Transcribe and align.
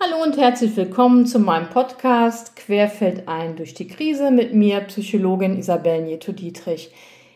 Hallo 0.00 0.22
und 0.22 0.36
herzlich 0.36 0.76
willkommen 0.76 1.26
zu 1.26 1.40
meinem 1.40 1.70
Podcast 1.70 2.54
Querfeld 2.54 3.26
ein 3.26 3.56
durch 3.56 3.74
die 3.74 3.88
Krise 3.88 4.30
mit 4.30 4.54
mir, 4.54 4.78
Psychologin 4.82 5.58
Isabel 5.58 6.02
Nieto-Dietrich. 6.02 6.92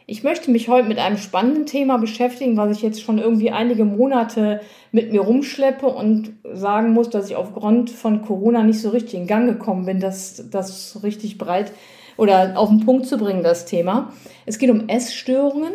Ich 0.07 0.23
möchte 0.23 0.49
mich 0.53 0.69
heute 0.69 0.87
mit 0.87 1.01
einem 1.01 1.17
spannenden 1.17 1.67
Thema 1.67 1.99
beschäftigen, 1.99 2.57
was 2.57 2.77
ich 2.77 2.81
jetzt 2.81 3.03
schon 3.03 3.19
irgendwie 3.19 3.51
einige 3.51 3.85
Monate 3.85 4.61
mit 4.93 5.11
mir 5.11 5.23
rumschleppe 5.23 5.89
und 5.89 6.35
sagen 6.53 6.93
muss, 6.93 7.11
dass 7.11 7.29
ich 7.29 7.35
aufgrund 7.35 7.91
von 7.91 8.23
Corona 8.23 8.63
nicht 8.63 8.81
so 8.81 8.91
richtig 8.91 9.15
in 9.15 9.27
Gang 9.27 9.49
gekommen 9.49 9.85
bin, 9.85 9.99
das, 9.99 10.49
das 10.49 11.01
richtig 11.03 11.39
breit 11.39 11.73
oder 12.17 12.53
auf 12.57 12.69
den 12.69 12.87
Punkt 12.87 13.07
zu 13.07 13.19
bringen, 13.19 13.43
das 13.43 13.65
Thema. 13.65 14.13
Es 14.47 14.59
geht 14.59 14.71
um 14.71 14.89
Essstörungen. 14.89 15.73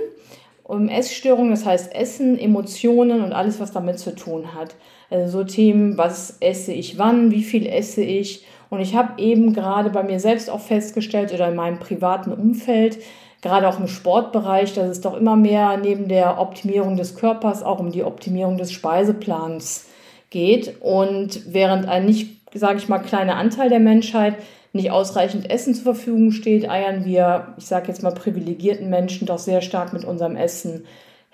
Um 0.64 0.88
Essstörungen, 0.88 1.52
das 1.52 1.66
heißt 1.66 1.94
Essen, 1.94 2.40
Emotionen 2.40 3.24
und 3.24 3.34
alles, 3.34 3.60
was 3.60 3.74
damit 3.74 4.00
zu 4.00 4.16
tun 4.16 4.54
hat. 4.54 4.76
Also 5.10 5.40
so 5.40 5.44
Themen, 5.44 5.98
was 5.98 6.38
esse 6.40 6.74
ich 6.74 6.98
wann, 6.98 7.32
wie 7.32 7.44
viel 7.44 7.66
esse 7.66 8.02
ich. 8.02 8.46
Und 8.70 8.82
ich 8.82 8.96
habe 8.96 9.22
eben 9.22 9.54
gerade 9.54 9.90
bei 9.90 10.04
mir 10.04 10.20
selbst 10.20 10.50
auch 10.50 10.60
festgestellt 10.60 11.34
oder 11.34 11.48
in 11.48 11.56
meinem 11.56 11.80
privaten 11.80 12.34
Umfeld, 12.34 12.98
gerade 13.42 13.68
auch 13.68 13.80
im 13.80 13.88
Sportbereich, 13.88 14.74
dass 14.74 14.90
es 14.90 15.02
doch 15.02 15.16
immer 15.16 15.36
mehr 15.36 15.78
neben 15.78 16.10
der 16.10 16.40
Optimierung 16.40 16.98
des 16.98 17.16
Körpers 17.16 17.64
auch 17.64 17.80
um 17.80 17.92
die 17.92 18.04
Optimierung 18.04 18.58
des 18.58 18.74
Speiseplans 18.74 19.88
geht. 20.30 20.82
Und 20.82 21.54
während 21.54 21.88
ein 21.88 22.06
nicht, 22.06 22.42
sage 22.54 22.78
ich 22.78 22.90
mal, 22.90 23.00
kleiner 23.00 23.38
Anteil 23.38 23.70
der 23.70 23.80
Menschheit 23.80 24.36
nicht 24.74 24.92
ausreichend 24.92 25.50
Essen 25.50 25.74
zur 25.74 25.96
Verfügung 25.96 26.32
steht, 26.32 26.70
eiern 26.70 27.06
wir, 27.06 27.54
ich 27.58 27.66
sage 27.66 27.88
jetzt 27.88 28.04
mal, 28.04 28.12
privilegierten 28.12 28.90
Menschen 28.90 29.26
doch 29.26 29.40
sehr 29.40 29.62
stark 29.62 29.94
mit 29.94 30.04
unserem 30.04 30.36
Essen 30.36 30.84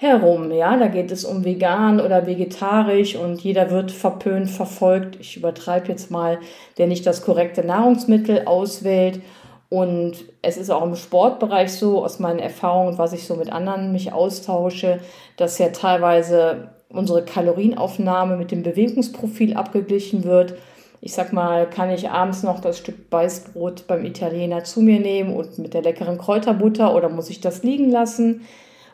herum. 0.03 0.51
Ja, 0.51 0.77
da 0.77 0.87
geht 0.87 1.11
es 1.11 1.25
um 1.25 1.43
vegan 1.43 1.99
oder 1.99 2.27
vegetarisch 2.27 3.15
und 3.15 3.41
jeder 3.41 3.71
wird 3.71 3.91
verpönt, 3.91 4.49
verfolgt. 4.49 5.17
Ich 5.19 5.37
übertreibe 5.37 5.87
jetzt 5.87 6.11
mal, 6.11 6.39
der 6.77 6.87
nicht 6.87 7.05
das 7.05 7.23
korrekte 7.23 7.63
Nahrungsmittel 7.65 8.43
auswählt. 8.45 9.21
Und 9.69 10.25
es 10.43 10.57
ist 10.57 10.69
auch 10.69 10.83
im 10.83 10.95
Sportbereich 10.95 11.71
so, 11.71 12.03
aus 12.05 12.19
meinen 12.19 12.37
Erfahrungen, 12.37 12.99
was 12.99 13.11
ich 13.11 13.25
so 13.25 13.35
mit 13.35 13.51
anderen 13.51 13.91
mich 13.91 14.13
austausche, 14.13 14.99
dass 15.35 15.57
ja 15.57 15.69
teilweise 15.69 16.69
unsere 16.89 17.25
Kalorienaufnahme 17.25 18.37
mit 18.37 18.51
dem 18.51 18.61
Bewegungsprofil 18.61 19.55
abgeglichen 19.55 20.25
wird. 20.25 20.53
Ich 21.01 21.13
sag 21.13 21.33
mal, 21.33 21.67
kann 21.67 21.89
ich 21.89 22.09
abends 22.09 22.43
noch 22.43 22.61
das 22.61 22.77
Stück 22.77 22.95
Weißbrot 23.09 23.87
beim 23.87 24.05
Italiener 24.05 24.63
zu 24.63 24.81
mir 24.81 24.99
nehmen 24.99 25.35
und 25.35 25.57
mit 25.57 25.73
der 25.73 25.81
leckeren 25.81 26.17
Kräuterbutter 26.17 26.95
oder 26.95 27.09
muss 27.09 27.29
ich 27.29 27.41
das 27.41 27.63
liegen 27.63 27.89
lassen? 27.89 28.41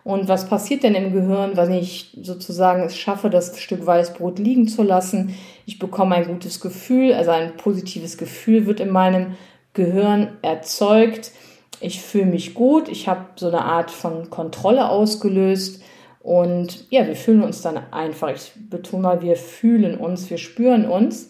Und 0.09 0.27
was 0.27 0.49
passiert 0.49 0.81
denn 0.81 0.95
im 0.95 1.13
Gehirn, 1.13 1.55
wenn 1.55 1.71
ich 1.71 2.17
sozusagen 2.19 2.81
es 2.81 2.97
schaffe, 2.97 3.29
das 3.29 3.59
Stück 3.59 3.85
Weißbrot 3.85 4.39
liegen 4.39 4.67
zu 4.67 4.81
lassen? 4.81 5.35
Ich 5.67 5.77
bekomme 5.77 6.15
ein 6.15 6.25
gutes 6.25 6.61
Gefühl, 6.61 7.13
also 7.13 7.29
ein 7.29 7.57
positives 7.57 8.17
Gefühl 8.17 8.65
wird 8.65 8.79
in 8.79 8.89
meinem 8.89 9.35
Gehirn 9.75 10.29
erzeugt. 10.41 11.31
Ich 11.79 12.01
fühle 12.01 12.25
mich 12.25 12.55
gut, 12.55 12.89
ich 12.89 13.07
habe 13.07 13.25
so 13.35 13.49
eine 13.49 13.63
Art 13.63 13.91
von 13.91 14.31
Kontrolle 14.31 14.89
ausgelöst 14.89 15.83
und 16.21 16.87
ja, 16.89 17.05
wir 17.05 17.15
fühlen 17.15 17.43
uns 17.43 17.61
dann 17.61 17.77
einfach. 17.91 18.33
Ich 18.33 18.53
betone 18.67 19.03
mal, 19.03 19.21
wir 19.21 19.35
fühlen 19.35 19.95
uns, 19.95 20.31
wir 20.31 20.39
spüren 20.39 20.89
uns. 20.89 21.29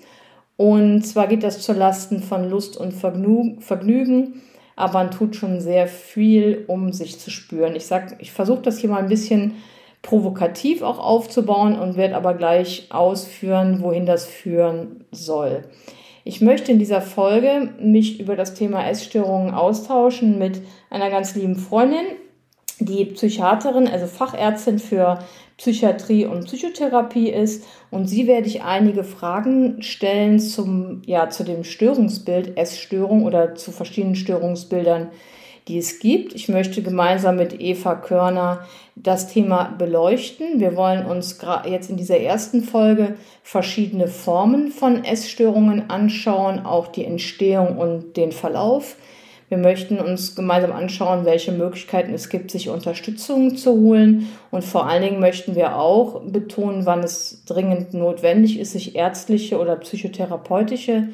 Und 0.56 1.02
zwar 1.02 1.28
geht 1.28 1.44
das 1.44 1.60
zur 1.60 1.76
Lasten 1.76 2.24
von 2.24 2.50
Lust 2.50 2.78
und 2.78 2.94
Vergnügen 2.94 4.42
aber 4.80 4.94
man 4.94 5.12
tut 5.12 5.36
schon 5.36 5.60
sehr 5.60 5.88
viel, 5.88 6.64
um 6.68 6.94
sich 6.94 7.20
zu 7.20 7.30
spüren. 7.30 7.76
Ich 7.76 7.86
sag, 7.86 8.16
ich 8.20 8.32
versuche 8.32 8.62
das 8.62 8.80
hier 8.80 8.90
mal 8.90 9.02
ein 9.02 9.10
bisschen 9.10 9.56
provokativ 10.02 10.82
auch 10.82 11.00
aufzubauen 11.00 11.78
und 11.78 11.98
werde 11.98 12.16
aber 12.16 12.34
gleich 12.34 12.88
ausführen, 12.90 13.82
wohin 13.82 14.06
das 14.06 14.26
führen 14.26 15.04
soll. 15.12 15.66
Ich 16.24 16.40
möchte 16.40 16.72
in 16.72 16.80
dieser 16.80 17.02
Folge 17.02 17.74
mich 17.82 18.22
über 18.22 18.38
das 18.38 18.54
Thema 18.54 18.88
Essstörungen 18.88 19.54
austauschen 19.54 20.40
mit 20.40 20.62
einer 20.90 21.10
ganz 21.10 21.36
lieben 21.36 21.58
Freundin, 21.58 22.06
die 22.80 23.06
Psychiaterin, 23.06 23.88
also 23.88 24.08
Fachärztin 24.08 24.80
für 24.80 25.20
Psychiatrie 25.58 26.26
und 26.26 26.46
Psychotherapie 26.46 27.30
ist. 27.30 27.66
Und 27.92 28.08
sie 28.08 28.28
werde 28.28 28.48
ich 28.48 28.64
einige 28.64 29.04
Fragen 29.04 29.82
stellen 29.82 30.40
zum, 30.40 31.02
ja, 31.06 31.30
zu 31.30 31.44
dem 31.44 31.64
Störungsbild 31.64 32.58
Essstörung 32.58 33.24
oder 33.24 33.56
zu 33.56 33.72
verschiedenen 33.72 34.16
Störungsbildern, 34.16 35.10
die 35.68 35.78
es 35.78 36.00
gibt. 36.00 36.34
Ich 36.34 36.48
möchte 36.48 36.82
gemeinsam 36.82 37.36
mit 37.36 37.60
Eva 37.60 37.96
Körner 37.96 38.66
das 38.96 39.28
Thema 39.28 39.76
beleuchten. 39.78 40.62
Wir 40.62 40.76
wollen 40.78 41.06
uns 41.06 41.40
jetzt 41.66 41.90
in 41.90 41.98
dieser 41.98 42.20
ersten 42.20 42.64
Folge 42.64 43.16
verschiedene 43.44 44.08
Formen 44.08 44.72
von 44.72 45.04
Essstörungen 45.04 45.90
anschauen, 45.90 46.66
auch 46.66 46.88
die 46.88 47.06
Entstehung 47.06 47.78
und 47.78 48.16
den 48.16 48.32
Verlauf. 48.32 48.96
Wir 49.50 49.58
möchten 49.58 49.98
uns 49.98 50.36
gemeinsam 50.36 50.72
anschauen, 50.72 51.26
welche 51.26 51.52
Möglichkeiten 51.52 52.14
es 52.14 52.30
gibt, 52.30 52.52
sich 52.52 52.70
Unterstützung 52.70 53.58
zu 53.58 53.72
holen. 53.72 54.30
Und 54.52 54.64
vor 54.64 54.86
allen 54.86 55.02
Dingen 55.02 55.20
möchten 55.20 55.56
wir 55.56 55.76
auch 55.76 56.22
betonen, 56.22 56.86
wann 56.86 57.00
es 57.00 57.44
dringend 57.46 57.96
notwendig 57.96 58.60
ist, 58.60 58.74
sich 58.74 58.96
ärztliche 58.96 59.60
oder 59.60 59.76
psychotherapeutische 59.78 61.10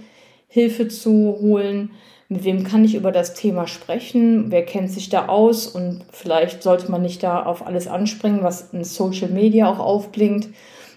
Hilfe 0.50 0.90
zu 0.90 1.38
holen. 1.42 1.92
Mit 2.28 2.44
wem 2.44 2.66
kann 2.66 2.84
ich 2.84 2.96
über 2.96 3.14
das 3.14 3.36
Thema 3.36 3.68
sprechen? 3.68 4.52
Wer 4.52 4.66
kennt 4.66 4.92
sich 4.92 5.08
da 5.08 5.28
aus? 5.28 5.68
Und 5.68 6.04
vielleicht 6.12 6.62
sollte 6.62 6.92
man 6.92 7.04
nicht 7.04 7.24
da 7.24 7.44
auf 7.44 7.66
alles 7.66 7.88
anspringen, 7.88 8.44
was 8.44 8.74
in 8.74 8.84
Social 8.84 9.30
Media 9.30 9.72
auch 9.72 9.80
aufblinkt. 9.80 10.50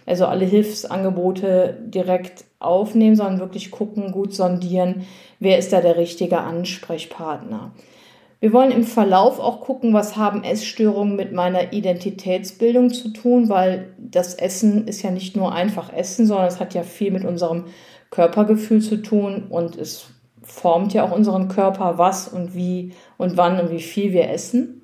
Also 0.07 0.27
alle 0.27 0.45
Hilfsangebote 0.45 1.77
direkt 1.87 2.48
aufnehmen, 2.61 3.17
sondern 3.17 3.41
wirklich 3.41 3.71
gucken, 3.71 4.13
gut 4.13 4.35
sondieren, 4.35 5.07
wer 5.39 5.59
ist 5.59 5.73
da 5.73 5.81
der 5.81 5.97
richtige 5.97 6.39
Ansprechpartner. 6.39 7.73
Wir 8.41 8.53
wollen 8.53 8.71
im 8.71 8.85
Verlauf 8.85 9.41
auch 9.41 9.61
gucken, 9.61 9.93
was 9.93 10.17
haben 10.17 10.45
Essstörungen 10.45 11.17
mit 11.17 11.33
meiner 11.33 11.73
Identitätsbildung 11.73 12.91
zu 12.91 13.09
tun, 13.09 13.49
weil 13.49 13.95
das 13.99 14.35
Essen 14.35 14.87
ist 14.87 15.03
ja 15.03 15.11
nicht 15.11 15.37
nur 15.37 15.53
einfach 15.53 15.93
Essen, 15.93 16.27
sondern 16.27 16.47
es 16.47 16.61
hat 16.61 16.73
ja 16.75 16.85
viel 16.85 17.11
mit 17.11 17.25
unserem 17.25 17.65
Körpergefühl 18.11 18.81
zu 18.81 18.99
tun 18.99 19.47
und 19.51 19.77
es 19.77 20.11
formt 20.43 20.95
ja 20.95 21.05
auch 21.05 21.11
unseren 21.11 21.49
Körper, 21.49 21.99
was 21.99 22.29
und 22.29 22.55
wie 22.55 22.93
und 23.17 23.37
wann 23.37 23.61
und 23.61 23.71
wie 23.71 23.83
viel 23.83 24.13
wir 24.13 24.31
essen. 24.31 24.83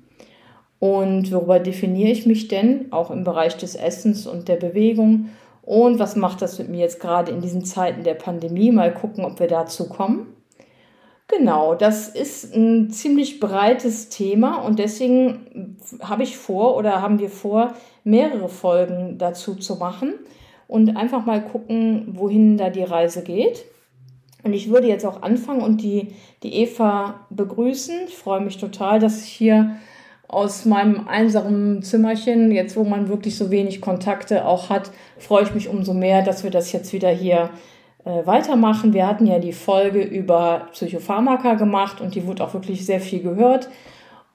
Und 0.79 1.31
worüber 1.31 1.59
definiere 1.59 2.11
ich 2.11 2.25
mich 2.25 2.49
denn, 2.49 2.91
auch 2.91 3.09
im 3.09 3.23
Bereich 3.23 3.55
des 3.55 3.75
Essens 3.75 4.27
und 4.27 4.49
der 4.49 4.57
Bewegung? 4.57 5.29
Und 5.65 5.97
was 5.97 6.15
macht 6.15 6.41
das 6.41 6.59
mit 6.59 6.69
mir 6.69 6.81
jetzt 6.81 6.99
gerade 6.99 7.31
in 7.31 7.41
diesen 7.41 7.65
Zeiten 7.65 8.03
der 8.03 8.13
Pandemie? 8.13 8.71
Mal 8.71 8.93
gucken, 8.93 9.25
ob 9.25 9.39
wir 9.39 9.47
dazu 9.47 9.89
kommen. 9.89 10.27
Genau, 11.27 11.73
das 11.73 12.07
ist 12.07 12.55
ein 12.55 12.91
ziemlich 12.91 13.39
breites 13.39 14.09
Thema 14.09 14.57
und 14.57 14.77
deswegen 14.77 15.77
habe 16.01 16.21
ich 16.21 16.37
vor 16.37 16.77
oder 16.77 17.01
haben 17.01 17.17
wir 17.17 17.31
vor, 17.31 17.73
mehrere 18.03 18.47
Folgen 18.47 19.17
dazu 19.17 19.55
zu 19.55 19.77
machen 19.77 20.13
und 20.67 20.95
einfach 20.95 21.25
mal 21.25 21.43
gucken, 21.43 22.09
wohin 22.11 22.57
da 22.57 22.69
die 22.69 22.83
Reise 22.83 23.23
geht. 23.23 23.65
Und 24.43 24.53
ich 24.53 24.69
würde 24.69 24.87
jetzt 24.87 25.05
auch 25.05 25.23
anfangen 25.23 25.61
und 25.61 25.81
die, 25.81 26.09
die 26.43 26.53
Eva 26.53 27.25
begrüßen. 27.31 28.01
Ich 28.07 28.15
freue 28.15 28.41
mich 28.41 28.59
total, 28.59 28.99
dass 28.99 29.23
ich 29.23 29.29
hier 29.29 29.77
aus 30.27 30.65
meinem 30.65 31.07
einsamen 31.07 31.83
Zimmerchen, 31.83 32.51
jetzt 32.51 32.75
wo 32.75 32.83
man 32.83 33.09
wirklich 33.09 33.37
so 33.37 33.51
wenig 33.51 33.81
Kontakte 33.81 34.45
auch 34.45 34.69
hat, 34.69 34.91
freue 35.17 35.43
ich 35.43 35.53
mich 35.53 35.69
umso 35.69 35.93
mehr, 35.93 36.23
dass 36.23 36.43
wir 36.43 36.51
das 36.51 36.71
jetzt 36.71 36.93
wieder 36.93 37.09
hier 37.09 37.51
äh, 38.05 38.25
weitermachen. 38.25 38.93
Wir 38.93 39.07
hatten 39.07 39.27
ja 39.27 39.39
die 39.39 39.53
Folge 39.53 40.01
über 40.01 40.67
Psychopharmaka 40.71 41.55
gemacht 41.55 42.01
und 42.01 42.15
die 42.15 42.25
wurde 42.25 42.43
auch 42.43 42.53
wirklich 42.53 42.85
sehr 42.85 42.99
viel 42.99 43.21
gehört. 43.21 43.69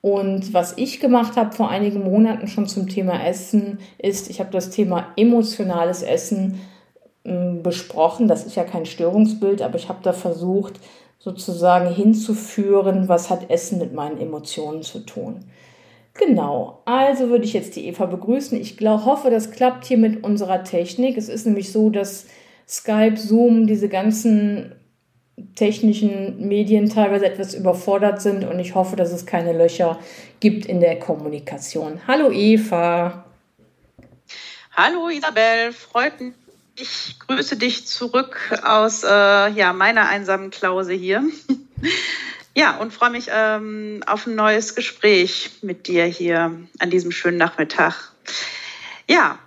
Und 0.03 0.55
was 0.55 0.79
ich 0.79 1.01
gemacht 1.01 1.37
habe 1.37 1.55
vor 1.55 1.69
einigen 1.69 2.05
Monaten 2.05 2.49
schon 2.49 2.67
zum 2.67 2.89
Thema 2.89 3.23
Essen, 3.27 3.79
ist, 3.99 4.31
ich 4.31 4.41
habe 4.41 4.51
das 4.51 4.71
Thema 4.71 5.09
emotionales 5.17 6.03
Essen 6.03 6.61
äh, 7.25 7.53
besprochen. 7.63 8.29
Das 8.29 8.47
ist 8.47 8.57
ja 8.57 8.65
kein 8.65 8.87
Störungsbild, 8.87 9.61
aber 9.61 9.77
ich 9.77 9.89
habe 9.89 10.01
da 10.03 10.13
versucht, 10.13 10.81
sozusagen 11.19 11.93
hinzuführen, 11.93 13.09
was 13.09 13.29
hat 13.29 13.51
Essen 13.51 13.79
mit 13.79 13.93
meinen 13.93 14.19
Emotionen 14.19 14.83
zu 14.83 15.01
tun. 15.01 15.45
Genau, 16.15 16.83
also 16.87 17.29
würde 17.29 17.45
ich 17.45 17.53
jetzt 17.53 17.77
die 17.77 17.87
Eva 17.87 18.07
begrüßen. 18.07 18.61
Ich 18.61 18.77
glaub, 18.77 19.05
hoffe, 19.05 19.31
das 19.31 19.51
klappt 19.51 19.85
hier 19.85 19.99
mit 19.99 20.25
unserer 20.25 20.65
Technik. 20.65 21.17
Es 21.17 21.29
ist 21.29 21.47
nämlich 21.47 21.73
so, 21.73 21.89
dass 21.89 22.27
Skype, 22.69 23.17
Zoom, 23.17 23.67
diese 23.67 23.89
ganzen 23.89 24.73
technischen 25.55 26.49
Medien 26.49 26.89
teilweise 26.89 27.27
etwas 27.27 27.55
überfordert 27.55 28.21
sind 28.21 28.45
und 28.45 28.59
ich 28.59 28.75
hoffe, 28.75 28.97
dass 28.97 29.13
es 29.13 29.27
keine 29.27 29.53
Löcher 29.53 29.99
gibt 30.41 30.67
in 30.67 30.81
der 30.81 30.99
Kommunikation. 30.99 32.01
Hallo 32.07 32.31
Eva. 32.31 33.25
Hallo 34.73 35.09
Isabel, 35.09 35.73
freut 35.73 36.21
mich. 36.21 36.35
Ich 36.77 37.19
grüße 37.27 37.57
dich 37.57 37.87
zurück 37.87 38.59
aus 38.65 39.05
äh, 39.05 39.07
ja, 39.07 39.73
meiner 39.73 40.09
einsamen 40.09 40.51
Klause 40.51 40.93
hier. 40.93 41.23
Ja, 42.57 42.77
und 42.79 42.93
freue 42.93 43.11
mich 43.11 43.29
ähm, 43.33 44.03
auf 44.07 44.27
ein 44.27 44.35
neues 44.35 44.75
Gespräch 44.75 45.51
mit 45.63 45.87
dir 45.87 46.05
hier 46.05 46.59
an 46.79 46.91
diesem 46.91 47.13
schönen 47.13 47.39
Nachmittag. 47.39 48.13
Ja, 49.09 49.39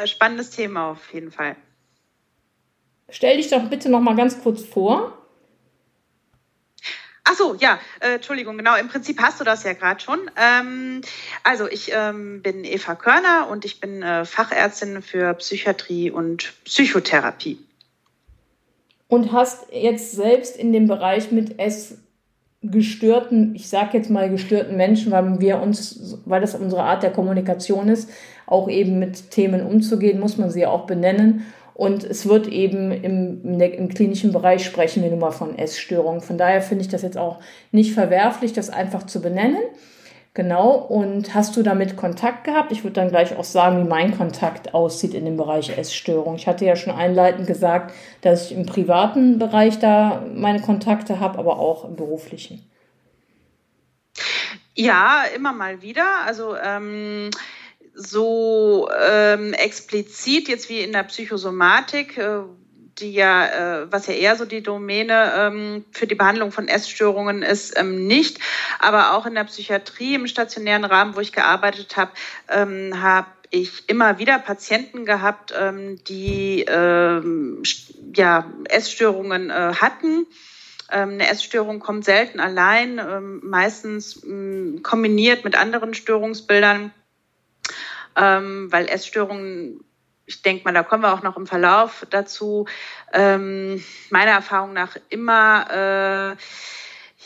äh, 0.00 0.06
spannendes 0.06 0.50
Thema 0.50 0.90
auf 0.90 1.12
jeden 1.12 1.32
Fall. 1.32 1.56
Stell 3.08 3.38
dich 3.38 3.48
doch 3.48 3.68
bitte 3.68 3.88
noch 3.88 4.00
mal 4.00 4.14
ganz 4.14 4.42
kurz 4.42 4.62
vor. 4.62 5.16
Ach 7.24 7.34
so, 7.34 7.54
ja, 7.54 7.78
äh, 8.00 8.14
Entschuldigung, 8.14 8.56
genau. 8.56 8.76
Im 8.76 8.88
Prinzip 8.88 9.20
hast 9.20 9.40
du 9.40 9.44
das 9.44 9.62
ja 9.62 9.72
gerade 9.72 10.00
schon. 10.00 10.30
Ähm, 10.36 11.00
also 11.44 11.68
ich 11.68 11.92
ähm, 11.94 12.42
bin 12.42 12.64
Eva 12.64 12.94
Körner 12.94 13.48
und 13.48 13.64
ich 13.64 13.80
bin 13.80 14.02
äh, 14.02 14.24
Fachärztin 14.24 15.00
für 15.00 15.34
Psychiatrie 15.34 16.10
und 16.10 16.52
Psychotherapie. 16.64 17.58
Und 19.08 19.32
hast 19.32 19.66
jetzt 19.72 20.12
selbst 20.12 20.56
in 20.56 20.72
dem 20.72 20.88
Bereich 20.88 21.30
mit 21.30 21.58
Essgestörten, 22.62 23.54
ich 23.54 23.68
sage 23.68 23.96
jetzt 23.96 24.10
mal 24.10 24.28
gestörten 24.28 24.76
Menschen, 24.76 25.12
weil 25.12 25.40
wir 25.40 25.60
uns, 25.60 26.18
weil 26.26 26.40
das 26.40 26.54
unsere 26.54 26.82
Art 26.82 27.02
der 27.02 27.10
Kommunikation 27.10 27.88
ist, 27.88 28.10
auch 28.46 28.68
eben 28.68 28.98
mit 28.98 29.30
Themen 29.30 29.64
umzugehen, 29.64 30.20
muss 30.20 30.36
man 30.36 30.50
sie 30.50 30.66
auch 30.66 30.86
benennen. 30.86 31.46
Und 31.72 32.04
es 32.04 32.28
wird 32.28 32.46
eben 32.48 32.92
im, 32.92 33.60
im, 33.60 33.88
klinischen 33.88 34.32
Bereich 34.32 34.66
sprechen 34.66 35.02
wir 35.02 35.08
nun 35.08 35.20
mal 35.20 35.30
von 35.30 35.56
Essstörungen. 35.56 36.20
Von 36.20 36.36
daher 36.36 36.60
finde 36.60 36.82
ich 36.82 36.90
das 36.90 37.00
jetzt 37.00 37.16
auch 37.16 37.38
nicht 37.72 37.94
verwerflich, 37.94 38.52
das 38.52 38.68
einfach 38.68 39.04
zu 39.04 39.22
benennen. 39.22 39.62
Genau. 40.32 40.74
Und 40.74 41.34
hast 41.34 41.56
du 41.56 41.62
damit 41.62 41.96
Kontakt 41.96 42.44
gehabt? 42.44 42.70
Ich 42.70 42.84
würde 42.84 42.94
dann 42.94 43.08
gleich 43.08 43.36
auch 43.36 43.44
sagen, 43.44 43.84
wie 43.84 43.88
mein 43.88 44.16
Kontakt 44.16 44.74
aussieht 44.74 45.12
in 45.14 45.24
dem 45.24 45.36
Bereich 45.36 45.76
Essstörung. 45.76 46.36
Ich 46.36 46.46
hatte 46.46 46.64
ja 46.64 46.76
schon 46.76 46.94
einleitend 46.94 47.48
gesagt, 47.48 47.92
dass 48.20 48.46
ich 48.46 48.56
im 48.56 48.64
privaten 48.64 49.38
Bereich 49.38 49.80
da 49.80 50.24
meine 50.32 50.60
Kontakte 50.60 51.18
habe, 51.18 51.38
aber 51.38 51.58
auch 51.58 51.84
im 51.84 51.96
beruflichen. 51.96 52.64
Ja, 54.74 55.24
immer 55.34 55.52
mal 55.52 55.82
wieder. 55.82 56.06
Also 56.24 56.56
ähm, 56.56 57.30
so 57.94 58.88
ähm, 59.04 59.52
explizit 59.52 60.48
jetzt 60.48 60.68
wie 60.68 60.80
in 60.80 60.92
der 60.92 61.02
Psychosomatik, 61.02 62.18
äh, 62.18 62.42
die 62.98 63.12
ja, 63.12 63.82
äh, 63.82 63.92
was 63.92 64.06
ja 64.06 64.14
eher 64.14 64.36
so 64.36 64.44
die 64.44 64.62
Domäne 64.62 65.32
ähm, 65.36 65.84
für 65.92 66.06
die 66.06 66.14
Behandlung 66.14 66.52
von 66.52 66.68
Essstörungen 66.68 67.42
ist, 67.42 67.78
ähm, 67.78 68.06
nicht. 68.06 68.38
Aber 68.78 69.14
auch 69.14 69.26
in 69.26 69.34
der 69.34 69.44
Psychiatrie 69.44 70.14
im 70.14 70.26
stationären 70.26 70.84
Rahmen, 70.84 71.16
wo 71.16 71.20
ich 71.20 71.32
gearbeitet 71.32 71.96
habe, 71.96 72.12
ähm, 72.48 73.00
habe 73.00 73.28
ich 73.50 73.88
immer 73.88 74.18
wieder 74.18 74.38
Patienten 74.38 75.04
gehabt, 75.04 75.52
ähm, 75.58 76.02
die 76.04 76.64
ähm, 76.68 77.62
ja, 78.14 78.46
Essstörungen 78.68 79.50
äh, 79.50 79.74
hatten. 79.80 80.26
Ähm, 80.92 81.10
eine 81.10 81.28
Essstörung 81.28 81.80
kommt 81.80 82.04
selten 82.04 82.40
allein, 82.40 82.98
ähm, 82.98 83.40
meistens 83.42 84.22
ähm, 84.24 84.80
kombiniert 84.82 85.44
mit 85.44 85.56
anderen 85.56 85.94
Störungsbildern 85.94 86.92
ähm, 88.16 88.70
weil 88.70 88.88
Essstörungen, 88.88 89.80
ich 90.30 90.42
denke 90.42 90.62
mal, 90.64 90.72
da 90.72 90.84
kommen 90.84 91.02
wir 91.02 91.12
auch 91.12 91.24
noch 91.24 91.36
im 91.36 91.46
Verlauf 91.46 92.06
dazu, 92.08 92.66
ähm, 93.12 93.82
meiner 94.10 94.30
Erfahrung 94.30 94.72
nach 94.72 94.96
immer 95.08 96.36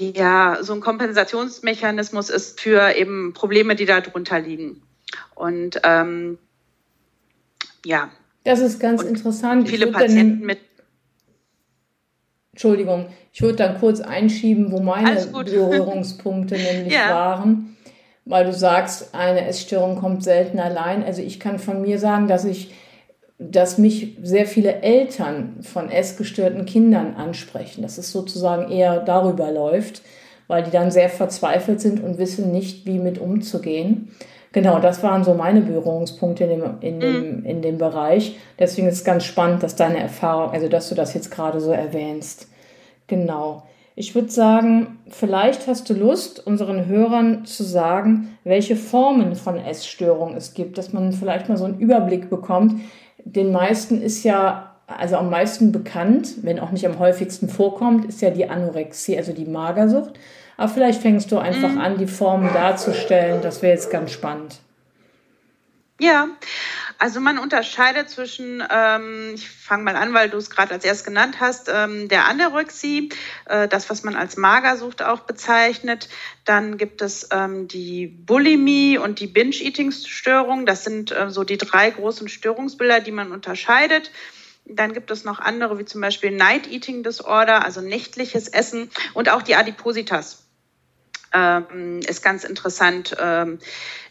äh, 0.01 0.09
ja 0.19 0.59
so 0.63 0.73
ein 0.73 0.81
Kompensationsmechanismus 0.81 2.31
ist 2.31 2.61
für 2.63 2.97
eben 2.97 3.35
Probleme, 3.35 3.77
die 3.77 3.85
da 3.85 4.01
drunter 4.01 4.41
liegen. 4.41 4.83
Und 5.35 5.81
ähm, 5.85 6.39
ja. 7.85 8.11
Das 8.45 8.61
ist 8.61 8.81
ganz 8.81 9.03
Und 9.03 9.09
interessant. 9.09 9.69
Viele 9.69 9.89
Patienten 9.89 10.39
dann, 10.39 10.47
mit. 10.47 10.59
Entschuldigung, 12.53 13.11
ich 13.33 13.43
würde 13.43 13.57
dann 13.57 13.79
kurz 13.79 14.01
einschieben, 14.01 14.73
wo 14.73 14.81
meine 14.81 15.27
Berührungspunkte 15.27 16.55
nämlich 16.73 16.95
ja. 16.95 17.11
waren 17.11 17.75
weil 18.25 18.45
du 18.47 18.53
sagst, 18.53 19.15
eine 19.15 19.47
Essstörung 19.47 19.97
kommt 19.97 20.25
selten 20.25 20.59
allein. 20.59 21.05
Also 21.05 21.23
ich 21.23 21.41
kann 21.41 21.59
von 21.59 21.83
mir 21.83 21.99
sagen, 21.99 22.29
dass 22.29 22.45
ich, 22.45 22.73
dass 23.39 23.79
mich 23.79 24.17
sehr 24.23 24.47
viele 24.47 24.83
Eltern 24.83 25.57
von 25.63 25.91
essgestörten 25.91 26.67
Kindern 26.67 27.15
ansprechen, 27.15 27.83
dass 27.83 27.99
es 27.99 28.13
sozusagen 28.13 28.71
eher 28.71 29.01
darüber 29.01 29.51
läuft, 29.51 30.03
weil 30.47 30.63
die 30.63 30.71
dann 30.71 30.91
sehr 30.91 31.09
verzweifelt 31.09 31.81
sind 31.81 32.03
und 32.03 32.19
wissen 32.19 32.53
nicht, 32.53 32.87
wie 32.87 32.99
mit 32.99 33.19
umzugehen. 33.19 34.11
Genau, 34.53 34.79
das 34.79 35.03
waren 35.03 35.25
so 35.25 35.35
meine 35.35 35.63
Berührungspunkte 35.63 36.45
in 36.45 36.51
dem, 36.51 36.63
in 36.81 37.01
dem, 37.01 37.39
mhm. 37.39 37.45
in 37.45 37.61
dem 37.61 37.77
Bereich. 37.77 38.37
Deswegen 38.59 38.87
ist 38.87 38.99
es 38.99 39.05
ganz 39.05 39.25
spannend, 39.25 39.65
dass 39.65 39.75
deine 39.75 39.99
Erfahrung, 39.99 40.53
also 40.53 40.69
dass 40.69 40.89
du 40.89 40.95
das 40.95 41.13
jetzt 41.13 41.33
gerade 41.33 41.61
so 41.61 41.73
erwähnst. 41.73 42.49
Genau. 43.09 43.65
Ich 43.97 44.15
würde 44.15 44.31
sagen, 44.31 44.99
vielleicht 45.09 45.67
hast 45.67 45.91
du 45.91 45.95
Lust, 45.95 46.45
unseren 46.47 46.87
Hörern 46.87 47.45
zu 47.47 47.65
sagen, 47.65 48.37
welche 48.45 48.77
Formen 48.77 49.35
von 49.35 49.57
Essstörungen 49.57 50.37
es 50.37 50.55
gibt, 50.55 50.79
dass 50.79 50.93
man 50.93 51.13
vielleicht 51.13 51.49
mal 51.49 51.57
so 51.57 51.65
einen 51.65 51.79
Überblick 51.79 52.31
bekommt. 52.31 52.81
Den 53.25 53.53
meisten 53.53 54.01
ist 54.01 54.23
ja, 54.25 54.77
also 54.87 55.17
am 55.17 55.31
meisten 55.31 55.73
bekannt, 55.73 56.43
wenn 56.43 56.61
auch 56.61 56.71
nicht 56.71 56.87
am 56.87 56.99
häufigsten 56.99 57.49
vorkommt, 57.49 58.05
ist 58.05 58.21
ja 58.21 58.31
die 58.31 58.49
Anorexie, 58.49 59.17
also 59.17 59.33
die 59.33 59.47
Magersucht. 59.47 60.19
Aber 60.57 60.69
vielleicht 60.69 61.03
fängst 61.03 61.33
du 61.33 61.39
einfach 61.39 61.73
mhm. 61.73 61.81
an, 61.81 61.99
die 61.99 62.07
Formen 62.07 62.53
darzustellen. 62.53 63.43
Das 63.43 63.63
wäre 63.63 63.73
jetzt 63.73 63.91
ganz 63.91 64.13
spannend. 64.13 64.61
Ja, 66.01 66.29
also 67.05 67.21
man 67.21 67.39
unterscheidet 67.39 68.09
zwischen, 68.09 68.65
ähm, 68.71 69.33
ich 69.35 69.47
fange 69.47 69.83
mal 69.83 69.95
an, 69.95 70.15
weil 70.15 70.31
du 70.31 70.39
es 70.39 70.49
gerade 70.49 70.73
als 70.73 70.87
erst 70.87 71.05
genannt 71.05 71.37
hast, 71.39 71.69
ähm, 71.71 72.09
der 72.09 72.27
Anorexie, 72.27 73.11
äh, 73.45 73.69
das, 73.69 73.91
was 73.91 74.05
man 74.05 74.17
als 74.17 74.39
Magersucht 74.39 75.03
auch 75.03 75.21
bezeichnet. 75.21 76.09
Dann 76.47 76.79
gibt 76.79 77.03
es 77.03 77.29
ähm, 77.31 77.69
die 77.69 78.07
Bulimie 78.07 78.97
und 78.97 79.21
die 79.21 79.27
Binge-Eating-Störung. 79.27 80.65
Das 80.65 80.85
sind 80.85 81.13
äh, 81.13 81.29
so 81.29 81.45
die 81.45 81.59
drei 81.59 81.91
großen 81.91 82.27
Störungsbilder, 82.27 83.01
die 83.01 83.13
man 83.13 83.33
unterscheidet. 83.33 84.11
Dann 84.65 84.95
gibt 84.95 85.11
es 85.11 85.25
noch 85.25 85.41
andere, 85.41 85.79
wie 85.79 85.85
zum 85.85 86.01
Beispiel 86.01 86.31
Night 86.31 86.73
Eating 86.73 87.03
Disorder, 87.03 87.67
also 87.67 87.83
nächtliches 87.83 88.49
Essen 88.49 88.91
und 89.13 89.29
auch 89.29 89.43
die 89.43 89.57
Adipositas 89.57 90.44
ähm, 91.35 92.01
ist 92.01 92.23
ganz 92.23 92.45
interessant 92.45 93.17
ähm, 93.21 93.59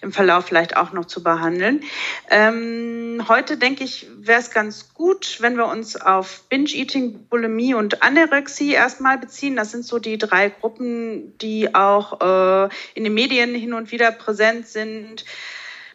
im 0.02 0.12
Verlauf 0.12 0.46
vielleicht 0.46 0.78
auch 0.78 0.92
noch 0.92 1.06
zu 1.06 1.24
behandeln. 1.24 1.84
Ähm, 2.30 3.26
heute 3.28 3.58
denke 3.58 3.84
ich, 3.84 4.08
wäre 4.18 4.40
es 4.40 4.52
ganz 4.52 4.94
gut, 4.94 5.38
wenn 5.40 5.56
wir 5.56 5.68
uns 5.68 5.96
auf 5.96 6.44
Binge-Eating, 6.50 7.28
Bulimie 7.30 7.74
und 7.74 8.04
Anorexie 8.04 8.74
erstmal 8.74 9.18
beziehen. 9.18 9.56
Das 9.56 9.72
sind 9.72 9.86
so 9.86 10.00
die 10.00 10.18
drei 10.18 10.50
Gruppen, 10.50 11.38
die 11.40 11.74
auch 11.74 12.22
äh, 12.22 12.70
in 12.94 13.06
den 13.06 13.14
Medien 13.14 13.56
hin 13.56 13.74
und 13.74 13.92
wieder 13.92 14.12
präsent 14.12 14.68
sind, 14.68 15.26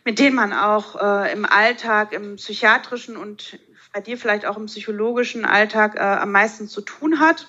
mit 0.04 0.18
denen 0.18 0.34
man 0.34 0.54
auch 0.54 0.96
äh, 1.00 1.32
im 1.32 1.44
Alltag, 1.44 2.12
im 2.12 2.36
psychiatrischen 2.36 3.16
und 3.16 3.58
bei 3.92 4.00
dir 4.00 4.16
vielleicht 4.16 4.46
auch 4.46 4.56
im 4.56 4.66
psychologischen 4.66 5.44
Alltag 5.44 5.96
äh, 5.96 6.00
am 6.00 6.32
meisten 6.32 6.68
zu 6.68 6.80
tun 6.80 7.20
hat. 7.20 7.48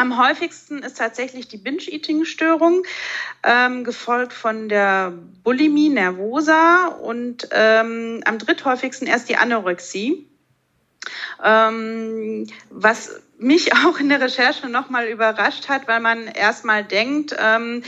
Am 0.00 0.16
häufigsten 0.16 0.78
ist 0.78 0.96
tatsächlich 0.96 1.48
die 1.48 1.56
Binge-Eating-Störung, 1.56 2.84
ähm, 3.42 3.82
gefolgt 3.82 4.32
von 4.32 4.68
der 4.68 5.12
Bulimie 5.42 5.88
nervosa 5.88 6.86
und 6.86 7.48
ähm, 7.50 8.22
am 8.24 8.38
dritthäufigsten 8.38 9.08
erst 9.08 9.28
die 9.28 9.36
Anorexie. 9.36 10.24
Ähm, 11.44 12.46
was 12.70 13.20
mich 13.38 13.72
auch 13.86 13.98
in 13.98 14.08
der 14.08 14.20
Recherche 14.20 14.68
nochmal 14.68 15.08
überrascht 15.08 15.68
hat, 15.68 15.88
weil 15.88 15.98
man 15.98 16.28
erstmal 16.28 16.84
denkt, 16.84 17.34
ähm, 17.36 17.82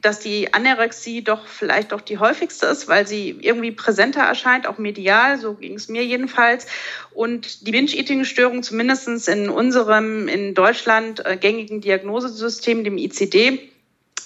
dass 0.00 0.20
die 0.20 0.54
Anorexie 0.54 1.22
doch 1.22 1.46
vielleicht 1.46 1.92
doch 1.92 2.00
die 2.00 2.18
häufigste 2.18 2.66
ist, 2.66 2.86
weil 2.86 3.06
sie 3.06 3.30
irgendwie 3.30 3.72
präsenter 3.72 4.20
erscheint, 4.20 4.66
auch 4.66 4.78
medial, 4.78 5.38
so 5.38 5.54
ging 5.54 5.74
es 5.74 5.88
mir 5.88 6.04
jedenfalls. 6.04 6.66
Und 7.12 7.66
die 7.66 7.72
Binge-Eating-Störung, 7.72 8.62
zumindest 8.62 9.28
in 9.28 9.48
unserem 9.48 10.28
in 10.28 10.54
Deutschland 10.54 11.24
äh, 11.26 11.36
gängigen 11.36 11.80
Diagnosesystem, 11.80 12.84
dem 12.84 12.96
ICD, 12.96 13.70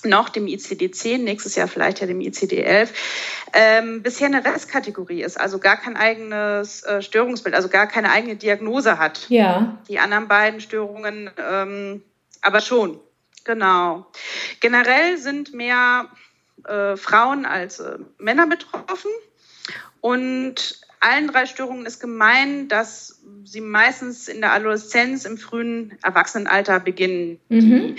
noch 0.04 0.28
dem 0.28 0.46
ICD-10, 0.46 1.18
nächstes 1.18 1.54
Jahr 1.54 1.68
vielleicht 1.68 2.00
ja 2.00 2.06
dem 2.06 2.20
ICD-11, 2.20 2.88
ähm, 3.54 4.02
bisher 4.02 4.26
eine 4.26 4.44
Restkategorie 4.44 5.22
ist, 5.22 5.40
also 5.40 5.58
gar 5.58 5.76
kein 5.76 5.96
eigenes 5.96 6.82
äh, 6.82 7.00
Störungsbild, 7.00 7.54
also 7.54 7.68
gar 7.68 7.86
keine 7.86 8.10
eigene 8.10 8.36
Diagnose 8.36 8.98
hat. 8.98 9.26
Ja. 9.28 9.78
Die 9.88 9.98
anderen 9.98 10.28
beiden 10.28 10.60
Störungen 10.60 11.30
ähm, 11.38 12.02
aber 12.42 12.60
schon. 12.60 12.98
Genau. 13.44 14.06
Generell 14.60 15.18
sind 15.18 15.54
mehr 15.54 16.08
äh, 16.64 16.96
Frauen 16.96 17.44
als 17.44 17.80
äh, 17.80 17.98
Männer 18.18 18.46
betroffen. 18.46 19.10
Und 20.00 20.80
allen 21.00 21.28
drei 21.28 21.46
Störungen 21.46 21.86
ist 21.86 22.00
gemein, 22.00 22.68
dass 22.68 23.20
sie 23.44 23.60
meistens 23.60 24.28
in 24.28 24.40
der 24.40 24.52
Adoleszenz, 24.52 25.24
im 25.24 25.36
frühen 25.36 25.98
Erwachsenenalter 26.02 26.80
beginnen. 26.80 27.40
Mhm. 27.48 27.60
Die 27.60 27.96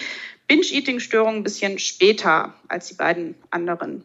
Binge-Eating-Störung 0.48 1.38
ein 1.38 1.44
bisschen 1.44 1.80
später 1.80 2.54
als 2.68 2.88
die 2.88 2.96
beiden 2.96 3.36
anderen. 3.50 4.04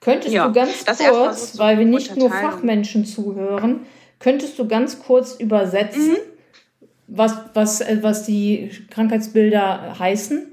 Könntest 0.00 0.32
ja, 0.32 0.46
du 0.46 0.52
ganz 0.52 0.84
kurz, 0.84 1.52
so 1.52 1.58
weil 1.58 1.78
wir 1.78 1.84
nicht 1.84 2.16
nur 2.16 2.30
Fachmenschen 2.30 3.04
zuhören, 3.04 3.86
könntest 4.20 4.58
du 4.58 4.68
ganz 4.68 5.00
kurz 5.00 5.34
übersetzen, 5.34 6.12
mhm 6.12 6.27
was, 7.08 7.36
was, 7.54 7.80
äh, 7.80 7.98
was 8.02 8.24
die 8.24 8.70
Krankheitsbilder 8.90 9.98
heißen? 9.98 10.46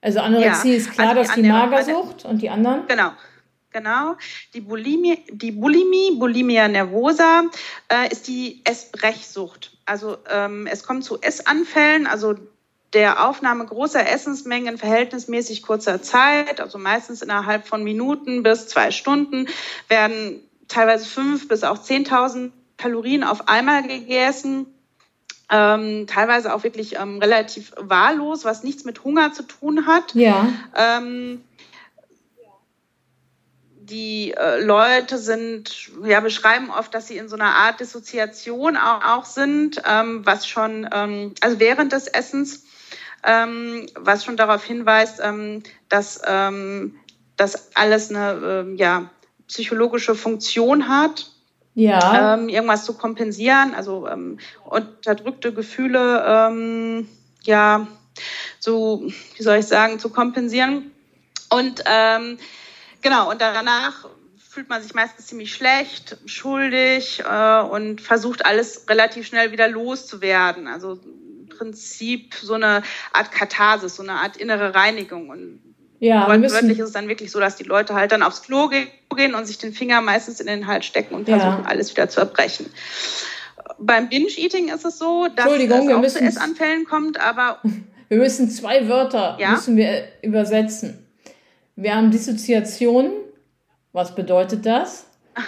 Also 0.00 0.20
Anorexie 0.20 0.70
ja, 0.70 0.76
ist 0.76 0.92
klar, 0.92 1.08
also 1.08 1.22
dass 1.22 1.34
die 1.34 1.42
Magersucht 1.42 2.24
und 2.24 2.40
die 2.40 2.50
anderen? 2.50 2.86
Genau. 2.86 3.10
Genau. 3.70 4.16
Die 4.54 4.62
Bulimie, 4.62 5.22
die 5.30 5.52
Bulimie, 5.52 6.16
Bulimia 6.18 6.68
nervosa, 6.68 7.42
äh, 7.92 8.10
ist 8.10 8.26
die 8.26 8.62
Essbrechsucht. 8.64 9.76
Also 9.84 10.16
ähm, 10.30 10.66
es 10.66 10.84
kommt 10.84 11.04
zu 11.04 11.20
Essanfällen, 11.20 12.06
also 12.06 12.34
der 12.94 13.28
Aufnahme 13.28 13.66
großer 13.66 14.08
Essensmengen 14.08 14.74
in 14.74 14.78
verhältnismäßig 14.78 15.62
kurzer 15.62 16.00
Zeit, 16.00 16.60
also 16.62 16.78
meistens 16.78 17.20
innerhalb 17.20 17.66
von 17.66 17.84
Minuten 17.84 18.42
bis 18.42 18.68
zwei 18.68 18.90
Stunden, 18.90 19.48
werden 19.88 20.40
teilweise 20.68 21.04
fünf 21.04 21.48
bis 21.48 21.62
auch 21.62 21.82
zehntausend 21.82 22.52
Kalorien 22.78 23.24
auf 23.24 23.48
einmal 23.48 23.86
gegessen. 23.86 24.66
Ähm, 25.50 26.06
teilweise 26.06 26.54
auch 26.54 26.62
wirklich 26.62 26.96
ähm, 26.96 27.18
relativ 27.18 27.72
wahllos, 27.76 28.44
was 28.44 28.62
nichts 28.62 28.84
mit 28.84 29.04
Hunger 29.04 29.32
zu 29.32 29.42
tun 29.42 29.86
hat. 29.86 30.14
Ja. 30.14 30.46
Ähm, 30.74 31.42
die 33.88 34.34
äh, 34.36 34.62
Leute 34.62 35.16
sind, 35.16 35.90
ja, 36.04 36.20
beschreiben 36.20 36.70
oft, 36.70 36.92
dass 36.94 37.08
sie 37.08 37.16
in 37.16 37.28
so 37.28 37.36
einer 37.36 37.56
Art 37.56 37.80
Dissoziation 37.80 38.76
auch, 38.76 39.02
auch 39.04 39.24
sind, 39.24 39.80
ähm, 39.86 40.26
was 40.26 40.46
schon, 40.46 40.86
ähm, 40.92 41.34
also 41.40 41.58
während 41.58 41.92
des 41.92 42.06
Essens, 42.06 42.64
ähm, 43.24 43.86
was 43.94 44.26
schon 44.26 44.36
darauf 44.36 44.62
hinweist, 44.62 45.20
dass 45.88 46.20
das 47.38 47.76
alles 47.76 48.10
eine, 48.10 48.66
äh, 48.66 48.74
ja, 48.76 49.10
psychologische 49.46 50.14
Funktion 50.14 50.88
hat. 50.88 51.30
Ja. 51.78 52.34
Ähm, 52.34 52.48
irgendwas 52.48 52.84
zu 52.84 52.94
kompensieren, 52.94 53.72
also 53.72 54.08
ähm, 54.08 54.40
unterdrückte 54.64 55.54
Gefühle, 55.54 56.24
ähm, 56.26 57.08
ja, 57.44 57.86
so, 58.58 59.04
wie 59.36 59.42
soll 59.42 59.58
ich 59.58 59.66
sagen, 59.66 60.00
zu 60.00 60.08
kompensieren. 60.10 60.90
Und 61.50 61.84
ähm, 61.86 62.38
genau, 63.00 63.30
und 63.30 63.40
danach 63.40 64.08
fühlt 64.36 64.68
man 64.68 64.82
sich 64.82 64.92
meistens 64.94 65.28
ziemlich 65.28 65.54
schlecht, 65.54 66.16
schuldig 66.26 67.22
äh, 67.24 67.60
und 67.60 68.00
versucht 68.00 68.44
alles 68.44 68.88
relativ 68.88 69.28
schnell 69.28 69.52
wieder 69.52 69.68
loszuwerden. 69.68 70.66
Also 70.66 70.94
im 70.94 71.48
Prinzip 71.48 72.34
so 72.34 72.54
eine 72.54 72.82
Art 73.12 73.30
Katharsis, 73.30 73.94
so 73.94 74.02
eine 74.02 74.14
Art 74.14 74.36
innere 74.36 74.74
Reinigung. 74.74 75.28
Und 75.28 75.67
ja, 76.00 76.28
Wortwörtlich 76.28 76.78
ist 76.78 76.86
es 76.86 76.92
dann 76.92 77.08
wirklich 77.08 77.30
so, 77.30 77.40
dass 77.40 77.56
die 77.56 77.64
Leute 77.64 77.94
halt 77.94 78.12
dann 78.12 78.22
aufs 78.22 78.42
Klo 78.42 78.68
gehen 78.68 79.34
und 79.34 79.46
sich 79.46 79.58
den 79.58 79.72
Finger 79.72 80.00
meistens 80.00 80.40
in 80.40 80.46
den 80.46 80.66
Hals 80.66 80.86
stecken 80.86 81.14
und 81.14 81.28
versuchen, 81.28 81.62
ja. 81.62 81.64
alles 81.64 81.90
wieder 81.90 82.08
zu 82.08 82.20
erbrechen. 82.20 82.66
Beim 83.78 84.08
Binge-Eating 84.08 84.68
ist 84.68 84.84
es 84.84 84.98
so, 84.98 85.28
dass 85.34 85.46
es 85.46 85.70
auch 85.72 86.06
zu 86.06 86.20
Essanfällen 86.20 86.84
kommt, 86.84 87.20
aber... 87.20 87.60
Wir 88.08 88.16
müssen 88.16 88.48
zwei 88.48 88.88
Wörter 88.88 89.36
ja? 89.38 89.50
müssen 89.50 89.76
wir 89.76 90.08
übersetzen. 90.22 91.06
Wir 91.76 91.94
haben 91.94 92.10
Dissoziation. 92.10 93.10
Was 93.92 94.14
bedeutet 94.14 94.64
das? 94.64 95.04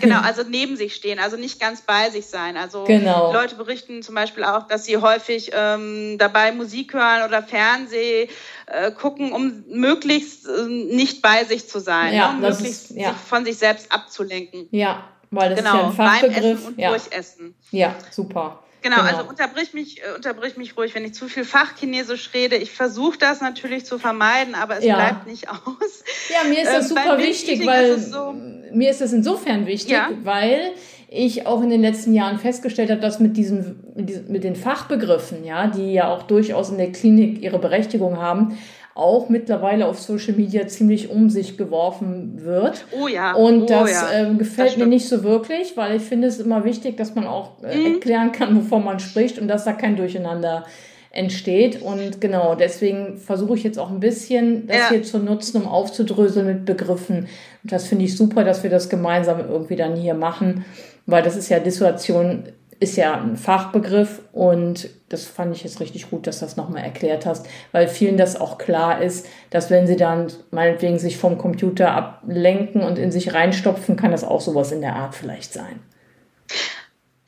Genau, 0.00 0.20
also 0.20 0.42
neben 0.48 0.76
sich 0.76 0.94
stehen, 0.94 1.18
also 1.18 1.36
nicht 1.36 1.60
ganz 1.60 1.82
bei 1.82 2.10
sich 2.10 2.26
sein. 2.26 2.56
Also 2.56 2.84
genau. 2.84 3.32
Leute 3.32 3.54
berichten 3.54 4.02
zum 4.02 4.14
Beispiel 4.14 4.44
auch, 4.44 4.66
dass 4.66 4.84
sie 4.84 4.96
häufig 4.96 5.50
ähm, 5.54 6.16
dabei 6.18 6.52
Musik 6.52 6.94
hören 6.94 7.26
oder 7.26 7.42
Fernseh 7.42 8.28
äh, 8.66 8.90
gucken, 8.92 9.32
um 9.32 9.64
möglichst 9.68 10.46
äh, 10.46 10.66
nicht 10.66 11.22
bei 11.22 11.44
sich 11.44 11.68
zu 11.68 11.80
sein, 11.80 12.14
ja, 12.14 12.28
ne? 12.28 12.34
um 12.34 12.40
möglichst 12.40 12.90
ist, 12.90 12.96
ja. 12.96 13.12
sich 13.12 13.18
von 13.18 13.44
sich 13.44 13.58
selbst 13.58 13.90
abzulenken. 13.92 14.68
Ja, 14.70 15.04
weil 15.30 15.50
das 15.50 15.58
genau, 15.58 15.70
ist 15.70 15.76
ja 15.76 15.86
ein 15.86 15.92
Fachbegriff. 15.92 16.42
Beim 16.42 16.52
Essen 16.52 16.66
und 16.66 16.78
ja. 16.78 16.90
Durchessen. 16.90 17.54
Ja, 17.70 17.94
super. 18.10 18.62
Genau, 18.82 18.96
genau, 18.96 19.08
also 19.08 19.28
unterbrich 19.28 19.74
mich, 19.74 20.02
äh, 20.02 20.14
unterbrich 20.14 20.56
mich 20.56 20.76
ruhig, 20.76 20.94
wenn 20.94 21.04
ich 21.04 21.14
zu 21.14 21.28
viel 21.28 21.44
Fachchinesisch 21.44 22.30
rede. 22.34 22.56
Ich 22.56 22.70
versuche 22.70 23.18
das 23.18 23.40
natürlich 23.40 23.84
zu 23.84 23.98
vermeiden, 23.98 24.54
aber 24.54 24.78
es 24.78 24.84
ja. 24.84 24.94
bleibt 24.94 25.26
nicht 25.26 25.48
aus. 25.48 26.04
Ja, 26.28 26.48
mir 26.48 26.62
ist 26.62 26.72
das 26.72 26.90
ähm, 26.90 26.96
super 26.96 27.18
wichtig, 27.18 27.66
weil 27.66 27.98
so, 27.98 28.34
mir 28.72 28.90
ist 28.90 29.00
das 29.00 29.12
insofern 29.12 29.66
wichtig, 29.66 29.92
ja. 29.92 30.10
weil 30.22 30.72
ich 31.10 31.46
auch 31.46 31.62
in 31.62 31.70
den 31.70 31.80
letzten 31.80 32.12
Jahren 32.12 32.38
festgestellt 32.38 32.90
habe, 32.90 33.00
dass 33.00 33.18
mit, 33.18 33.36
diesen, 33.36 33.82
mit 34.28 34.44
den 34.44 34.56
Fachbegriffen, 34.56 35.42
ja, 35.42 35.66
die 35.66 35.94
ja 35.94 36.08
auch 36.08 36.24
durchaus 36.24 36.70
in 36.70 36.76
der 36.76 36.92
Klinik 36.92 37.42
ihre 37.42 37.58
Berechtigung 37.58 38.18
haben, 38.18 38.58
auch 38.98 39.28
mittlerweile 39.28 39.86
auf 39.86 39.98
Social 40.00 40.34
Media 40.34 40.66
ziemlich 40.66 41.10
um 41.10 41.30
sich 41.30 41.56
geworfen 41.56 42.44
wird. 42.44 42.84
Oh 43.00 43.06
ja. 43.06 43.34
Und 43.34 43.62
oh 43.62 43.66
das 43.66 43.92
ja. 43.92 44.12
ähm, 44.12 44.38
gefällt 44.38 44.72
das 44.72 44.76
mir 44.76 44.86
nicht 44.86 45.08
so 45.08 45.22
wirklich, 45.22 45.76
weil 45.76 45.96
ich 45.96 46.02
finde 46.02 46.28
es 46.28 46.40
immer 46.40 46.64
wichtig, 46.64 46.96
dass 46.96 47.14
man 47.14 47.26
auch 47.26 47.62
äh, 47.62 47.76
mhm. 47.76 47.94
erklären 47.94 48.32
kann, 48.32 48.56
wovon 48.56 48.84
man 48.84 48.98
spricht 48.98 49.38
und 49.38 49.48
dass 49.48 49.64
da 49.64 49.72
kein 49.72 49.96
Durcheinander 49.96 50.64
entsteht. 51.10 51.80
Und 51.80 52.20
genau, 52.20 52.54
deswegen 52.54 53.16
versuche 53.16 53.54
ich 53.54 53.62
jetzt 53.62 53.78
auch 53.78 53.90
ein 53.90 54.00
bisschen 54.00 54.66
das 54.66 54.76
ja. 54.76 54.88
hier 54.90 55.02
zu 55.02 55.18
nutzen, 55.18 55.62
um 55.62 55.68
aufzudröseln 55.68 56.46
mit 56.46 56.64
Begriffen. 56.64 57.28
Und 57.62 57.72
das 57.72 57.86
finde 57.86 58.04
ich 58.04 58.16
super, 58.16 58.44
dass 58.44 58.62
wir 58.62 58.70
das 58.70 58.88
gemeinsam 58.88 59.40
irgendwie 59.40 59.76
dann 59.76 59.96
hier 59.96 60.14
machen, 60.14 60.64
weil 61.06 61.22
das 61.22 61.36
ist 61.36 61.48
ja 61.48 61.60
Dissuation 61.60 62.44
ist 62.80 62.96
ja 62.96 63.20
ein 63.20 63.36
Fachbegriff 63.36 64.22
und 64.32 64.88
das 65.08 65.24
fand 65.24 65.54
ich 65.54 65.64
jetzt 65.64 65.80
richtig 65.80 66.10
gut, 66.10 66.26
dass 66.26 66.38
du 66.38 66.44
das 66.44 66.56
nochmal 66.56 66.84
erklärt 66.84 67.26
hast, 67.26 67.46
weil 67.72 67.88
vielen 67.88 68.16
das 68.16 68.40
auch 68.40 68.58
klar 68.58 69.02
ist, 69.02 69.26
dass 69.50 69.70
wenn 69.70 69.86
sie 69.86 69.96
dann 69.96 70.28
meinetwegen 70.50 70.98
sich 70.98 71.16
vom 71.16 71.38
Computer 71.38 71.92
ablenken 71.92 72.82
und 72.82 72.98
in 72.98 73.10
sich 73.10 73.34
reinstopfen, 73.34 73.96
kann 73.96 74.12
das 74.12 74.22
auch 74.22 74.40
sowas 74.40 74.70
in 74.70 74.80
der 74.80 74.94
Art 74.94 75.14
vielleicht 75.14 75.52
sein. 75.52 75.80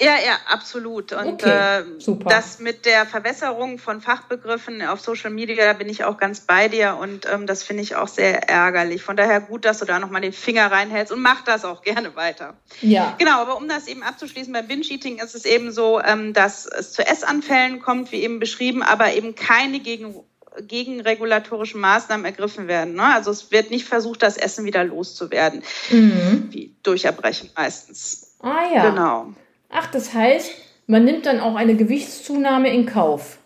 Ja, 0.01 0.15
ja, 0.15 0.39
absolut. 0.47 1.13
Und 1.13 1.43
okay, 1.43 1.81
äh, 1.81 1.85
das 2.27 2.59
mit 2.59 2.87
der 2.87 3.05
Verwässerung 3.05 3.79
von 3.79 4.01
Fachbegriffen 4.01 4.83
auf 4.83 5.01
Social 5.01 5.31
Media, 5.31 5.65
da 5.65 5.75
bin 5.75 5.91
ich 5.91 6.05
auch 6.05 6.17
ganz 6.17 6.41
bei 6.41 6.69
dir 6.69 6.97
und 6.99 7.29
ähm, 7.31 7.47
das 7.47 7.63
finde 7.63 7.83
ich 7.83 7.97
auch 7.97 8.09
sehr 8.09 8.49
ärgerlich. 8.49 9.03
Von 9.03 9.17
daher 9.17 9.41
gut, 9.41 9.67
dass 9.67 9.79
du 9.79 9.85
da 9.85 9.99
nochmal 9.99 10.23
den 10.23 10.33
Finger 10.33 10.71
reinhältst 10.71 11.13
und 11.13 11.21
mach 11.21 11.43
das 11.45 11.67
auch 11.67 11.83
gerne 11.83 12.17
weiter. 12.17 12.55
Ja. 12.81 13.15
Genau, 13.19 13.43
aber 13.43 13.59
um 13.59 13.69
das 13.69 13.89
eben 13.89 14.03
abzuschließen, 14.03 14.53
beim 14.53 14.67
Binge-Eating 14.67 15.19
ist 15.19 15.35
es 15.35 15.45
eben 15.45 15.71
so, 15.71 16.01
ähm, 16.01 16.33
dass 16.33 16.65
es 16.65 16.93
zu 16.93 17.07
Essanfällen 17.07 17.81
kommt, 17.81 18.11
wie 18.11 18.23
eben 18.23 18.41
beschrieben, 18.41 18.83
aber 18.83 19.13
eben 19.13 19.35
keine 19.35 19.81
gegen 19.81 20.15
gegenregulatorische 20.63 21.79
Maßnahmen 21.79 22.27
ergriffen 22.27 22.67
werden. 22.67 22.95
Ne? 22.95 23.05
Also 23.05 23.31
es 23.31 23.53
wird 23.53 23.71
nicht 23.71 23.87
versucht, 23.87 24.23
das 24.23 24.37
Essen 24.37 24.65
wieder 24.65 24.83
loszuwerden, 24.83 25.63
mhm. 25.91 26.49
wie 26.51 26.75
durch 26.83 27.05
Erbrechen 27.05 27.51
meistens. 27.57 28.35
Ah 28.41 28.65
ja. 28.75 28.91
Genau. 28.91 29.33
Ach, 29.71 29.91
das 29.91 30.15
heißt, 30.15 30.53
man 30.87 31.05
nimmt 31.05 31.27
dann 31.27 31.41
auch 31.41 31.55
eine 31.55 31.77
Gewichtszunahme 31.77 32.73
in 32.73 32.87
Kauf. 32.87 33.40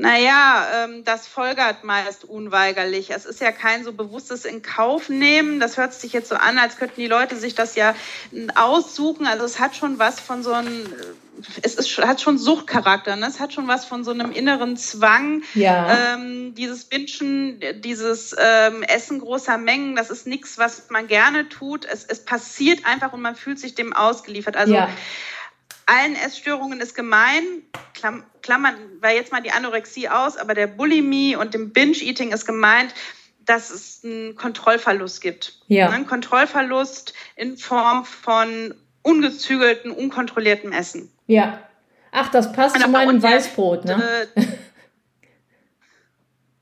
Naja, 0.00 0.66
ähm, 0.84 1.04
das 1.04 1.26
folgert 1.26 1.82
meist 1.82 2.24
unweigerlich. 2.24 3.10
Es 3.10 3.26
ist 3.26 3.40
ja 3.40 3.50
kein 3.50 3.84
so 3.84 3.92
bewusstes 3.92 4.44
in 4.44 4.62
Kauf 4.62 5.08
nehmen. 5.08 5.58
Das 5.58 5.76
hört 5.76 5.92
sich 5.92 6.12
jetzt 6.12 6.28
so 6.28 6.36
an, 6.36 6.58
als 6.58 6.76
könnten 6.76 7.00
die 7.00 7.08
Leute 7.08 7.36
sich 7.36 7.54
das 7.54 7.74
ja 7.74 7.94
aussuchen. 8.54 9.26
Also 9.26 9.44
es 9.44 9.58
hat 9.58 9.74
schon 9.74 9.98
was 9.98 10.20
von 10.20 10.42
so 10.42 10.52
einem, 10.52 10.86
es 11.62 11.74
ist, 11.74 11.98
hat 11.98 12.20
schon 12.20 12.38
Suchtcharakter. 12.38 13.16
Ne? 13.16 13.26
Es 13.26 13.40
hat 13.40 13.52
schon 13.52 13.66
was 13.66 13.84
von 13.84 14.04
so 14.04 14.12
einem 14.12 14.30
inneren 14.30 14.76
Zwang. 14.76 15.42
Ja. 15.54 16.14
Ähm, 16.14 16.54
dieses 16.54 16.84
Bingen, 16.84 17.60
dieses 17.80 18.36
ähm, 18.38 18.84
Essen 18.84 19.18
großer 19.18 19.58
Mengen, 19.58 19.96
das 19.96 20.10
ist 20.10 20.26
nichts, 20.26 20.58
was 20.58 20.90
man 20.90 21.08
gerne 21.08 21.48
tut. 21.48 21.84
Es, 21.84 22.04
es 22.04 22.24
passiert 22.24 22.86
einfach 22.86 23.12
und 23.12 23.20
man 23.20 23.34
fühlt 23.34 23.58
sich 23.58 23.74
dem 23.74 23.92
ausgeliefert. 23.92 24.56
Also 24.56 24.74
ja 24.74 24.88
allen 25.88 26.16
Essstörungen 26.16 26.80
ist 26.80 26.94
gemein, 26.94 27.42
klammern 28.42 28.74
wir 29.00 29.14
jetzt 29.14 29.32
mal 29.32 29.40
die 29.40 29.50
Anorexie 29.50 30.08
aus, 30.08 30.36
aber 30.36 30.54
der 30.54 30.66
Bulimie 30.66 31.34
und 31.34 31.54
dem 31.54 31.72
Binge-Eating 31.72 32.30
ist 32.30 32.46
gemeint, 32.46 32.94
dass 33.46 33.70
es 33.70 34.02
einen 34.04 34.36
Kontrollverlust 34.36 35.22
gibt. 35.22 35.60
Ja. 35.68 35.88
Ein 35.88 36.06
Kontrollverlust 36.06 37.14
in 37.36 37.56
Form 37.56 38.04
von 38.04 38.74
ungezügelten, 39.02 39.90
unkontrolliertem 39.90 40.72
Essen. 40.72 41.10
Ja. 41.26 41.62
Ach, 42.12 42.28
das 42.28 42.52
passt 42.52 42.78
zu 42.78 42.88
meinem 42.88 43.22
Weißbrot, 43.22 43.86
ne? 43.86 44.28
Äh, 44.34 44.46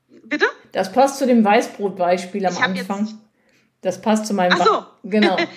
bitte? 0.23 0.45
Das 0.71 0.91
passt 0.93 1.17
zu 1.17 1.27
dem 1.27 1.43
Weißbrot-Beispiel 1.43 2.45
am 2.45 2.57
Anfang. 2.57 3.19
Das 3.81 4.01
passt 4.01 4.25
zu 4.25 4.33
meinem. 4.33 4.57
Ach 4.59 4.65
so. 4.65 4.85
genau. 5.03 5.37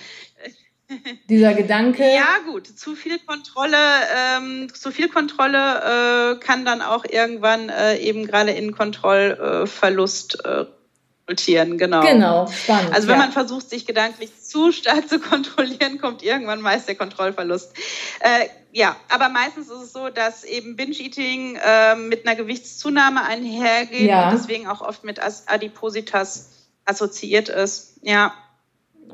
Dieser 1.29 1.53
Gedanke. 1.53 2.03
Ja, 2.03 2.39
gut. 2.45 2.67
Zu 2.67 2.95
viel 2.95 3.19
Kontrolle, 3.19 3.77
ähm, 4.15 4.73
zu 4.73 4.91
viel 4.91 5.09
Kontrolle 5.09 6.37
äh, 6.37 6.39
kann 6.39 6.65
dann 6.65 6.81
auch 6.81 7.05
irgendwann 7.05 7.69
äh, 7.69 7.97
eben 7.97 8.25
gerade 8.25 8.51
in 8.51 8.75
Kontrollverlust 8.75 10.45
äh, 10.45 10.65
resultieren. 11.31 11.77
Genau. 11.77 12.01
Genau, 12.01 12.47
spannend. 12.47 12.93
Also 12.93 13.07
wenn 13.07 13.15
ja. 13.15 13.21
man 13.25 13.31
versucht, 13.31 13.69
sich 13.69 13.85
gedanklich 13.85 14.31
zu 14.41 14.71
stark 14.71 15.07
zu 15.07 15.19
kontrollieren, 15.19 15.99
kommt 15.99 16.23
irgendwann 16.23 16.61
meist 16.61 16.87
der 16.87 16.95
Kontrollverlust. 16.95 17.73
Äh, 18.19 18.47
ja, 18.71 18.95
aber 19.09 19.29
meistens 19.29 19.67
ist 19.67 19.81
es 19.81 19.93
so, 19.93 20.09
dass 20.09 20.43
eben 20.43 20.75
Binge-Eating 20.75 21.57
äh, 21.57 21.95
mit 21.95 22.25
einer 22.25 22.35
Gewichtszunahme 22.35 23.23
einhergeht 23.23 24.09
ja. 24.09 24.29
und 24.29 24.37
deswegen 24.37 24.67
auch 24.67 24.81
oft 24.81 25.03
mit 25.03 25.19
Adipositas 25.47 26.49
assoziiert 26.85 27.49
ist. 27.49 27.99
Ja. 28.01 28.33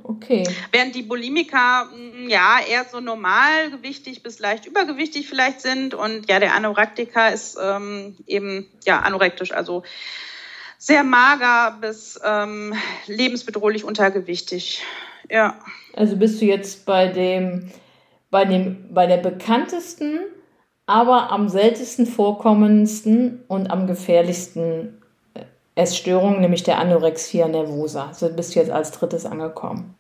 Okay. 0.04 0.48
Während 0.72 0.96
die 0.96 1.04
Bulimiker 1.04 1.86
mm, 1.86 2.30
ja 2.30 2.58
eher 2.68 2.86
so 2.86 3.00
normalgewichtig 3.00 4.24
bis 4.24 4.39
leicht 4.39 4.66
übergewichtig 4.66 5.27
vielleicht 5.27 5.62
sind 5.62 5.94
und 5.94 6.30
ja 6.30 6.39
der 6.39 6.56
Anorektiker 6.56 7.32
ist 7.34 7.58
ähm, 7.62 8.16
eben 8.25 8.68
ja 8.86 9.00
anorektisch, 9.00 9.51
also 9.51 9.84
sehr 10.77 11.04
mager 11.04 11.77
bis 11.82 12.20
ähm, 12.24 12.74
lebensbedrohlich 13.08 13.84
untergewichtig. 13.84 14.84
Ja. 15.30 15.60
Also 15.94 16.16
bist 16.16 16.42
du 16.42 16.46
jetzt 16.46 16.86
bei 16.86 17.08
dem, 17.08 17.72
bei 18.30 18.46
dem, 18.46 18.94
bei 18.94 19.08
der 19.08 19.18
bekanntesten, 19.18 20.20
aber 20.86 21.32
am 21.32 21.50
seltensten 21.50 22.06
vorkommendsten 22.06 23.44
und 23.48 23.72
am 23.72 23.88
gefährlichsten 23.88 24.97
äh, 24.97 24.97
Essstörung, 25.77 26.41
nämlich 26.41 26.63
der 26.63 26.79
Anorexia 26.79 27.48
nervosa. 27.48 28.13
So 28.13 28.29
bist 28.29 28.55
du 28.55 28.60
jetzt 28.60 28.72
als 28.72 28.91
drittes 28.91 29.25
angekommen. 29.25 29.96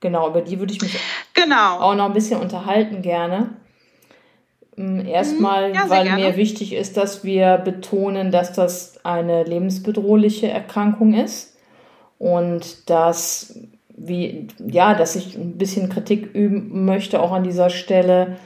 Genau, 0.00 0.28
über 0.28 0.42
die 0.42 0.58
würde 0.58 0.72
ich 0.72 0.80
mich 0.80 0.98
genau. 1.34 1.80
auch 1.80 1.94
noch 1.94 2.06
ein 2.06 2.12
bisschen 2.12 2.40
unterhalten 2.40 3.02
gerne. 3.02 3.50
Mm, 4.76 5.00
erstmal, 5.00 5.70
mhm. 5.70 5.74
ja, 5.74 5.90
weil 5.90 6.04
gerne. 6.04 6.22
mir 6.22 6.36
wichtig 6.36 6.72
ist, 6.72 6.96
dass 6.96 7.24
wir 7.24 7.58
betonen, 7.58 8.30
dass 8.30 8.52
das 8.52 9.04
eine 9.04 9.44
lebensbedrohliche 9.44 10.48
Erkrankung 10.48 11.14
ist 11.14 11.56
und 12.18 12.88
dass 12.90 13.58
wie 14.00 14.46
ja, 14.64 14.94
dass 14.94 15.16
ich 15.16 15.36
ein 15.36 15.58
bisschen 15.58 15.88
Kritik 15.88 16.32
üben 16.32 16.84
möchte 16.84 17.20
auch 17.20 17.32
an 17.32 17.42
dieser 17.42 17.70
Stelle 17.70 18.36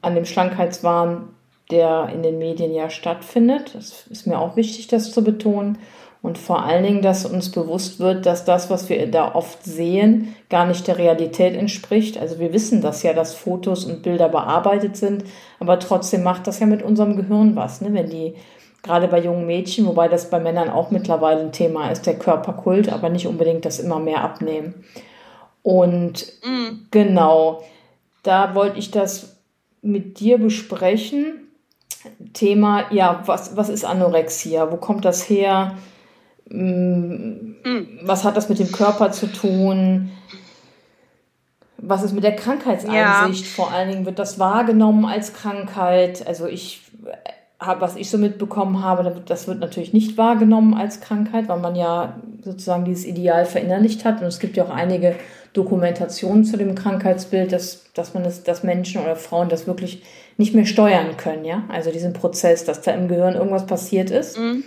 an 0.00 0.14
dem 0.14 0.24
Schlankheitswahn, 0.24 1.28
der 1.70 2.10
in 2.12 2.22
den 2.22 2.38
Medien 2.38 2.74
ja 2.74 2.90
stattfindet. 2.90 3.74
Das 3.74 4.06
ist 4.08 4.26
mir 4.26 4.38
auch 4.38 4.56
wichtig, 4.56 4.86
das 4.88 5.12
zu 5.12 5.22
betonen. 5.22 5.78
Und 6.22 6.38
vor 6.38 6.64
allen 6.64 6.82
Dingen, 6.82 7.02
dass 7.02 7.24
uns 7.24 7.52
bewusst 7.52 8.00
wird, 8.00 8.26
dass 8.26 8.44
das, 8.44 8.68
was 8.68 8.88
wir 8.88 9.08
da 9.10 9.34
oft 9.34 9.62
sehen, 9.64 10.34
gar 10.48 10.66
nicht 10.66 10.86
der 10.88 10.98
Realität 10.98 11.54
entspricht. 11.54 12.18
Also 12.18 12.40
wir 12.40 12.52
wissen 12.52 12.80
das 12.80 13.02
ja, 13.02 13.12
dass 13.12 13.34
Fotos 13.34 13.84
und 13.84 14.02
Bilder 14.02 14.28
bearbeitet 14.28 14.96
sind, 14.96 15.24
aber 15.60 15.78
trotzdem 15.78 16.24
macht 16.24 16.46
das 16.46 16.58
ja 16.58 16.66
mit 16.66 16.82
unserem 16.82 17.16
Gehirn 17.16 17.54
was, 17.54 17.80
ne? 17.80 17.92
wenn 17.92 18.10
die 18.10 18.34
gerade 18.82 19.08
bei 19.08 19.20
jungen 19.20 19.46
Mädchen, 19.46 19.86
wobei 19.86 20.08
das 20.08 20.30
bei 20.30 20.40
Männern 20.40 20.70
auch 20.70 20.90
mittlerweile 20.90 21.40
ein 21.40 21.52
Thema 21.52 21.90
ist, 21.90 22.06
der 22.06 22.18
Körperkult, 22.18 22.92
aber 22.92 23.08
nicht 23.08 23.26
unbedingt 23.26 23.64
das 23.64 23.78
immer 23.78 23.98
mehr 23.98 24.22
abnehmen. 24.22 24.84
Und 25.62 26.26
mm. 26.44 26.86
genau, 26.90 27.62
da 28.22 28.54
wollte 28.54 28.78
ich 28.78 28.90
das 28.90 29.36
mit 29.82 30.20
dir 30.20 30.38
besprechen. 30.38 31.45
Thema, 32.32 32.92
ja, 32.92 33.22
was, 33.26 33.56
was 33.56 33.68
ist 33.68 33.84
Anorexia? 33.84 34.70
Wo 34.70 34.76
kommt 34.76 35.04
das 35.04 35.28
her? 35.28 35.74
Mm, 36.48 37.54
was 38.02 38.24
hat 38.24 38.36
das 38.36 38.48
mit 38.48 38.58
dem 38.58 38.72
Körper 38.72 39.12
zu 39.12 39.26
tun? 39.26 40.10
Was 41.78 42.02
ist 42.02 42.12
mit 42.12 42.24
der 42.24 42.36
Krankheitseinsicht? 42.36 43.44
Ja. 43.44 43.50
Vor 43.50 43.72
allen 43.72 43.90
Dingen 43.90 44.06
wird 44.06 44.18
das 44.18 44.38
wahrgenommen 44.38 45.04
als 45.04 45.34
Krankheit. 45.34 46.26
Also 46.26 46.46
ich 46.46 46.82
habe, 47.58 47.80
was 47.80 47.96
ich 47.96 48.10
so 48.10 48.18
mitbekommen 48.18 48.82
habe, 48.82 49.22
das 49.24 49.48
wird 49.48 49.60
natürlich 49.60 49.92
nicht 49.92 50.18
wahrgenommen 50.18 50.74
als 50.74 51.00
Krankheit, 51.00 51.48
weil 51.48 51.58
man 51.58 51.74
ja 51.74 52.20
sozusagen 52.42 52.84
dieses 52.84 53.04
Ideal 53.04 53.46
verinnerlicht 53.46 54.04
hat. 54.04 54.20
Und 54.20 54.26
es 54.26 54.38
gibt 54.38 54.56
ja 54.56 54.64
auch 54.64 54.70
einige 54.70 55.16
Dokumentationen 55.52 56.44
zu 56.44 56.56
dem 56.58 56.74
Krankheitsbild, 56.74 57.52
dass, 57.52 57.92
dass 57.94 58.14
man 58.14 58.24
das, 58.24 58.42
dass 58.42 58.62
Menschen 58.62 59.02
oder 59.02 59.16
Frauen 59.16 59.48
das 59.48 59.66
wirklich 59.66 60.02
nicht 60.36 60.54
mehr 60.54 60.66
steuern 60.66 61.16
können, 61.16 61.44
ja. 61.44 61.64
Also 61.68 61.90
diesen 61.90 62.12
Prozess, 62.12 62.64
dass 62.64 62.82
da 62.82 62.92
im 62.92 63.08
Gehirn 63.08 63.34
irgendwas 63.34 63.66
passiert 63.66 64.10
ist. 64.10 64.38
Mhm 64.38 64.64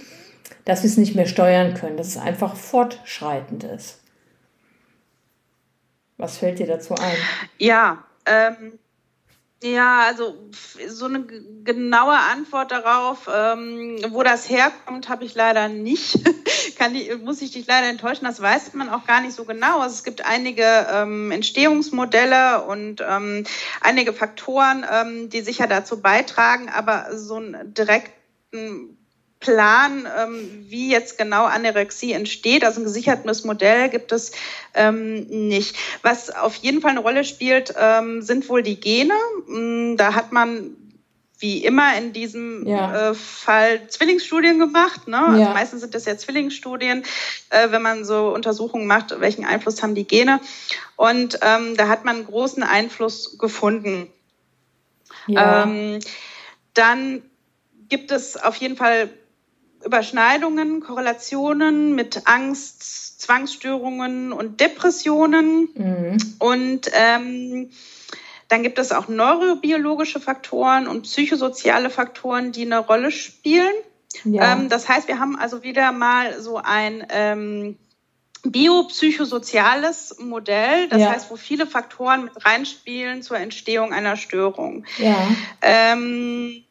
dass 0.65 0.83
wir 0.83 0.89
es 0.89 0.97
nicht 0.97 1.15
mehr 1.15 1.25
steuern 1.25 1.73
können, 1.73 1.97
dass 1.97 2.09
es 2.09 2.17
einfach 2.17 2.55
fortschreitend 2.55 3.63
ist. 3.63 4.01
Was 6.17 6.37
fällt 6.37 6.59
dir 6.59 6.67
dazu 6.67 6.95
ein? 6.95 7.17
Ja, 7.57 8.03
ähm, 8.25 8.77
ja, 9.61 10.03
also 10.07 10.37
so 10.87 11.05
eine 11.05 11.25
genaue 11.25 12.17
Antwort 12.17 12.71
darauf, 12.71 13.29
ähm, 13.33 13.97
wo 14.09 14.23
das 14.23 14.49
herkommt, 14.49 15.09
habe 15.09 15.25
ich 15.25 15.35
leider 15.35 15.67
nicht. 15.67 16.17
Kann 16.77 16.93
die, 16.93 17.13
muss 17.15 17.41
ich 17.41 17.51
dich 17.51 17.67
leider 17.67 17.87
enttäuschen, 17.87 18.23
das 18.23 18.41
weiß 18.41 18.73
man 18.73 18.87
auch 18.89 19.05
gar 19.05 19.19
nicht 19.19 19.33
so 19.33 19.43
genau. 19.43 19.79
Also 19.79 19.95
es 19.95 20.03
gibt 20.03 20.25
einige 20.25 20.87
ähm, 20.91 21.31
Entstehungsmodelle 21.31 22.63
und 22.63 23.03
ähm, 23.05 23.43
einige 23.81 24.13
Faktoren, 24.13 24.85
ähm, 24.89 25.29
die 25.29 25.41
sicher 25.41 25.67
dazu 25.67 26.01
beitragen, 26.01 26.69
aber 26.69 27.17
so 27.17 27.35
einen 27.35 27.73
direkten 27.73 28.98
Plan, 29.39 30.05
ähm, 30.17 30.65
wie 30.67 30.91
jetzt 30.91 31.17
genau 31.17 31.45
Anorexie 31.45 32.11
entsteht. 32.11 32.65
Also 32.65 32.81
ein 32.81 32.83
gesichertes 32.83 33.45
Modell 33.45 33.89
gibt 33.89 34.11
es 34.11 34.33
ähm, 34.73 35.27
nicht. 35.27 35.77
Was 36.01 36.29
auf 36.29 36.55
jeden 36.55 36.81
Fall 36.81 36.91
eine 36.91 36.99
Rolle 36.99 37.23
spielt, 37.23 37.73
ähm, 37.79 38.21
sind 38.21 38.49
wohl 38.49 38.63
die 38.63 38.79
Gene. 38.79 39.13
Mm, 39.47 39.95
da 39.95 40.13
hat 40.13 40.33
man 40.33 40.75
wie 41.39 41.63
immer 41.63 41.97
in 41.97 42.11
diesem 42.11 42.67
ja. 42.67 43.11
äh, 43.11 43.13
Fall 43.15 43.87
Zwillingsstudien 43.87 44.59
gemacht. 44.59 45.07
Ne? 45.07 45.17
Also 45.17 45.41
ja. 45.41 45.53
meistens 45.53 45.79
sind 45.79 45.95
das 45.95 46.03
ja 46.03 46.17
Zwillingsstudien, 46.17 47.05
äh, 47.49 47.71
wenn 47.71 47.81
man 47.81 48.03
so 48.03 48.33
Untersuchungen 48.33 48.87
macht, 48.87 49.17
welchen 49.21 49.45
Einfluss 49.45 49.81
haben 49.81 49.95
die 49.95 50.05
Gene. 50.05 50.41
Und 50.97 51.39
ähm, 51.41 51.77
da 51.77 51.87
hat 51.87 52.03
man 52.03 52.17
einen 52.17 52.25
großen 52.25 52.61
Einfluss 52.61 53.37
gefunden. 53.37 54.09
Ja. 55.27 55.63
Ähm, 55.63 55.99
dann 56.73 57.21
gibt 57.87 58.11
es 58.11 58.35
auf 58.35 58.57
jeden 58.57 58.75
Fall 58.75 59.09
Überschneidungen, 59.85 60.81
Korrelationen 60.81 61.95
mit 61.95 62.27
Angst, 62.27 63.21
Zwangsstörungen 63.21 64.31
und 64.31 64.59
Depressionen. 64.59 65.69
Mhm. 65.73 66.17
Und 66.39 66.91
ähm, 66.93 67.69
dann 68.47 68.63
gibt 68.63 68.79
es 68.79 68.91
auch 68.91 69.07
neurobiologische 69.07 70.19
Faktoren 70.19 70.87
und 70.87 71.03
psychosoziale 71.03 71.89
Faktoren, 71.89 72.51
die 72.51 72.63
eine 72.63 72.79
Rolle 72.79 73.11
spielen. 73.11 73.73
Ja. 74.23 74.53
Ähm, 74.53 74.69
das 74.69 74.89
heißt, 74.89 75.07
wir 75.07 75.19
haben 75.19 75.37
also 75.37 75.63
wieder 75.63 75.91
mal 75.91 76.41
so 76.41 76.57
ein 76.57 77.05
ähm, 77.09 77.77
biopsychosoziales 78.43 80.17
Modell, 80.19 80.87
das 80.87 81.01
ja. 81.01 81.11
heißt, 81.11 81.29
wo 81.29 81.35
viele 81.35 81.67
Faktoren 81.67 82.25
mit 82.25 82.45
reinspielen 82.45 83.21
zur 83.21 83.37
Entstehung 83.37 83.93
einer 83.93 84.15
Störung. 84.15 84.85
Ja. 84.97 85.27
Ähm, 85.61 86.63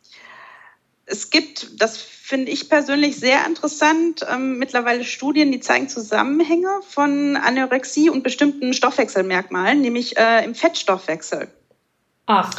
es 1.07 1.31
gibt, 1.31 1.81
das 1.81 1.97
finde 2.29 2.53
ich 2.53 2.69
persönlich 2.69 3.17
sehr 3.17 3.47
interessant, 3.47 4.21
ähm, 4.31 4.59
mittlerweile 4.59 5.03
Studien, 5.03 5.51
die 5.51 5.61
zeigen 5.61 5.88
Zusammenhänge 5.88 6.69
von 6.87 7.38
Anorexie 7.38 8.11
und 8.11 8.23
bestimmten 8.23 8.75
Stoffwechselmerkmalen, 8.75 9.81
nämlich 9.81 10.19
äh, 10.19 10.45
im 10.45 10.55
Fettstoffwechsel. 10.55 11.49
Ach. 12.27 12.51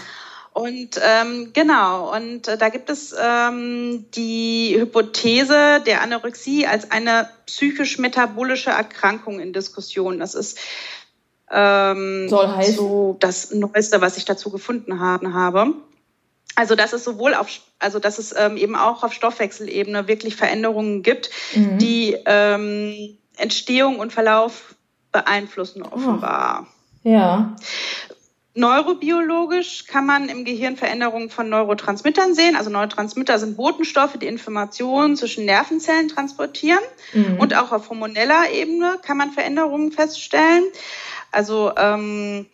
Und 0.54 1.00
ähm, 1.00 1.52
genau, 1.54 2.16
und 2.16 2.48
äh, 2.48 2.58
da 2.58 2.70
gibt 2.70 2.90
es 2.90 3.14
ähm, 3.16 4.08
die 4.16 4.76
Hypothese 4.76 5.84
der 5.86 6.02
Anorexie 6.02 6.66
als 6.66 6.90
eine 6.90 7.30
psychisch-metabolische 7.46 8.72
Erkrankung 8.72 9.40
in 9.40 9.54
Diskussion. 9.54 10.18
Das 10.18 10.34
ist 10.34 10.58
ähm, 11.52 12.28
Soll 12.28 12.48
heißen? 12.48 12.76
so 12.76 13.18
das 13.20 13.52
Neueste, 13.52 14.02
was 14.02 14.18
ich 14.18 14.26
dazu 14.26 14.50
gefunden 14.50 15.00
haben, 15.00 15.36
habe. 15.36 15.76
Also 16.56 16.76
dass 16.76 16.94
es 16.94 17.04
sowohl 17.04 17.34
auf, 17.36 17.50
also 17.80 18.00
dass 18.00 18.20
es 18.20 18.36
ähm, 18.38 18.58
eben 18.58 18.76
auch 18.76 19.04
auf 19.04 19.14
Stoffwechselebene 19.14 20.08
wirklich 20.08 20.36
Veränderungen 20.36 21.04
gibt, 21.04 21.30
mhm. 21.56 21.78
die 21.78 22.18
ähm, 22.26 23.18
Entstehung 23.38 24.00
und 24.00 24.12
Verlauf 24.12 24.76
beeinflussen 25.12 25.84
offenbar. 25.84 26.68
Oh. 27.04 27.10
Ja. 27.10 27.56
Neurobiologisch 28.56 29.86
kann 29.86 30.06
man 30.06 30.28
im 30.28 30.44
Gehirn 30.44 30.76
Veränderungen 30.76 31.30
von 31.30 31.48
Neurotransmittern 31.50 32.34
sehen. 32.34 32.56
Also 32.58 32.70
Neurotransmitter 32.70 33.40
sind 33.40 33.56
Botenstoffe, 33.56 34.18
die 34.18 34.28
Informationen 34.28 35.16
zwischen 35.16 35.46
Nervenzellen 35.46 36.10
transportieren. 36.10 36.84
Mhm. 37.14 37.40
Und 37.40 37.56
auch 37.56 37.72
auf 37.72 37.90
hormoneller 37.90 38.52
Ebene 38.52 38.98
kann 39.02 39.18
man 39.18 39.32
Veränderungen 39.32 39.92
feststellen. 39.92 40.66
Also 41.32 41.72
ähm, 41.78 42.48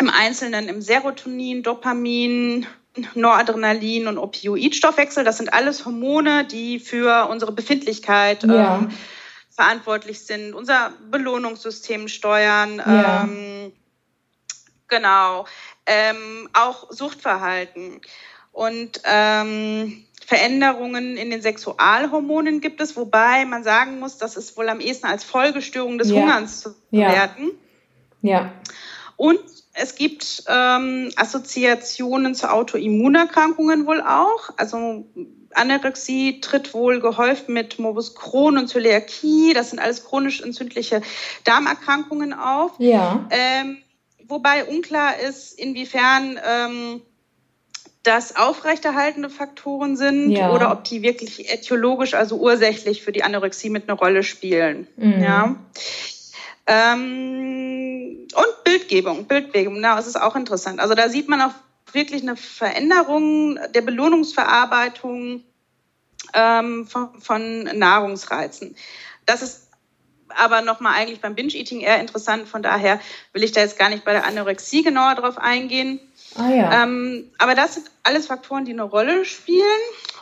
im 0.00 0.10
Einzelnen 0.10 0.68
im 0.68 0.82
Serotonin, 0.82 1.62
Dopamin, 1.62 2.66
Noradrenalin 3.14 4.06
und 4.08 4.18
Opioidstoffwechsel. 4.18 5.24
Das 5.24 5.38
sind 5.38 5.52
alles 5.52 5.84
Hormone, 5.84 6.44
die 6.44 6.78
für 6.78 7.28
unsere 7.28 7.52
Befindlichkeit 7.52 8.44
ja. 8.44 8.78
ähm, 8.78 8.90
verantwortlich 9.50 10.20
sind, 10.20 10.54
unser 10.54 10.92
Belohnungssystem 11.10 12.08
steuern. 12.08 12.76
Ja. 12.78 13.24
Ähm, 13.24 13.72
genau. 14.88 15.46
Ähm, 15.86 16.48
auch 16.52 16.90
Suchtverhalten. 16.90 18.00
Und 18.52 19.00
ähm, 19.04 20.04
Veränderungen 20.26 21.16
in 21.16 21.30
den 21.30 21.40
Sexualhormonen 21.40 22.60
gibt 22.60 22.80
es, 22.80 22.96
wobei 22.96 23.44
man 23.44 23.62
sagen 23.62 24.00
muss, 24.00 24.18
das 24.18 24.36
ist 24.36 24.56
wohl 24.56 24.68
am 24.68 24.80
ehesten 24.80 25.06
als 25.06 25.22
Folgestörung 25.22 25.98
des 25.98 26.10
ja. 26.10 26.16
Hungerns 26.16 26.62
zu 26.62 26.74
werten. 26.90 27.50
Ja. 28.22 28.52
Und 29.16 29.40
es 29.78 29.94
gibt 29.94 30.44
ähm, 30.48 31.10
Assoziationen 31.16 32.34
zu 32.34 32.50
Autoimmunerkrankungen 32.50 33.86
wohl 33.86 34.00
auch. 34.00 34.50
Also 34.56 35.04
Anorexie 35.52 36.40
tritt 36.40 36.72
wohl 36.72 37.00
gehäuft 37.00 37.48
mit 37.48 37.78
Morbus 37.78 38.14
Crohn 38.14 38.56
und 38.56 38.68
Zöliakie. 38.68 39.52
Das 39.54 39.70
sind 39.70 39.78
alles 39.78 40.04
chronisch 40.04 40.40
entzündliche 40.40 41.02
Darmerkrankungen 41.44 42.32
auf. 42.32 42.72
Ja. 42.78 43.26
Ähm, 43.30 43.78
wobei 44.26 44.64
unklar 44.64 45.18
ist, 45.18 45.58
inwiefern 45.58 46.40
ähm, 46.42 47.02
das 48.02 48.34
aufrechterhaltende 48.34 49.28
Faktoren 49.28 49.96
sind 49.96 50.30
ja. 50.30 50.52
oder 50.52 50.72
ob 50.72 50.84
die 50.84 51.02
wirklich 51.02 51.52
etiologisch, 51.52 52.14
also 52.14 52.36
ursächlich 52.36 53.02
für 53.02 53.12
die 53.12 53.24
Anorexie 53.24 53.68
mit 53.68 53.88
einer 53.88 53.98
Rolle 53.98 54.22
spielen. 54.22 54.86
Mhm. 54.96 55.22
Ja. 55.22 55.56
Ähm, 56.66 58.26
und 58.34 58.64
Bildgebung, 58.64 59.26
Bildgebung, 59.26 59.80
na, 59.80 59.96
das 59.96 60.06
ist 60.06 60.20
auch 60.20 60.34
interessant. 60.36 60.80
Also 60.80 60.94
da 60.94 61.08
sieht 61.08 61.28
man 61.28 61.40
auch 61.40 61.52
wirklich 61.92 62.22
eine 62.22 62.36
Veränderung 62.36 63.58
der 63.72 63.82
Belohnungsverarbeitung 63.82 65.44
ähm, 66.34 66.86
von, 66.86 67.20
von 67.20 67.62
Nahrungsreizen. 67.62 68.76
Das 69.26 69.42
ist 69.42 69.66
aber 70.28 70.62
nochmal 70.62 70.94
eigentlich 70.94 71.20
beim 71.20 71.34
Binge-Eating 71.34 71.80
eher 71.80 72.00
interessant. 72.00 72.48
Von 72.48 72.62
daher 72.62 73.00
will 73.32 73.44
ich 73.44 73.52
da 73.52 73.60
jetzt 73.60 73.78
gar 73.78 73.88
nicht 73.88 74.04
bei 74.04 74.12
der 74.12 74.26
Anorexie 74.26 74.82
genauer 74.82 75.14
drauf 75.14 75.38
eingehen. 75.38 76.00
Ah, 76.34 76.50
ja. 76.50 76.82
ähm, 76.82 77.30
aber 77.38 77.54
das 77.54 77.74
sind 77.74 77.90
alles 78.02 78.26
Faktoren, 78.26 78.64
die 78.64 78.72
eine 78.72 78.82
Rolle 78.82 79.24
spielen. 79.24 79.64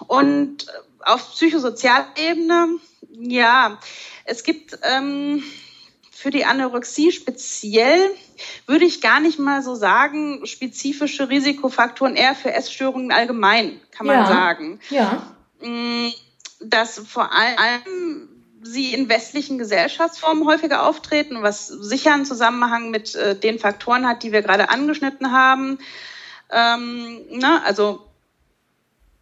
Und 0.07 0.66
auf 1.00 1.33
psychosozialer 1.33 2.07
Ebene, 2.16 2.78
ja, 3.11 3.78
es 4.24 4.44
gibt 4.44 4.78
ähm, 4.83 5.42
für 6.14 6.31
die 6.31 6.44
Anorexie 6.44 7.11
speziell, 7.12 8.11
würde 8.66 8.85
ich 8.85 9.00
gar 9.00 9.20
nicht 9.20 9.38
mal 9.38 9.62
so 9.62 9.74
sagen, 9.74 10.46
spezifische 10.46 11.29
Risikofaktoren, 11.29 12.16
eher 12.16 12.35
für 12.35 12.53
Essstörungen 12.53 13.12
allgemein, 13.12 13.81
kann 13.90 14.07
man 14.07 14.16
ja. 14.16 14.27
sagen. 14.27 14.81
Ja. 14.90 15.35
Mm, 15.61 16.12
dass 16.61 16.98
vor 16.98 17.31
allem 17.33 18.29
sie 18.62 18.94
in 18.94 19.09
westlichen 19.09 19.59
Gesellschaftsformen 19.59 20.46
häufiger 20.46 20.87
auftreten, 20.87 21.42
was 21.42 21.66
sicher 21.66 22.14
einen 22.14 22.24
Zusammenhang 22.24 22.90
mit 22.90 23.14
äh, 23.14 23.38
den 23.38 23.59
Faktoren 23.59 24.07
hat, 24.07 24.22
die 24.22 24.33
wir 24.33 24.42
gerade 24.42 24.70
angeschnitten 24.70 25.33
haben. 25.33 25.79
Ähm, 26.50 27.20
ne? 27.31 27.62
Also 27.64 28.07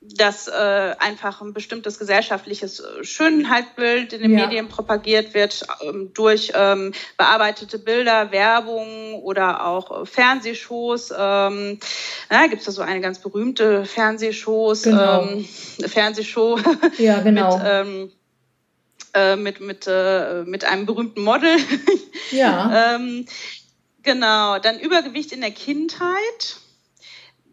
dass 0.05 0.49
äh, 0.49 0.95
einfach 0.99 1.41
ein 1.41 1.53
bestimmtes 1.53 1.99
gesellschaftliches 1.99 2.81
äh, 2.81 3.05
Schönheitsbild 3.05 4.13
in 4.13 4.23
den 4.23 4.37
ja. 4.37 4.47
Medien 4.47 4.69
propagiert 4.69 5.33
wird 5.33 5.65
ähm, 5.83 6.11
durch 6.13 6.53
ähm, 6.55 6.93
bearbeitete 7.17 7.79
Bilder, 7.79 8.33
Werbung 8.33 9.15
oder 9.23 9.67
auch 9.67 10.07
Fernsehshows. 10.07 11.13
Ähm, 11.17 11.79
ja, 12.31 12.47
gibt 12.49 12.61
es 12.61 12.67
da 12.67 12.73
so 12.73 12.83
eine 12.83 13.01
ganz 13.01 13.21
berühmte 13.21 13.85
Fernsehshows, 13.85 14.83
genau. 14.83 15.23
ähm, 15.23 15.45
Fernsehshow 15.45 16.59
ja, 16.99 17.21
genau. 17.21 17.57
mit 17.57 17.67
ähm, 17.67 18.13
äh, 19.15 19.37
mit, 19.37 19.61
mit, 19.61 19.87
äh, 19.87 20.43
mit 20.45 20.65
einem 20.65 20.87
berühmten 20.87 21.23
Model. 21.23 21.57
Ja. 22.31 22.95
ähm, 22.97 23.27
genau, 24.03 24.59
dann 24.59 24.81
Übergewicht 24.81 25.33
in 25.33 25.43
der 25.43 25.51
Kindheit. 25.51 26.62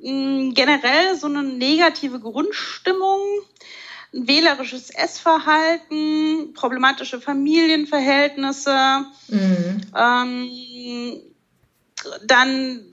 Mm, 0.02 0.52
generell 0.54 1.16
so 1.18 1.28
eine 1.28 1.44
negative 1.44 2.20
Grundstimmung, 2.20 3.20
ein 4.14 4.28
wählerisches 4.28 4.90
Essverhalten, 4.90 6.54
problematische 6.54 7.20
Familienverhältnisse. 7.20 9.06
Mhm. 9.28 9.82
Ähm, 9.96 11.22
dann 12.26 12.86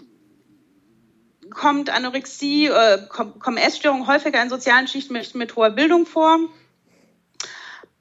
kommt 1.50 1.90
Anorexie, 1.90 2.66
äh, 2.66 3.06
kommen 3.08 3.56
Essstörungen 3.56 4.06
häufiger 4.06 4.42
in 4.42 4.50
sozialen 4.50 4.88
Schichten 4.88 5.12
mit, 5.12 5.34
mit 5.34 5.56
hoher 5.56 5.70
Bildung 5.70 6.06
vor. 6.06 6.38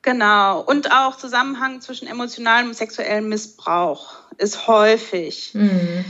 Genau. 0.02 0.62
Und 0.62 0.92
auch 0.92 1.16
Zusammenhang 1.18 1.82
zwischen 1.82 2.08
emotionalem 2.08 2.68
und 2.70 2.76
sexuellem 2.76 3.30
Missbrauch 3.30 4.18
ist 4.38 4.68
häufig. 4.68 5.52
Mhm. 5.54 6.06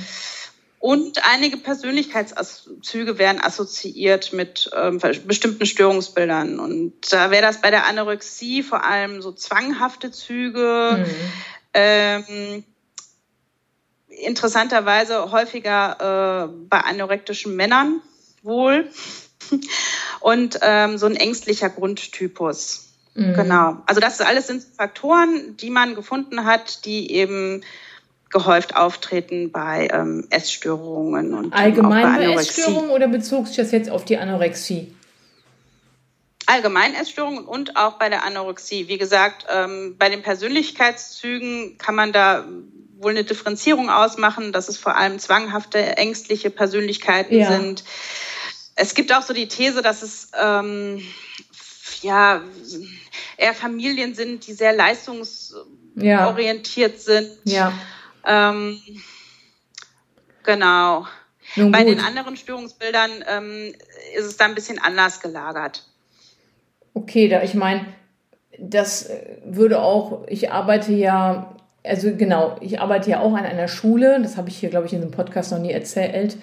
Und 0.85 1.27
einige 1.27 1.57
Persönlichkeitszüge 1.57 3.17
werden 3.17 3.41
assoziiert 3.41 4.33
mit 4.33 4.69
ähm, 4.77 4.99
bestimmten 5.25 5.65
Störungsbildern. 5.65 6.59
Und 6.59 7.11
da 7.11 7.31
wäre 7.31 7.41
das 7.41 7.59
bei 7.59 7.71
der 7.71 7.87
Anorexie 7.87 8.61
vor 8.61 8.85
allem 8.85 9.23
so 9.23 9.31
zwanghafte 9.31 10.11
Züge. 10.11 11.03
Mhm. 11.03 11.05
Ähm, 11.73 12.63
interessanterweise 14.09 15.31
häufiger 15.31 16.51
äh, 16.51 16.55
bei 16.69 16.81
anorektischen 16.81 17.55
Männern 17.55 18.01
wohl. 18.43 18.87
Und 20.19 20.59
ähm, 20.61 20.99
so 20.99 21.07
ein 21.07 21.15
ängstlicher 21.15 21.71
Grundtypus. 21.71 22.89
Mhm. 23.15 23.33
Genau. 23.33 23.77
Also 23.87 23.99
das 24.01 24.21
alles 24.21 24.45
sind 24.45 24.63
Faktoren, 24.63 25.57
die 25.57 25.71
man 25.71 25.95
gefunden 25.95 26.45
hat, 26.45 26.85
die 26.85 27.11
eben 27.11 27.63
gehäuft 28.35 28.75
auftreten 28.75 29.51
bei 29.53 29.87
ähm, 29.93 30.27
Essstörungen 30.29 31.33
und 31.33 31.53
allgemein 31.53 32.17
bei, 32.17 32.27
bei 32.27 32.33
Essstörungen 32.33 32.89
oder 32.89 33.07
bezog 33.07 33.47
sich 33.47 33.55
das 33.55 33.71
jetzt 33.71 33.89
auf 33.89 34.03
die 34.03 34.17
Anorexie? 34.17 34.93
Allgemein 36.45 36.95
Essstörungen 36.95 37.45
und 37.45 37.77
auch 37.77 37.93
bei 37.93 38.09
der 38.09 38.25
Anorexie. 38.25 38.89
Wie 38.89 38.97
gesagt, 38.97 39.45
ähm, 39.49 39.95
bei 39.97 40.09
den 40.09 40.21
Persönlichkeitszügen 40.21 41.77
kann 41.77 41.95
man 41.95 42.11
da 42.11 42.43
wohl 42.97 43.11
eine 43.11 43.23
Differenzierung 43.23 43.89
ausmachen, 43.89 44.51
dass 44.51 44.67
es 44.67 44.77
vor 44.77 44.97
allem 44.97 45.17
zwanghafte, 45.17 45.95
ängstliche 45.95 46.49
Persönlichkeiten 46.49 47.39
ja. 47.39 47.49
sind. 47.49 47.85
Es 48.75 48.95
gibt 48.95 49.13
auch 49.13 49.21
so 49.21 49.33
die 49.33 49.47
These, 49.47 49.81
dass 49.81 50.01
es 50.01 50.31
ähm, 50.37 51.01
ja 52.01 52.41
eher 53.37 53.53
Familien 53.53 54.13
sind, 54.13 54.45
die 54.45 54.51
sehr 54.51 54.73
leistungsorientiert 54.73 56.95
ja. 56.95 56.99
sind. 56.99 57.31
Ja. 57.45 57.71
Ähm, 58.25 58.79
genau. 60.43 61.05
Bei 61.55 61.83
den 61.83 61.99
anderen 61.99 62.35
Störungsbildern 62.37 63.23
ähm, 63.27 63.73
ist 64.17 64.25
es 64.25 64.37
da 64.37 64.45
ein 64.45 64.55
bisschen 64.55 64.79
anders 64.79 65.21
gelagert. 65.21 65.83
Okay, 66.93 67.27
da 67.27 67.43
ich 67.43 67.53
meine, 67.53 67.85
das 68.57 69.09
würde 69.45 69.81
auch, 69.81 70.25
ich 70.27 70.51
arbeite 70.51 70.91
ja, 70.93 71.55
also 71.83 72.15
genau, 72.15 72.57
ich 72.61 72.79
arbeite 72.79 73.11
ja 73.11 73.19
auch 73.19 73.33
an 73.33 73.45
einer 73.45 73.67
Schule, 73.67 74.19
das 74.21 74.37
habe 74.37 74.49
ich 74.49 74.57
hier, 74.57 74.69
glaube 74.69 74.87
ich, 74.87 74.93
in 74.93 75.01
einem 75.01 75.11
Podcast 75.11 75.51
noch 75.51 75.59
nie 75.59 75.71
erzählt 75.71 76.37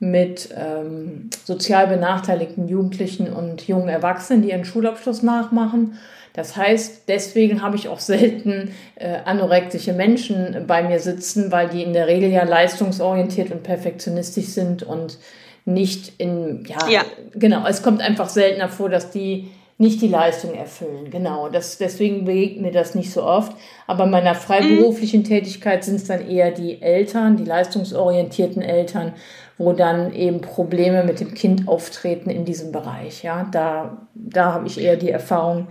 mit 0.00 0.48
ähm, 0.56 1.28
sozial 1.44 1.86
benachteiligten 1.86 2.68
Jugendlichen 2.68 3.30
und 3.30 3.68
jungen 3.68 3.88
Erwachsenen, 3.88 4.42
die 4.42 4.48
ihren 4.48 4.64
Schulabschluss 4.64 5.22
nachmachen. 5.22 5.98
Das 6.32 6.56
heißt, 6.56 7.08
deswegen 7.08 7.62
habe 7.62 7.76
ich 7.76 7.88
auch 7.88 7.98
selten 7.98 8.72
äh, 8.94 9.18
anorektische 9.24 9.92
Menschen 9.92 10.64
bei 10.66 10.82
mir 10.82 11.00
sitzen, 11.00 11.50
weil 11.50 11.68
die 11.68 11.82
in 11.82 11.92
der 11.92 12.06
Regel 12.06 12.30
ja 12.30 12.44
leistungsorientiert 12.44 13.50
und 13.50 13.62
perfektionistisch 13.62 14.46
sind 14.46 14.82
und 14.82 15.18
nicht 15.64 16.14
in, 16.18 16.64
ja, 16.66 16.88
ja. 16.88 17.02
genau, 17.34 17.66
es 17.66 17.82
kommt 17.82 18.00
einfach 18.00 18.28
seltener 18.28 18.68
vor, 18.68 18.88
dass 18.88 19.10
die 19.10 19.50
nicht 19.80 20.02
die 20.02 20.08
Leistung 20.08 20.52
erfüllen. 20.52 21.10
Genau, 21.10 21.48
das, 21.48 21.78
deswegen 21.78 22.26
begegnet 22.26 22.60
mir 22.60 22.70
das 22.70 22.94
nicht 22.94 23.10
so 23.10 23.24
oft. 23.24 23.56
Aber 23.86 24.04
in 24.04 24.10
meiner 24.10 24.34
freiberuflichen 24.34 25.20
mhm. 25.20 25.24
Tätigkeit 25.24 25.84
sind 25.84 25.96
es 25.96 26.04
dann 26.04 26.28
eher 26.28 26.50
die 26.50 26.82
Eltern, 26.82 27.38
die 27.38 27.46
leistungsorientierten 27.46 28.60
Eltern, 28.60 29.14
wo 29.56 29.72
dann 29.72 30.12
eben 30.12 30.42
Probleme 30.42 31.02
mit 31.02 31.20
dem 31.20 31.32
Kind 31.32 31.66
auftreten 31.66 32.28
in 32.28 32.44
diesem 32.44 32.72
Bereich. 32.72 33.22
Ja, 33.22 33.48
da, 33.50 34.06
da 34.14 34.52
habe 34.52 34.66
ich 34.66 34.78
eher 34.78 34.96
die 34.96 35.10
Erfahrung 35.10 35.68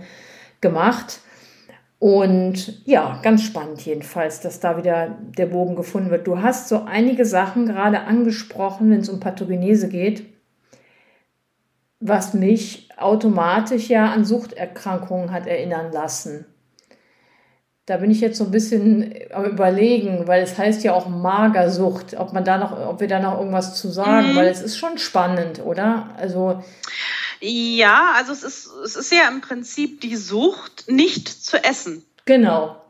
gemacht. 0.60 1.20
Und 1.98 2.86
ja, 2.86 3.20
ganz 3.22 3.42
spannend 3.42 3.82
jedenfalls, 3.82 4.40
dass 4.40 4.60
da 4.60 4.76
wieder 4.76 5.18
der 5.36 5.46
Bogen 5.46 5.76
gefunden 5.76 6.10
wird. 6.10 6.26
Du 6.26 6.40
hast 6.40 6.68
so 6.68 6.84
einige 6.84 7.26
Sachen 7.26 7.66
gerade 7.66 8.00
angesprochen, 8.00 8.90
wenn 8.90 9.00
es 9.00 9.08
um 9.10 9.20
Pathogenese 9.20 9.88
geht 9.88 10.24
was 12.00 12.32
mich 12.32 12.88
automatisch 12.96 13.88
ja 13.88 14.10
an 14.10 14.24
Suchterkrankungen 14.24 15.32
hat 15.32 15.46
erinnern 15.46 15.92
lassen. 15.92 16.46
Da 17.86 17.98
bin 17.98 18.10
ich 18.10 18.20
jetzt 18.20 18.38
so 18.38 18.44
ein 18.44 18.50
bisschen 18.50 19.14
am 19.32 19.44
überlegen, 19.44 20.26
weil 20.26 20.42
es 20.42 20.56
heißt 20.56 20.82
ja 20.84 20.94
auch 20.94 21.08
Magersucht, 21.08 22.16
ob 22.18 22.32
man 22.32 22.44
da 22.44 22.56
noch, 22.56 22.88
ob 22.88 23.00
wir 23.00 23.08
da 23.08 23.20
noch 23.20 23.38
irgendwas 23.38 23.74
zu 23.74 23.88
sagen, 23.88 24.32
mhm. 24.32 24.36
weil 24.36 24.48
es 24.48 24.62
ist 24.62 24.78
schon 24.78 24.96
spannend, 24.96 25.64
oder? 25.64 26.08
Also 26.16 26.62
ja, 27.40 28.12
also 28.16 28.32
es 28.32 28.42
ist, 28.42 28.66
es 28.84 28.96
ist 28.96 29.12
ja 29.12 29.28
im 29.28 29.40
Prinzip 29.40 30.00
die 30.00 30.16
Sucht, 30.16 30.84
nicht 30.88 31.28
zu 31.28 31.62
essen. 31.62 32.04
Genau. 32.26 32.84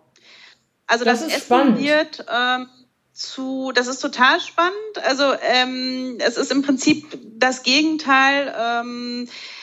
Also 0.87 1.05
das, 1.05 1.21
das 1.21 1.29
Essen 1.29 1.43
spannend. 1.43 1.79
wird 1.79 2.27
ähm, 2.29 2.69
zu, 3.13 3.71
das 3.75 3.87
ist 3.87 4.01
total 4.01 4.41
spannend. 4.41 4.75
Also 5.05 5.33
ähm, 5.43 6.19
es 6.19 6.37
ist 6.37 6.51
im 6.51 6.63
Prinzip 6.63 7.19
das 7.39 7.63
Gegenteil 7.63 8.55
ähm, 8.59 9.29
äh, 9.29 9.60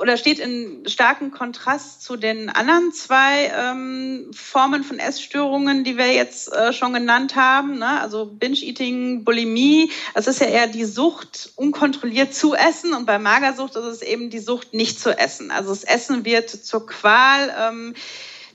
oder 0.00 0.16
steht 0.16 0.38
in 0.38 0.86
starkem 0.86 1.30
Kontrast 1.30 2.02
zu 2.02 2.16
den 2.16 2.50
anderen 2.50 2.92
zwei 2.92 3.50
ähm, 3.56 4.30
Formen 4.34 4.84
von 4.84 4.98
Essstörungen, 4.98 5.82
die 5.82 5.96
wir 5.96 6.12
jetzt 6.12 6.52
äh, 6.52 6.72
schon 6.72 6.92
genannt 6.92 7.36
haben. 7.36 7.78
Ne? 7.78 8.00
Also 8.00 8.26
Binge-Eating, 8.26 9.24
Bulimie. 9.24 9.90
Es 10.12 10.26
ist 10.26 10.40
ja 10.40 10.46
eher 10.46 10.66
die 10.66 10.84
Sucht, 10.84 11.52
unkontrolliert 11.56 12.34
zu 12.34 12.54
essen. 12.54 12.92
Und 12.92 13.06
bei 13.06 13.18
Magersucht 13.18 13.74
ist 13.76 13.84
es 13.84 14.02
eben 14.02 14.28
die 14.28 14.40
Sucht, 14.40 14.74
nicht 14.74 15.00
zu 15.00 15.16
essen. 15.16 15.50
Also 15.50 15.70
das 15.70 15.84
Essen 15.84 16.24
wird 16.26 16.50
zur 16.50 16.86
Qual. 16.86 17.54
Ähm, 17.58 17.94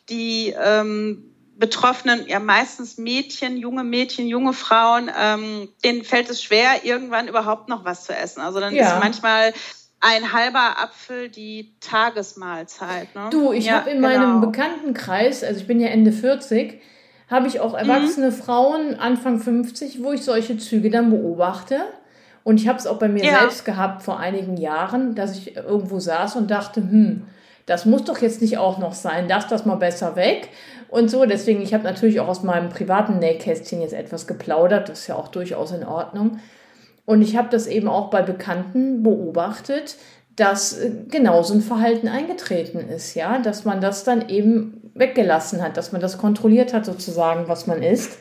die 0.09 0.55
ähm, 0.57 1.33
Betroffenen, 1.57 2.27
ja 2.27 2.39
meistens 2.39 2.97
Mädchen, 2.97 3.57
junge 3.57 3.83
Mädchen, 3.83 4.27
junge 4.27 4.53
Frauen, 4.53 5.09
ähm, 5.17 5.69
denen 5.83 6.03
fällt 6.03 6.29
es 6.29 6.43
schwer, 6.43 6.85
irgendwann 6.85 7.27
überhaupt 7.27 7.67
noch 7.67 7.83
was 7.83 8.03
zu 8.03 8.15
essen. 8.15 8.41
Also 8.41 8.59
dann 8.59 8.75
ja. 8.75 8.93
ist 8.93 8.99
manchmal 8.99 9.53
ein 9.99 10.33
halber 10.33 10.79
Apfel 10.79 11.29
die 11.29 11.73
Tagesmahlzeit. 11.79 13.13
Ne? 13.15 13.29
Du, 13.31 13.51
ich 13.51 13.65
ja, 13.65 13.73
habe 13.73 13.89
in 13.89 14.01
genau. 14.01 14.07
meinem 14.09 14.41
Bekanntenkreis, 14.41 15.43
also 15.43 15.59
ich 15.59 15.67
bin 15.67 15.79
ja 15.79 15.87
Ende 15.87 16.11
40, 16.11 16.81
habe 17.29 17.47
ich 17.47 17.59
auch 17.59 17.73
mhm. 17.73 17.89
erwachsene 17.89 18.27
mhm. 18.27 18.33
Frauen, 18.33 18.95
Anfang 18.95 19.39
50, 19.39 20.03
wo 20.03 20.11
ich 20.11 20.23
solche 20.23 20.57
Züge 20.57 20.89
dann 20.89 21.09
beobachte. 21.09 21.79
Und 22.43 22.61
ich 22.61 22.67
habe 22.69 22.79
es 22.79 22.87
auch 22.87 22.97
bei 22.97 23.09
mir 23.09 23.25
ja. 23.25 23.39
selbst 23.39 23.65
gehabt 23.65 24.03
vor 24.03 24.19
einigen 24.19 24.55
Jahren, 24.55 25.15
dass 25.15 25.37
ich 25.37 25.57
irgendwo 25.57 25.99
saß 25.99 26.37
und 26.37 26.49
dachte, 26.49 26.79
hm, 26.79 27.27
das 27.65 27.85
muss 27.85 28.05
doch 28.05 28.19
jetzt 28.19 28.41
nicht 28.41 28.57
auch 28.57 28.77
noch 28.77 28.93
sein, 28.93 29.25
lass 29.27 29.47
das 29.47 29.65
mal 29.65 29.75
besser 29.75 30.15
weg 30.15 30.47
und 30.87 31.11
so. 31.11 31.25
Deswegen, 31.25 31.61
ich 31.61 31.73
habe 31.73 31.83
natürlich 31.83 32.21
auch 32.21 32.29
aus 32.29 32.43
meinem 32.43 32.69
privaten 32.69 33.19
Nähkästchen 33.19 33.81
jetzt 33.81 33.93
etwas 33.93 34.27
geplaudert, 34.27 34.87
das 34.87 35.01
ist 35.01 35.07
ja 35.07 35.15
auch 35.15 35.27
durchaus 35.27 35.71
in 35.73 35.83
Ordnung. 35.83 36.39
Und 37.07 37.21
ich 37.21 37.37
habe 37.37 37.47
das 37.49 37.67
eben 37.67 37.87
auch 37.87 38.09
bei 38.09 38.21
Bekannten 38.21 39.01
beobachtet, 39.01 39.95
dass 40.35 40.77
äh, 40.77 40.91
genau 41.07 41.41
so 41.41 41.53
ein 41.53 41.61
Verhalten 41.61 42.09
eingetreten 42.09 42.79
ist, 42.79 43.15
ja, 43.15 43.39
dass 43.39 43.63
man 43.63 43.79
das 43.79 44.03
dann 44.03 44.27
eben 44.27 44.91
weggelassen 44.93 45.63
hat, 45.63 45.77
dass 45.77 45.93
man 45.93 46.01
das 46.01 46.17
kontrolliert 46.17 46.73
hat 46.73 46.85
sozusagen, 46.85 47.47
was 47.47 47.65
man 47.65 47.81
isst. 47.81 48.17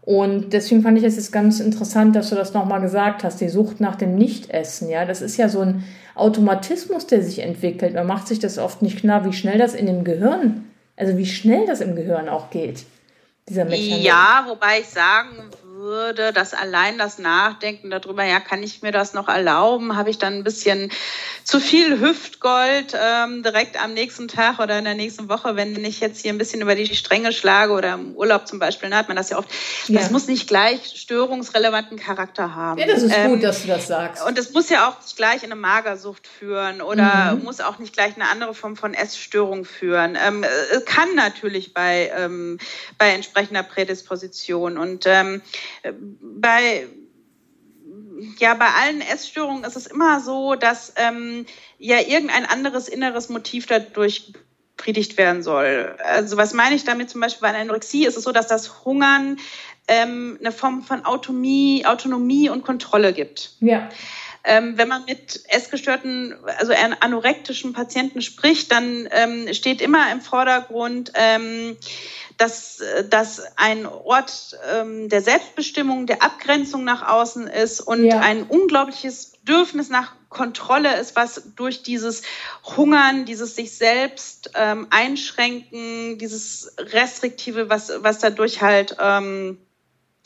Und 0.00 0.54
deswegen 0.54 0.82
fand 0.82 0.96
ich 0.96 1.04
es 1.04 1.16
jetzt 1.16 1.30
ganz 1.30 1.60
interessant, 1.60 2.16
dass 2.16 2.30
du 2.30 2.34
das 2.34 2.54
nochmal 2.54 2.80
gesagt 2.80 3.22
hast, 3.22 3.38
die 3.42 3.50
Sucht 3.50 3.80
nach 3.80 3.96
dem 3.96 4.14
Nichtessen, 4.14 4.88
ja, 4.88 5.04
das 5.04 5.20
ist 5.20 5.36
ja 5.36 5.50
so 5.50 5.60
ein 5.60 5.84
Automatismus, 6.14 7.06
der 7.06 7.22
sich 7.22 7.40
entwickelt. 7.40 7.94
Man 7.94 8.06
macht 8.06 8.28
sich 8.28 8.38
das 8.38 8.56
oft 8.58 8.80
nicht 8.80 9.00
klar, 9.00 9.26
wie 9.26 9.34
schnell 9.34 9.58
das 9.58 9.74
in 9.74 9.84
dem 9.84 10.04
Gehirn, 10.04 10.70
also 10.96 11.18
wie 11.18 11.26
schnell 11.26 11.66
das 11.66 11.82
im 11.82 11.96
Gehirn 11.96 12.30
auch 12.30 12.48
geht, 12.48 12.86
dieser 13.46 13.66
Mechanismus. 13.66 14.04
Ja, 14.06 14.46
wobei 14.48 14.80
ich 14.80 14.88
sagen 14.88 15.28
würde, 15.82 16.32
dass 16.32 16.54
allein 16.54 16.96
das 16.96 17.18
Nachdenken 17.18 17.90
darüber, 17.90 18.24
ja, 18.24 18.40
kann 18.40 18.62
ich 18.62 18.82
mir 18.82 18.92
das 18.92 19.12
noch 19.14 19.28
erlauben? 19.28 19.96
Habe 19.96 20.10
ich 20.10 20.18
dann 20.18 20.34
ein 20.34 20.44
bisschen 20.44 20.90
zu 21.44 21.58
viel 21.58 22.00
Hüftgold 22.00 22.94
ähm, 22.94 23.42
direkt 23.42 23.82
am 23.82 23.92
nächsten 23.92 24.28
Tag 24.28 24.60
oder 24.60 24.78
in 24.78 24.84
der 24.84 24.94
nächsten 24.94 25.28
Woche, 25.28 25.56
wenn 25.56 25.84
ich 25.84 26.00
jetzt 26.00 26.22
hier 26.22 26.32
ein 26.32 26.38
bisschen 26.38 26.60
über 26.60 26.74
die 26.74 26.86
Stränge 26.94 27.32
schlage 27.32 27.72
oder 27.72 27.94
im 27.94 28.14
Urlaub 28.14 28.46
zum 28.46 28.58
Beispiel, 28.58 28.90
da 28.90 28.96
hat 28.96 29.08
man 29.08 29.16
das 29.16 29.30
ja 29.30 29.38
oft. 29.38 29.48
Ja. 29.88 29.98
Das 29.98 30.10
muss 30.10 30.28
nicht 30.28 30.46
gleich 30.46 30.92
störungsrelevanten 30.94 31.98
Charakter 31.98 32.54
haben. 32.54 32.78
Ja, 32.78 32.86
das 32.86 33.02
ist 33.02 33.14
ähm, 33.14 33.32
gut, 33.32 33.42
dass 33.42 33.62
du 33.62 33.68
das 33.68 33.88
sagst. 33.88 34.24
Und 34.24 34.38
es 34.38 34.52
muss 34.52 34.70
ja 34.70 34.88
auch 34.88 35.02
nicht 35.02 35.16
gleich 35.16 35.42
in 35.42 35.50
eine 35.50 35.60
Magersucht 35.60 36.26
führen 36.28 36.80
oder 36.80 37.34
mhm. 37.34 37.42
muss 37.42 37.60
auch 37.60 37.78
nicht 37.78 37.92
gleich 37.92 38.14
eine 38.14 38.28
andere 38.28 38.54
Form 38.54 38.76
von 38.76 38.94
Essstörung 38.94 39.64
führen. 39.64 40.16
Ähm, 40.24 40.44
äh, 40.44 40.80
kann 40.86 41.14
natürlich 41.16 41.74
bei, 41.74 42.12
ähm, 42.16 42.58
bei 42.98 43.10
entsprechender 43.10 43.64
Prädisposition. 43.64 44.78
Und 44.78 45.06
ähm, 45.06 45.42
bei 46.20 46.86
ja, 48.38 48.54
bei 48.54 48.68
allen 48.68 49.00
Essstörungen 49.00 49.64
ist 49.64 49.76
es 49.76 49.86
immer 49.86 50.20
so, 50.20 50.54
dass 50.54 50.92
ähm, 50.96 51.44
ja 51.78 51.98
irgendein 52.00 52.46
anderes 52.46 52.88
inneres 52.88 53.28
Motiv 53.28 53.66
dadurch 53.66 54.32
predigt 54.76 55.16
werden 55.16 55.42
soll. 55.42 55.96
Also 56.04 56.36
was 56.36 56.54
meine 56.54 56.74
ich 56.74 56.84
damit 56.84 57.10
zum 57.10 57.20
Beispiel 57.20 57.48
bei 57.48 57.58
Anorexie? 57.58 58.06
Ist 58.06 58.16
es 58.16 58.24
so, 58.24 58.32
dass 58.32 58.46
das 58.46 58.84
Hungern 58.84 59.38
ähm, 59.88 60.38
eine 60.40 60.52
Form 60.52 60.82
von 60.82 61.04
Autonomie, 61.04 61.84
Autonomie 61.86 62.48
und 62.48 62.62
Kontrolle 62.62 63.12
gibt. 63.12 63.52
Ja. 63.60 63.88
Ähm, 64.44 64.76
wenn 64.76 64.88
man 64.88 65.04
mit 65.04 65.44
essgestörten, 65.48 66.34
also 66.58 66.72
anorektischen 67.00 67.72
Patienten 67.72 68.22
spricht, 68.22 68.72
dann 68.72 69.08
ähm, 69.12 69.52
steht 69.54 69.80
immer 69.80 70.10
im 70.10 70.20
Vordergrund, 70.20 71.12
dass 72.38 72.82
das 73.08 73.42
ein 73.56 73.86
Ort 73.86 74.58
ähm, 74.72 75.08
der 75.08 75.22
Selbstbestimmung, 75.22 76.06
der 76.06 76.22
Abgrenzung 76.22 76.84
nach 76.84 77.06
außen 77.08 77.46
ist 77.46 77.80
und 77.80 78.04
ja. 78.04 78.20
ein 78.20 78.44
unglaubliches 78.44 79.32
Bedürfnis 79.44 79.88
nach 79.88 80.14
Kontrolle 80.28 80.98
ist, 80.98 81.14
was 81.14 81.42
durch 81.56 81.82
dieses 81.82 82.22
Hungern, 82.76 83.24
dieses 83.24 83.54
sich 83.54 83.76
selbst 83.76 84.50
ähm, 84.54 84.86
einschränken, 84.90 86.18
dieses 86.18 86.74
Restriktive, 86.78 87.68
was, 87.68 87.92
was 87.98 88.18
dadurch 88.18 88.62
halt 88.62 88.96
ähm, 89.00 89.58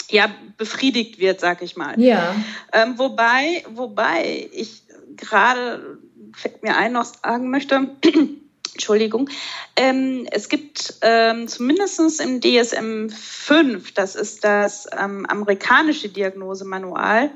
ja 0.09 0.31
befriedigt 0.57 1.19
wird, 1.19 1.41
sag 1.41 1.63
ich 1.63 1.77
mal. 1.77 2.01
Ja. 2.01 2.37
Ähm, 2.73 2.99
wobei, 2.99 3.65
wobei 3.69 4.49
ich 4.53 4.83
gerade 5.17 5.99
fällt 6.35 6.63
mir 6.63 6.77
ein, 6.77 6.93
noch 6.93 7.05
sagen 7.05 7.51
möchte. 7.51 7.91
Entschuldigung. 8.77 9.31
Ähm, 9.75 10.29
es 10.31 10.49
gibt 10.49 10.99
ähm, 11.01 11.49
zumindest 11.49 12.21
im 12.21 12.41
DSM 12.41 13.09
5, 13.09 13.93
das 13.93 14.15
ist 14.15 14.45
das 14.45 14.87
ähm, 14.93 15.25
amerikanische 15.27 16.11
Diagnosemanual, 16.11 17.31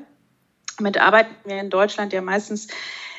damit 0.76 0.98
arbeiten 0.98 1.34
wir 1.44 1.60
in 1.60 1.70
Deutschland 1.70 2.12
ja 2.12 2.20
meistens 2.20 2.68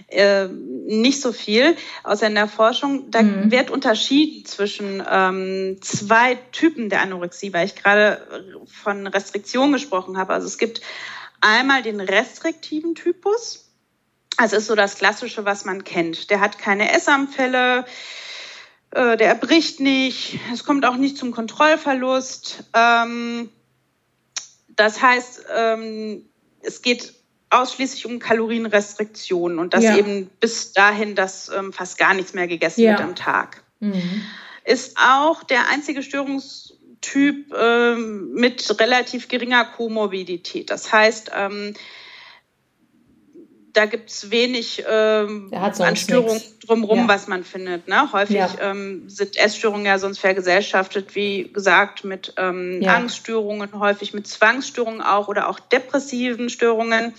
äh, 0.07 0.47
nicht 0.47 1.21
so 1.21 1.31
viel, 1.31 1.75
außer 2.03 2.27
in 2.27 2.35
der 2.35 2.47
Forschung. 2.47 3.09
Da 3.11 3.23
mhm. 3.23 3.51
wird 3.51 3.69
unterschieden 3.69 4.45
zwischen 4.45 5.03
ähm, 5.09 5.77
zwei 5.81 6.35
Typen 6.51 6.89
der 6.89 7.01
Anorexie, 7.01 7.53
weil 7.53 7.65
ich 7.65 7.75
gerade 7.75 8.55
von 8.65 9.07
Restriktion 9.07 9.71
gesprochen 9.71 10.17
habe. 10.17 10.33
Also 10.33 10.47
es 10.47 10.57
gibt 10.57 10.81
einmal 11.39 11.81
den 11.81 12.01
restriktiven 12.01 12.95
Typus. 12.95 13.70
Also 14.41 14.55
ist 14.55 14.65
so 14.65 14.73
das 14.73 14.95
Klassische, 14.95 15.45
was 15.45 15.65
man 15.65 15.83
kennt. 15.83 16.31
Der 16.31 16.39
hat 16.39 16.57
keine 16.57 16.91
Essanfälle, 16.93 17.85
äh, 18.89 19.15
der 19.15 19.27
erbricht 19.27 19.79
nicht, 19.79 20.39
es 20.51 20.63
kommt 20.63 20.83
auch 20.83 20.97
nicht 20.97 21.15
zum 21.15 21.31
Kontrollverlust. 21.31 22.63
Ähm, 22.73 23.49
das 24.69 24.99
heißt, 24.99 25.45
ähm, 25.55 26.25
es 26.61 26.81
geht 26.81 27.13
ausschließlich 27.51 28.07
um 28.07 28.17
Kalorienrestriktionen 28.17 29.59
und 29.59 29.75
das 29.75 29.83
ja. 29.83 29.97
eben 29.97 30.31
bis 30.39 30.73
dahin, 30.73 31.13
dass 31.13 31.49
ähm, 31.49 31.71
fast 31.71 31.99
gar 31.99 32.15
nichts 32.15 32.33
mehr 32.33 32.47
gegessen 32.47 32.81
ja. 32.81 32.93
wird 32.93 33.01
am 33.01 33.15
Tag. 33.15 33.63
Mhm. 33.79 34.23
Ist 34.65 34.97
auch 34.97 35.43
der 35.43 35.69
einzige 35.69 36.01
Störungstyp 36.01 37.53
ähm, 37.53 38.33
mit 38.33 38.79
relativ 38.79 39.27
geringer 39.27 39.65
Komorbidität. 39.65 40.71
Das 40.71 40.91
heißt, 40.91 41.29
ähm, 41.35 41.75
da 43.73 43.85
gibt 43.85 44.09
es 44.09 44.31
wenig 44.31 44.83
ähm, 44.89 45.51
an 45.53 45.95
Störungen 45.95 46.41
drumherum, 46.65 46.99
ja. 46.99 47.07
was 47.07 47.27
man 47.27 47.43
findet. 47.43 47.87
Ne? 47.87 48.11
Häufig 48.11 48.35
ja. 48.35 48.49
ähm, 48.59 49.07
sind 49.07 49.37
Essstörungen 49.37 49.85
ja 49.85 49.97
sonst 49.97 50.19
vergesellschaftet, 50.19 51.15
wie 51.15 51.51
gesagt, 51.51 52.03
mit 52.03 52.33
ähm, 52.37 52.81
ja. 52.81 52.95
Angststörungen, 52.95 53.79
häufig 53.79 54.13
mit 54.13 54.27
Zwangsstörungen 54.27 55.01
auch 55.01 55.27
oder 55.27 55.47
auch 55.49 55.59
depressiven 55.59 56.49
Störungen. 56.49 57.13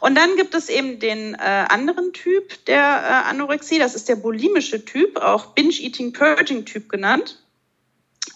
Und 0.00 0.16
dann 0.16 0.36
gibt 0.36 0.54
es 0.54 0.68
eben 0.68 0.98
den 0.98 1.34
äh, 1.34 1.38
anderen 1.68 2.12
Typ 2.12 2.64
der 2.66 2.82
äh, 2.82 3.30
Anorexie, 3.30 3.78
das 3.78 3.94
ist 3.94 4.08
der 4.08 4.16
bulimische 4.16 4.84
Typ, 4.84 5.16
auch 5.16 5.54
Binge-Eating-Purging-Typ 5.54 6.88
genannt. 6.88 7.42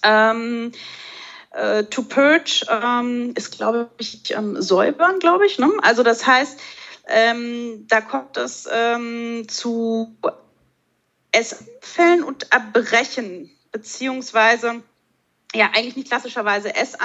Ähm, 0.02 0.72
äh, 1.50 1.84
to 1.84 2.02
purge 2.02 2.64
ähm, 2.70 3.32
ist, 3.36 3.56
glaube 3.56 3.90
ich, 3.98 4.32
ähm, 4.32 4.60
säubern, 4.62 5.18
glaube 5.18 5.46
ich. 5.46 5.58
Ne? 5.58 5.70
Also 5.82 6.02
das 6.02 6.26
heißt, 6.26 6.58
ähm, 7.10 7.86
da 7.88 8.00
kommt 8.00 8.36
es 8.36 8.68
ähm, 8.72 9.46
zu 9.48 10.16
Essfällen 11.32 12.22
und 12.22 12.52
Erbrechen, 12.52 13.50
beziehungsweise 13.72 14.82
ja 15.54 15.66
eigentlich 15.66 15.96
nicht 15.96 16.08
klassischerweise 16.08 16.74
Ess 16.74 16.96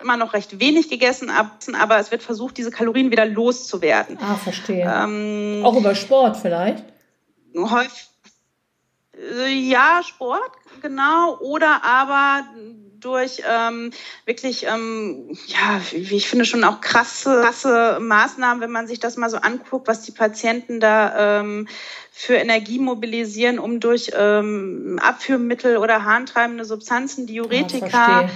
immer 0.00 0.16
noch 0.16 0.32
recht 0.32 0.60
wenig 0.60 0.88
gegessen, 0.88 1.28
aber 1.30 1.98
es 1.98 2.10
wird 2.12 2.22
versucht, 2.22 2.56
diese 2.56 2.70
Kalorien 2.70 3.10
wieder 3.10 3.26
loszuwerden. 3.26 4.16
Ah, 4.20 4.36
verstehe. 4.36 4.84
Ähm, 4.84 5.62
Auch 5.64 5.76
über 5.76 5.94
Sport 5.96 6.36
vielleicht? 6.36 6.84
Häufig, 7.56 8.08
äh, 9.16 9.48
ja, 9.48 10.00
Sport, 10.04 10.52
genau. 10.82 11.38
Oder 11.40 11.82
aber 11.84 12.44
durch 13.00 13.42
ähm, 13.48 13.90
wirklich, 14.24 14.66
ähm, 14.66 15.36
ja, 15.46 15.80
wie 15.92 16.16
ich 16.16 16.28
finde, 16.28 16.44
schon 16.44 16.64
auch 16.64 16.80
krasse, 16.80 17.42
krasse 17.42 17.98
Maßnahmen, 18.00 18.60
wenn 18.60 18.70
man 18.70 18.86
sich 18.86 19.00
das 19.00 19.16
mal 19.16 19.30
so 19.30 19.38
anguckt, 19.38 19.88
was 19.88 20.02
die 20.02 20.12
Patienten 20.12 20.80
da 20.80 21.40
ähm, 21.40 21.68
für 22.10 22.34
Energie 22.34 22.78
mobilisieren, 22.78 23.58
um 23.58 23.80
durch 23.80 24.10
ähm, 24.16 24.98
Abführmittel 25.02 25.76
oder 25.76 26.04
harntreibende 26.04 26.64
Substanzen, 26.64 27.26
Diuretika, 27.26 28.22
ja, 28.22 28.28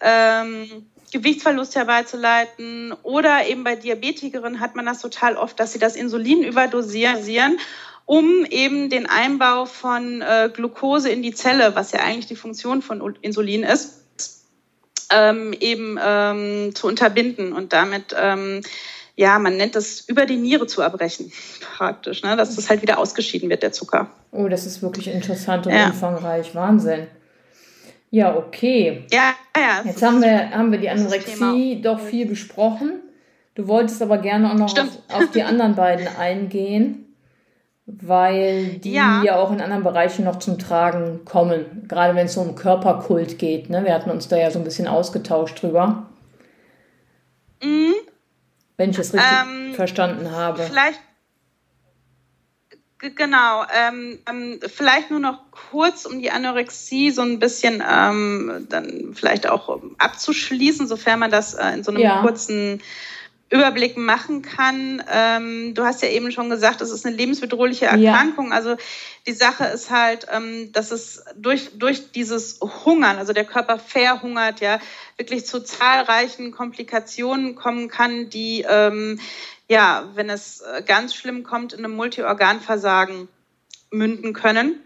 ähm, 0.00 0.86
Gewichtsverlust 1.12 1.76
herbeizuleiten. 1.76 2.92
Oder 3.02 3.46
eben 3.46 3.64
bei 3.64 3.76
Diabetikerinnen 3.76 4.60
hat 4.60 4.76
man 4.76 4.86
das 4.86 5.00
total 5.00 5.36
oft, 5.36 5.58
dass 5.58 5.72
sie 5.72 5.78
das 5.78 5.96
Insulin 5.96 6.42
überdosieren 6.42 7.58
um 8.06 8.44
eben 8.44 8.90
den 8.90 9.06
Einbau 9.06 9.64
von 9.66 10.20
äh, 10.20 10.50
Glucose 10.52 11.08
in 11.08 11.22
die 11.22 11.32
Zelle, 11.32 11.74
was 11.74 11.92
ja 11.92 12.00
eigentlich 12.00 12.26
die 12.26 12.36
Funktion 12.36 12.82
von 12.82 13.16
Insulin 13.22 13.62
ist, 13.62 14.03
ähm, 15.12 15.54
eben 15.58 15.98
ähm, 16.02 16.74
zu 16.74 16.86
unterbinden 16.86 17.52
und 17.52 17.72
damit, 17.72 18.14
ähm, 18.18 18.60
ja, 19.16 19.38
man 19.38 19.56
nennt 19.56 19.76
das 19.76 20.00
über 20.00 20.26
die 20.26 20.36
Niere 20.36 20.66
zu 20.66 20.82
erbrechen, 20.82 21.32
praktisch, 21.76 22.22
ne? 22.22 22.36
dass 22.36 22.56
das 22.56 22.68
halt 22.68 22.82
wieder 22.82 22.98
ausgeschieden 22.98 23.48
wird, 23.48 23.62
der 23.62 23.72
Zucker. 23.72 24.08
Oh, 24.32 24.48
das 24.48 24.66
ist 24.66 24.82
wirklich 24.82 25.08
interessant 25.08 25.66
und 25.66 25.72
ja. 25.72 25.86
umfangreich. 25.86 26.54
Wahnsinn. 26.54 27.06
Ja, 28.10 28.36
okay. 28.36 29.04
Ja, 29.10 29.34
ja. 29.56 29.82
Jetzt 29.84 30.00
haben 30.00 30.22
wir, 30.22 30.50
haben 30.50 30.70
wir 30.70 30.78
die 30.78 30.88
Anorexie 30.88 31.80
doch 31.82 31.98
viel 31.98 32.26
besprochen. 32.26 33.00
Du 33.56 33.68
wolltest 33.68 34.02
aber 34.02 34.18
gerne 34.18 34.50
auch 34.50 34.54
noch 34.54 34.78
auf, 34.78 34.88
auf, 35.12 35.30
die 35.32 35.42
anderen 35.42 35.74
beiden 35.74 36.06
eingehen, 36.06 37.03
weil 37.86 38.78
die 38.78 38.92
ja. 38.92 39.22
ja. 39.22 39.36
auch 39.36 39.52
in 39.52 39.60
anderen 39.60 39.84
Bereichen 39.84 40.24
noch 40.24 40.38
zum 40.38 40.58
Tragen 40.58 41.24
kommen. 41.24 41.86
Gerade 41.86 42.14
wenn 42.14 42.26
es 42.26 42.34
so 42.34 42.40
um 42.40 42.54
Körperkult 42.54 43.38
geht. 43.38 43.68
Ne? 43.68 43.84
Wir 43.84 43.94
hatten 43.94 44.10
uns 44.10 44.28
da 44.28 44.36
ja 44.36 44.50
so 44.50 44.58
ein 44.58 44.64
bisschen 44.64 44.88
ausgetauscht 44.88 45.62
drüber. 45.62 46.06
Mhm. 47.62 47.94
Wenn 48.76 48.90
ich 48.90 48.98
es 48.98 49.12
richtig 49.12 49.30
ähm, 49.42 49.74
verstanden 49.74 50.30
habe. 50.32 50.62
Vielleicht 50.62 51.00
Genau, 53.16 53.64
ähm, 53.74 54.18
ähm, 54.30 54.60
vielleicht 54.66 55.10
nur 55.10 55.20
noch 55.20 55.50
kurz, 55.50 56.06
um 56.06 56.20
die 56.20 56.30
Anorexie 56.30 57.10
so 57.10 57.20
ein 57.20 57.38
bisschen 57.38 57.82
ähm, 57.86 58.66
dann 58.70 59.12
vielleicht 59.12 59.46
auch 59.46 59.78
abzuschließen, 59.98 60.86
sofern 60.86 61.18
man 61.18 61.30
das 61.30 61.52
äh, 61.52 61.68
in 61.74 61.84
so 61.84 61.90
einem 61.90 62.00
ja. 62.00 62.22
kurzen 62.22 62.80
Überblick 63.50 63.96
machen 63.96 64.42
kann. 64.42 65.02
Ähm, 65.08 65.74
du 65.74 65.84
hast 65.84 66.02
ja 66.02 66.08
eben 66.08 66.32
schon 66.32 66.50
gesagt, 66.50 66.80
es 66.80 66.90
ist 66.90 67.06
eine 67.06 67.14
lebensbedrohliche 67.14 67.86
Erkrankung. 67.86 68.48
Ja. 68.48 68.56
Also 68.56 68.76
die 69.26 69.32
Sache 69.32 69.64
ist 69.64 69.90
halt, 69.90 70.26
ähm, 70.32 70.72
dass 70.72 70.90
es 70.90 71.24
durch, 71.36 71.78
durch 71.78 72.10
dieses 72.12 72.60
Hungern, 72.60 73.18
also 73.18 73.32
der 73.32 73.44
Körper 73.44 73.78
verhungert, 73.78 74.60
ja, 74.60 74.80
wirklich 75.16 75.46
zu 75.46 75.62
zahlreichen 75.62 76.50
Komplikationen 76.50 77.54
kommen 77.54 77.88
kann, 77.88 78.28
die 78.30 78.64
ähm, 78.68 79.20
ja, 79.68 80.10
wenn 80.14 80.30
es 80.30 80.60
äh, 80.60 80.82
ganz 80.82 81.14
schlimm 81.14 81.42
kommt, 81.42 81.72
in 81.72 81.84
einem 81.84 81.96
Multiorganversagen 81.96 83.28
münden 83.90 84.32
können. 84.32 84.80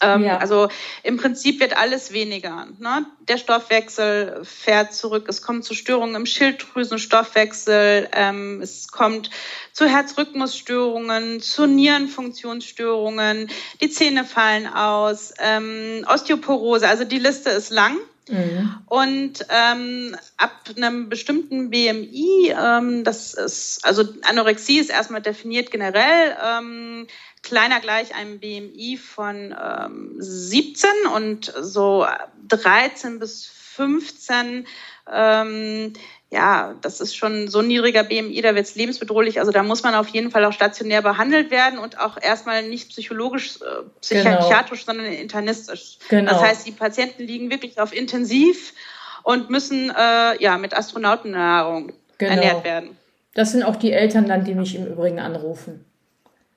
Ähm, 0.00 0.24
ja. 0.24 0.38
Also 0.38 0.68
im 1.02 1.16
Prinzip 1.16 1.60
wird 1.60 1.76
alles 1.76 2.12
weniger. 2.12 2.66
Ne? 2.78 3.06
Der 3.28 3.36
Stoffwechsel 3.36 4.40
fährt 4.44 4.94
zurück, 4.94 5.26
es 5.28 5.42
kommt 5.42 5.64
zu 5.64 5.74
Störungen 5.74 6.14
im 6.14 6.26
Schilddrüsenstoffwechsel, 6.26 8.08
ähm, 8.12 8.60
es 8.62 8.88
kommt 8.88 9.30
zu 9.72 9.86
Herzrhythmusstörungen, 9.86 11.40
zu 11.40 11.66
Nierenfunktionsstörungen, 11.66 13.48
die 13.80 13.90
Zähne 13.90 14.24
fallen 14.24 14.66
aus, 14.66 15.32
ähm, 15.38 16.04
Osteoporose, 16.08 16.88
also 16.88 17.04
die 17.04 17.18
Liste 17.18 17.50
ist 17.50 17.70
lang. 17.70 17.96
Mhm. 18.28 18.74
Und 18.86 19.46
ähm, 19.48 20.16
ab 20.36 20.52
einem 20.76 21.08
bestimmten 21.08 21.70
BMI, 21.70 22.54
ähm, 22.54 23.04
das 23.04 23.34
ist, 23.34 23.84
also 23.84 24.04
Anorexie 24.22 24.78
ist 24.78 24.90
erstmal 24.90 25.22
definiert 25.22 25.70
generell, 25.70 26.36
ähm, 26.44 27.06
kleiner 27.48 27.80
gleich 27.80 28.14
einem 28.14 28.38
BMI 28.38 28.96
von 28.96 29.54
ähm, 29.58 30.14
17 30.18 30.90
und 31.14 31.52
so 31.60 32.06
13 32.48 33.18
bis 33.18 33.46
15 33.46 34.66
ähm, 35.10 35.92
ja, 36.30 36.74
das 36.82 37.00
ist 37.00 37.16
schon 37.16 37.48
so 37.48 37.60
ein 37.60 37.68
niedriger 37.68 38.04
BMI, 38.04 38.42
da 38.42 38.54
wird 38.54 38.66
es 38.66 38.74
lebensbedrohlich. 38.74 39.40
Also 39.40 39.50
da 39.50 39.62
muss 39.62 39.82
man 39.82 39.94
auf 39.94 40.08
jeden 40.08 40.30
Fall 40.30 40.44
auch 40.44 40.52
stationär 40.52 41.00
behandelt 41.00 41.50
werden 41.50 41.78
und 41.78 41.98
auch 41.98 42.20
erstmal 42.20 42.68
nicht 42.68 42.90
psychologisch, 42.90 43.56
äh, 43.62 43.88
psychiatrisch, 44.02 44.84
genau. 44.84 44.98
sondern 44.98 45.12
internistisch. 45.14 45.98
Genau. 46.10 46.30
Das 46.30 46.42
heißt, 46.42 46.66
die 46.66 46.72
Patienten 46.72 47.22
liegen 47.22 47.50
wirklich 47.50 47.80
auf 47.80 47.96
Intensiv 47.96 48.74
und 49.22 49.48
müssen 49.48 49.90
äh, 49.90 50.42
ja 50.42 50.58
mit 50.58 50.76
Astronautennahrung 50.76 51.92
genau. 52.18 52.32
ernährt 52.32 52.64
werden. 52.64 52.96
Das 53.34 53.52
sind 53.52 53.62
auch 53.62 53.76
die 53.76 53.92
Eltern 53.92 54.26
dann, 54.26 54.44
die 54.44 54.54
mich 54.54 54.74
im 54.74 54.86
Übrigen 54.86 55.20
anrufen. 55.20 55.86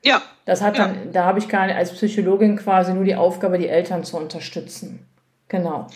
Ja. 0.04 0.22
Das 0.46 0.62
hat 0.62 0.78
dann, 0.78 0.96
ja. 0.96 1.12
da 1.12 1.26
habe 1.26 1.40
ich 1.40 1.48
gar 1.48 1.68
nicht 1.68 1.76
als 1.76 1.92
Psychologin 1.94 2.58
quasi 2.58 2.94
nur 2.94 3.04
die 3.04 3.16
Aufgabe, 3.16 3.58
die 3.58 3.68
Eltern 3.68 4.04
zu 4.04 4.18
unterstützen. 4.18 5.08
Genau. 5.48 5.88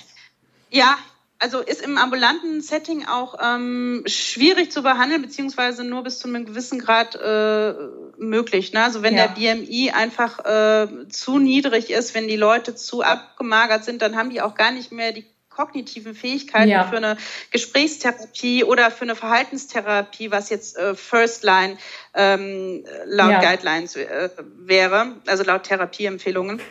Ja, 0.70 0.98
also 1.40 1.60
ist 1.60 1.82
im 1.82 1.98
ambulanten 1.98 2.62
Setting 2.62 3.06
auch 3.08 3.36
ähm, 3.42 4.04
schwierig 4.06 4.72
zu 4.72 4.84
behandeln, 4.84 5.22
beziehungsweise 5.22 5.84
nur 5.84 6.04
bis 6.04 6.20
zu 6.20 6.28
einem 6.28 6.46
gewissen 6.46 6.80
Grad 6.80 7.16
äh, 7.16 7.74
möglich. 8.18 8.74
Ne? 8.74 8.84
Also 8.84 9.02
wenn 9.02 9.16
ja. 9.18 9.28
der 9.28 9.56
BMI 9.56 9.92
einfach 9.92 10.46
äh, 10.46 11.08
zu 11.10 11.40
niedrig 11.40 11.90
ist, 11.92 12.16
wenn 12.16 12.28
die 12.28 12.38
Leute 12.38 12.76
zu 12.76 13.02
abgemagert 13.02 13.84
sind, 13.84 14.02
dann 14.02 14.16
haben 14.16 14.30
die 14.30 14.42
auch 14.42 14.56
gar 14.56 14.72
nicht 14.72 14.92
mehr 14.92 15.12
die 15.12 15.26
kognitiven 15.56 16.16
Fähigkeiten 16.16 16.70
ja. 16.70 16.84
für 16.84 16.98
eine 16.98 17.18
Gesprächstherapie 17.52 18.64
oder 18.64 18.92
für 18.92 19.04
eine 19.04 19.16
Verhaltenstherapie, 19.16 20.32
was 20.32 20.50
jetzt 20.50 20.78
äh, 20.78 20.96
First 20.96 21.44
Line 21.44 21.78
ähm, 22.14 22.84
laut 23.06 23.32
ja. 23.32 23.40
Guidelines 23.40 23.96
äh, 23.96 24.30
wäre, 24.58 25.16
also 25.28 25.44
laut 25.44 25.64
Therapieempfehlungen. 25.64 26.62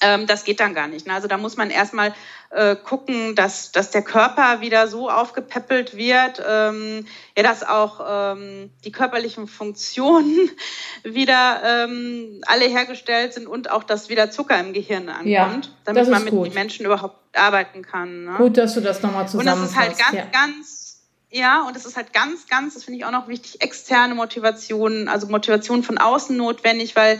Ähm, 0.00 0.26
das 0.26 0.44
geht 0.44 0.60
dann 0.60 0.74
gar 0.74 0.88
nicht. 0.88 1.06
Ne? 1.06 1.14
Also 1.14 1.28
da 1.28 1.38
muss 1.38 1.56
man 1.56 1.70
erstmal 1.70 2.14
äh, 2.50 2.76
gucken, 2.76 3.34
dass, 3.34 3.72
dass 3.72 3.90
der 3.90 4.02
Körper 4.02 4.60
wieder 4.60 4.88
so 4.88 5.10
aufgepäppelt 5.10 5.96
wird, 5.96 6.42
ähm, 6.46 7.06
ja, 7.36 7.42
dass 7.42 7.62
auch 7.62 8.34
ähm, 8.36 8.70
die 8.84 8.92
körperlichen 8.92 9.48
Funktionen 9.48 10.50
wieder 11.02 11.62
ähm, 11.64 12.40
alle 12.46 12.66
hergestellt 12.66 13.34
sind 13.34 13.46
und 13.46 13.70
auch, 13.70 13.84
dass 13.84 14.08
wieder 14.08 14.30
Zucker 14.30 14.58
im 14.60 14.72
Gehirn 14.72 15.08
ankommt, 15.08 15.26
ja, 15.28 15.60
damit 15.84 16.08
man 16.08 16.24
mit 16.24 16.32
gut. 16.32 16.46
den 16.46 16.54
Menschen 16.54 16.86
überhaupt 16.86 17.36
arbeiten 17.36 17.82
kann. 17.82 18.24
Ne? 18.24 18.34
Gut, 18.38 18.56
dass 18.56 18.74
du 18.74 18.80
das 18.80 19.02
nochmal 19.02 19.28
zusammenfasst. 19.28 19.58
Und 19.58 19.64
das 19.64 19.70
ist 19.70 19.76
halt 19.76 19.98
ganz, 19.98 20.14
ja. 20.14 20.26
ganz 20.32 20.86
ja, 21.30 21.66
und 21.66 21.76
es 21.76 21.84
ist 21.84 21.96
halt 21.96 22.12
ganz, 22.12 22.46
ganz, 22.46 22.74
das 22.74 22.84
finde 22.84 22.98
ich 22.98 23.04
auch 23.04 23.10
noch 23.10 23.28
wichtig, 23.28 23.60
externe 23.60 24.14
Motivation, 24.14 25.08
also 25.08 25.26
Motivation 25.26 25.82
von 25.82 25.98
außen 25.98 26.36
notwendig, 26.36 26.94
weil 26.96 27.18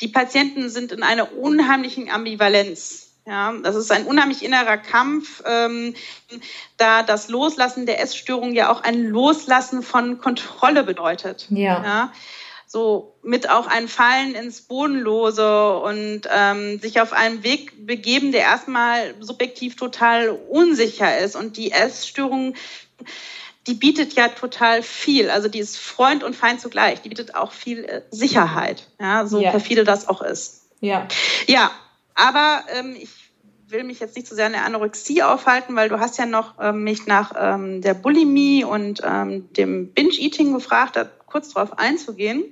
die 0.00 0.08
Patienten 0.08 0.68
sind 0.68 0.92
in 0.92 1.02
einer 1.02 1.36
unheimlichen 1.36 2.10
Ambivalenz. 2.10 3.10
Ja, 3.24 3.52
das 3.62 3.76
ist 3.76 3.92
ein 3.92 4.06
unheimlich 4.06 4.44
innerer 4.44 4.78
Kampf, 4.78 5.44
ähm, 5.46 5.94
da 6.76 7.04
das 7.04 7.28
Loslassen 7.28 7.86
der 7.86 8.00
Essstörung 8.00 8.52
ja 8.52 8.72
auch 8.72 8.82
ein 8.82 9.04
Loslassen 9.04 9.82
von 9.82 10.18
Kontrolle 10.18 10.82
bedeutet. 10.82 11.46
Ja. 11.50 11.84
ja 11.84 12.12
so 12.72 13.14
mit 13.22 13.50
auch 13.50 13.66
ein 13.66 13.86
Fallen 13.86 14.34
ins 14.34 14.62
Bodenlose 14.62 15.76
und 15.80 16.22
ähm, 16.34 16.80
sich 16.80 17.02
auf 17.02 17.12
einen 17.12 17.44
Weg 17.44 17.86
begeben, 17.86 18.32
der 18.32 18.40
erstmal 18.40 19.14
subjektiv 19.20 19.76
total 19.76 20.30
unsicher 20.30 21.18
ist. 21.18 21.36
Und 21.36 21.58
die 21.58 21.70
Essstörung 21.70 22.54
die 23.66 23.74
bietet 23.74 24.14
ja 24.14 24.28
total 24.28 24.82
viel. 24.82 25.30
Also 25.30 25.48
die 25.48 25.60
ist 25.60 25.78
Freund 25.78 26.24
und 26.24 26.34
Feind 26.34 26.60
zugleich. 26.60 27.02
Die 27.02 27.08
bietet 27.08 27.34
auch 27.34 27.52
viel 27.52 27.84
äh, 27.84 28.02
Sicherheit, 28.10 28.88
ja, 29.00 29.26
so 29.26 29.40
ja. 29.40 29.50
perfide 29.50 29.84
das 29.84 30.08
auch 30.08 30.22
ist. 30.22 30.66
Ja. 30.80 31.06
Ja, 31.46 31.70
aber 32.14 32.64
ähm, 32.76 32.96
ich 32.98 33.10
will 33.68 33.84
mich 33.84 34.00
jetzt 34.00 34.16
nicht 34.16 34.28
so 34.28 34.34
sehr 34.34 34.46
an 34.46 34.52
der 34.52 34.64
Anorexie 34.64 35.22
aufhalten, 35.22 35.74
weil 35.76 35.88
du 35.88 35.98
hast 35.98 36.18
ja 36.18 36.26
noch 36.26 36.54
ähm, 36.60 36.84
mich 36.84 37.06
nach 37.06 37.32
ähm, 37.38 37.80
der 37.80 37.94
Bulimie 37.94 38.64
und 38.64 39.00
ähm, 39.04 39.52
dem 39.54 39.92
Binge-Eating 39.92 40.52
gefragt, 40.52 40.96
da 40.96 41.04
kurz 41.26 41.50
drauf 41.50 41.78
einzugehen. 41.78 42.44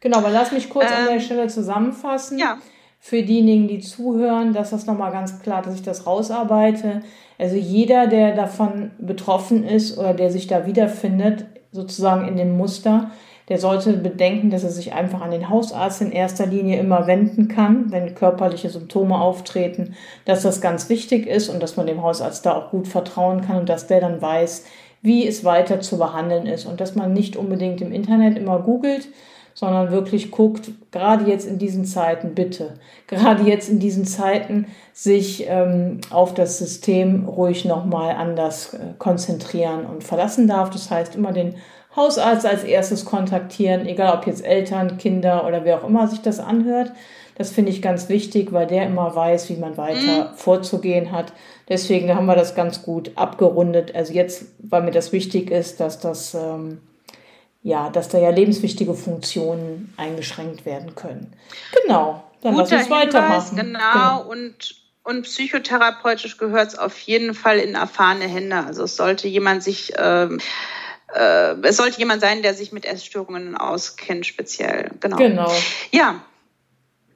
Genau, 0.00 0.18
aber 0.18 0.30
lass 0.30 0.52
mich 0.52 0.68
kurz 0.68 0.90
an 0.90 1.06
der 1.06 1.14
ähm, 1.14 1.20
Stelle 1.20 1.48
zusammenfassen. 1.48 2.38
Ja. 2.38 2.58
Für 3.02 3.22
diejenigen, 3.22 3.66
die 3.66 3.80
zuhören, 3.80 4.52
dass 4.52 4.70
das 4.70 4.86
nochmal 4.86 5.10
ganz 5.10 5.40
klar, 5.40 5.62
dass 5.62 5.74
ich 5.74 5.82
das 5.82 6.06
rausarbeite. 6.06 7.00
Also 7.38 7.56
jeder, 7.56 8.06
der 8.06 8.34
davon 8.34 8.90
betroffen 8.98 9.64
ist 9.64 9.96
oder 9.98 10.12
der 10.12 10.30
sich 10.30 10.46
da 10.46 10.66
wiederfindet, 10.66 11.46
sozusagen 11.72 12.28
in 12.28 12.36
dem 12.36 12.56
Muster, 12.56 13.10
der 13.48 13.58
sollte 13.58 13.94
bedenken, 13.94 14.50
dass 14.50 14.64
er 14.64 14.70
sich 14.70 14.92
einfach 14.92 15.22
an 15.22 15.32
den 15.32 15.48
Hausarzt 15.48 16.02
in 16.02 16.12
erster 16.12 16.46
Linie 16.46 16.78
immer 16.78 17.06
wenden 17.06 17.48
kann, 17.48 17.90
wenn 17.90 18.14
körperliche 18.14 18.68
Symptome 18.68 19.18
auftreten, 19.18 19.94
dass 20.24 20.42
das 20.42 20.60
ganz 20.60 20.88
wichtig 20.88 21.26
ist 21.26 21.48
und 21.48 21.60
dass 21.60 21.76
man 21.76 21.86
dem 21.86 22.02
Hausarzt 22.02 22.46
da 22.46 22.54
auch 22.54 22.70
gut 22.70 22.86
vertrauen 22.86 23.40
kann 23.40 23.56
und 23.56 23.68
dass 23.68 23.86
der 23.86 24.00
dann 24.00 24.22
weiß, 24.22 24.66
wie 25.02 25.26
es 25.26 25.44
weiter 25.44 25.80
zu 25.80 25.98
behandeln 25.98 26.46
ist 26.46 26.66
und 26.66 26.80
dass 26.80 26.94
man 26.94 27.12
nicht 27.12 27.34
unbedingt 27.34 27.80
im 27.80 27.92
Internet 27.92 28.36
immer 28.38 28.60
googelt, 28.60 29.08
sondern 29.54 29.90
wirklich 29.90 30.30
guckt, 30.30 30.70
gerade 30.90 31.30
jetzt 31.30 31.46
in 31.46 31.58
diesen 31.58 31.84
Zeiten, 31.84 32.34
bitte, 32.34 32.74
gerade 33.06 33.42
jetzt 33.42 33.68
in 33.68 33.78
diesen 33.78 34.04
Zeiten, 34.04 34.66
sich 34.92 35.46
ähm, 35.48 36.00
auf 36.10 36.34
das 36.34 36.58
System 36.58 37.26
ruhig 37.26 37.64
nochmal 37.64 38.14
anders 38.14 38.74
äh, 38.74 38.78
konzentrieren 38.98 39.86
und 39.86 40.04
verlassen 40.04 40.48
darf. 40.48 40.70
Das 40.70 40.90
heißt, 40.90 41.14
immer 41.14 41.32
den 41.32 41.54
Hausarzt 41.96 42.46
als 42.46 42.64
erstes 42.64 43.04
kontaktieren, 43.04 43.86
egal 43.86 44.16
ob 44.16 44.26
jetzt 44.26 44.44
Eltern, 44.44 44.96
Kinder 44.98 45.46
oder 45.46 45.64
wer 45.64 45.78
auch 45.78 45.88
immer 45.88 46.06
sich 46.06 46.20
das 46.20 46.38
anhört. 46.38 46.92
Das 47.40 47.50
finde 47.50 47.70
ich 47.72 47.80
ganz 47.80 48.10
wichtig, 48.10 48.52
weil 48.52 48.66
der 48.66 48.84
immer 48.84 49.14
weiß, 49.16 49.48
wie 49.48 49.56
man 49.56 49.78
weiter 49.78 50.30
mhm. 50.30 50.36
vorzugehen 50.36 51.10
hat. 51.10 51.32
Deswegen 51.70 52.14
haben 52.14 52.26
wir 52.26 52.36
das 52.36 52.54
ganz 52.54 52.82
gut 52.82 53.12
abgerundet. 53.16 53.94
Also 53.94 54.12
jetzt, 54.12 54.44
weil 54.58 54.82
mir 54.82 54.90
das 54.90 55.12
wichtig 55.12 55.50
ist, 55.50 55.80
dass 55.80 55.98
das 55.98 56.34
ähm, 56.34 56.82
ja, 57.62 57.90
dass 57.90 58.08
da 58.08 58.18
ja 58.18 58.30
lebenswichtige 58.30 58.94
Funktionen 58.94 59.92
eingeschränkt 59.96 60.64
werden 60.64 60.94
können. 60.94 61.32
Genau, 61.82 62.24
dann 62.42 62.54
Guter 62.54 62.70
lass 62.70 62.72
uns 62.72 62.90
weitermachen. 62.90 63.56
Genau, 63.56 63.78
genau. 63.92 64.22
Und, 64.30 64.74
und 65.04 65.22
psychotherapeutisch 65.22 66.38
gehört 66.38 66.68
es 66.68 66.78
auf 66.78 66.98
jeden 67.00 67.34
Fall 67.34 67.58
in 67.58 67.74
erfahrene 67.74 68.26
Hände. 68.26 68.64
Also 68.64 68.84
es 68.84 68.96
sollte 68.96 69.28
jemand 69.28 69.62
sich, 69.62 69.92
ähm, 69.98 70.40
äh, 71.14 71.54
es 71.62 71.76
sollte 71.76 71.98
jemand 71.98 72.22
sein, 72.22 72.42
der 72.42 72.54
sich 72.54 72.72
mit 72.72 72.86
Essstörungen 72.86 73.56
auskennt, 73.56 74.26
speziell. 74.26 74.90
Genau. 75.00 75.16
Genau. 75.16 75.52
Ja. 75.90 76.22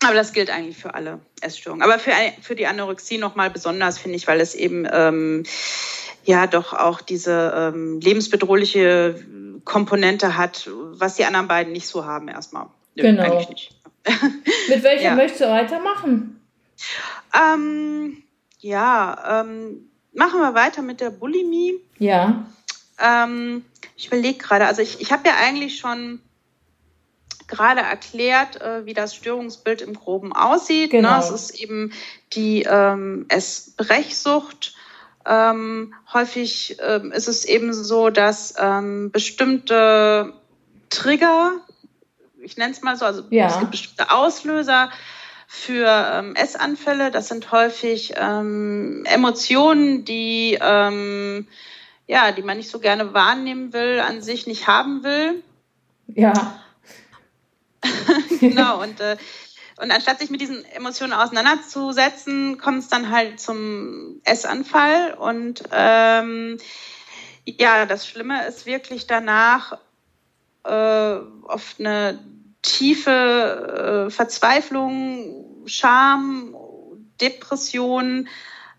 Aber 0.04 0.14
das 0.14 0.34
gilt 0.34 0.50
eigentlich 0.50 0.76
für 0.76 0.92
alle 0.92 1.20
Essstörungen. 1.40 1.82
Aber 1.82 1.98
für, 1.98 2.12
für 2.42 2.54
die 2.54 2.66
Anorexie 2.66 3.16
nochmal 3.16 3.48
besonders, 3.48 3.98
finde 3.98 4.16
ich, 4.16 4.26
weil 4.26 4.38
es 4.40 4.54
eben 4.54 4.86
ähm, 4.92 5.44
ja 6.24 6.46
doch 6.46 6.74
auch 6.74 7.00
diese 7.00 7.54
ähm, 7.56 8.00
lebensbedrohliche 8.00 9.24
Komponente 9.64 10.36
hat, 10.36 10.68
was 10.70 11.16
die 11.16 11.24
anderen 11.24 11.48
beiden 11.48 11.72
nicht 11.72 11.86
so 11.86 12.04
haben 12.04 12.28
erstmal. 12.28 12.66
Nö, 12.94 13.02
genau. 13.02 13.46
Mit 14.68 14.82
welcher 14.82 15.02
ja. 15.02 15.14
möchtest 15.14 15.40
du 15.40 15.46
weitermachen? 15.46 16.40
Ähm, 17.34 18.22
ja, 18.60 19.42
ähm, 19.42 19.88
machen 20.12 20.40
wir 20.40 20.54
weiter 20.54 20.82
mit 20.82 21.00
der 21.00 21.10
Bulimie. 21.10 21.74
Ja. 21.98 22.46
Ähm, 22.98 23.64
ich 23.96 24.08
überlege 24.08 24.38
gerade, 24.38 24.66
also 24.66 24.82
ich, 24.82 25.00
ich 25.00 25.12
habe 25.12 25.28
ja 25.28 25.34
eigentlich 25.36 25.78
schon 25.78 26.20
gerade 27.46 27.80
erklärt, 27.80 28.60
äh, 28.60 28.86
wie 28.86 28.94
das 28.94 29.14
Störungsbild 29.14 29.82
im 29.82 29.94
Groben 29.94 30.32
aussieht. 30.32 30.92
Ne? 30.92 31.00
Genau. 31.00 31.12
Ne? 31.12 31.18
Es 31.18 31.30
ist 31.30 31.50
eben 31.60 31.92
die 32.32 32.62
ähm, 32.62 33.26
Essbrechsucht. 33.28 34.74
Ähm, 35.26 35.94
häufig 36.12 36.76
ähm, 36.80 37.12
ist 37.12 37.28
es 37.28 37.44
eben 37.44 37.72
so, 37.72 38.10
dass 38.10 38.54
ähm, 38.58 39.10
bestimmte 39.10 40.34
Trigger, 40.90 41.52
ich 42.40 42.56
nenne 42.56 42.72
es 42.72 42.82
mal 42.82 42.96
so, 42.96 43.06
also 43.06 43.24
ja. 43.30 43.46
es 43.46 43.58
gibt 43.58 43.70
bestimmte 43.70 44.10
Auslöser 44.10 44.90
für 45.46 45.88
ähm, 45.88 46.36
Essanfälle. 46.36 47.10
Das 47.10 47.28
sind 47.28 47.52
häufig 47.52 48.14
ähm, 48.16 49.04
Emotionen, 49.06 50.04
die 50.04 50.58
ähm, 50.60 51.46
ja, 52.06 52.32
die 52.32 52.42
man 52.42 52.56
nicht 52.56 52.70
so 52.70 52.78
gerne 52.78 53.14
wahrnehmen 53.14 53.72
will, 53.72 54.00
an 54.00 54.22
sich 54.22 54.46
nicht 54.46 54.66
haben 54.66 55.04
will. 55.04 55.42
Ja. 56.06 56.60
genau, 58.40 58.82
und, 58.82 59.00
äh, 59.00 59.16
und 59.76 59.90
anstatt 59.90 60.20
sich 60.20 60.30
mit 60.30 60.40
diesen 60.40 60.64
Emotionen 60.66 61.12
auseinanderzusetzen, 61.12 62.58
kommt 62.58 62.80
es 62.80 62.88
dann 62.88 63.10
halt 63.10 63.40
zum 63.40 64.20
Essanfall. 64.24 65.14
Und 65.14 65.64
ähm, 65.72 66.58
ja, 67.44 67.84
das 67.84 68.06
Schlimme 68.06 68.46
ist 68.46 68.66
wirklich 68.66 69.06
danach 69.06 69.78
äh, 70.64 71.16
oft 71.42 71.80
eine 71.80 72.24
tiefe 72.62 74.06
äh, 74.06 74.10
Verzweiflung, 74.10 75.66
Scham, 75.66 76.54
Depression, 77.20 78.28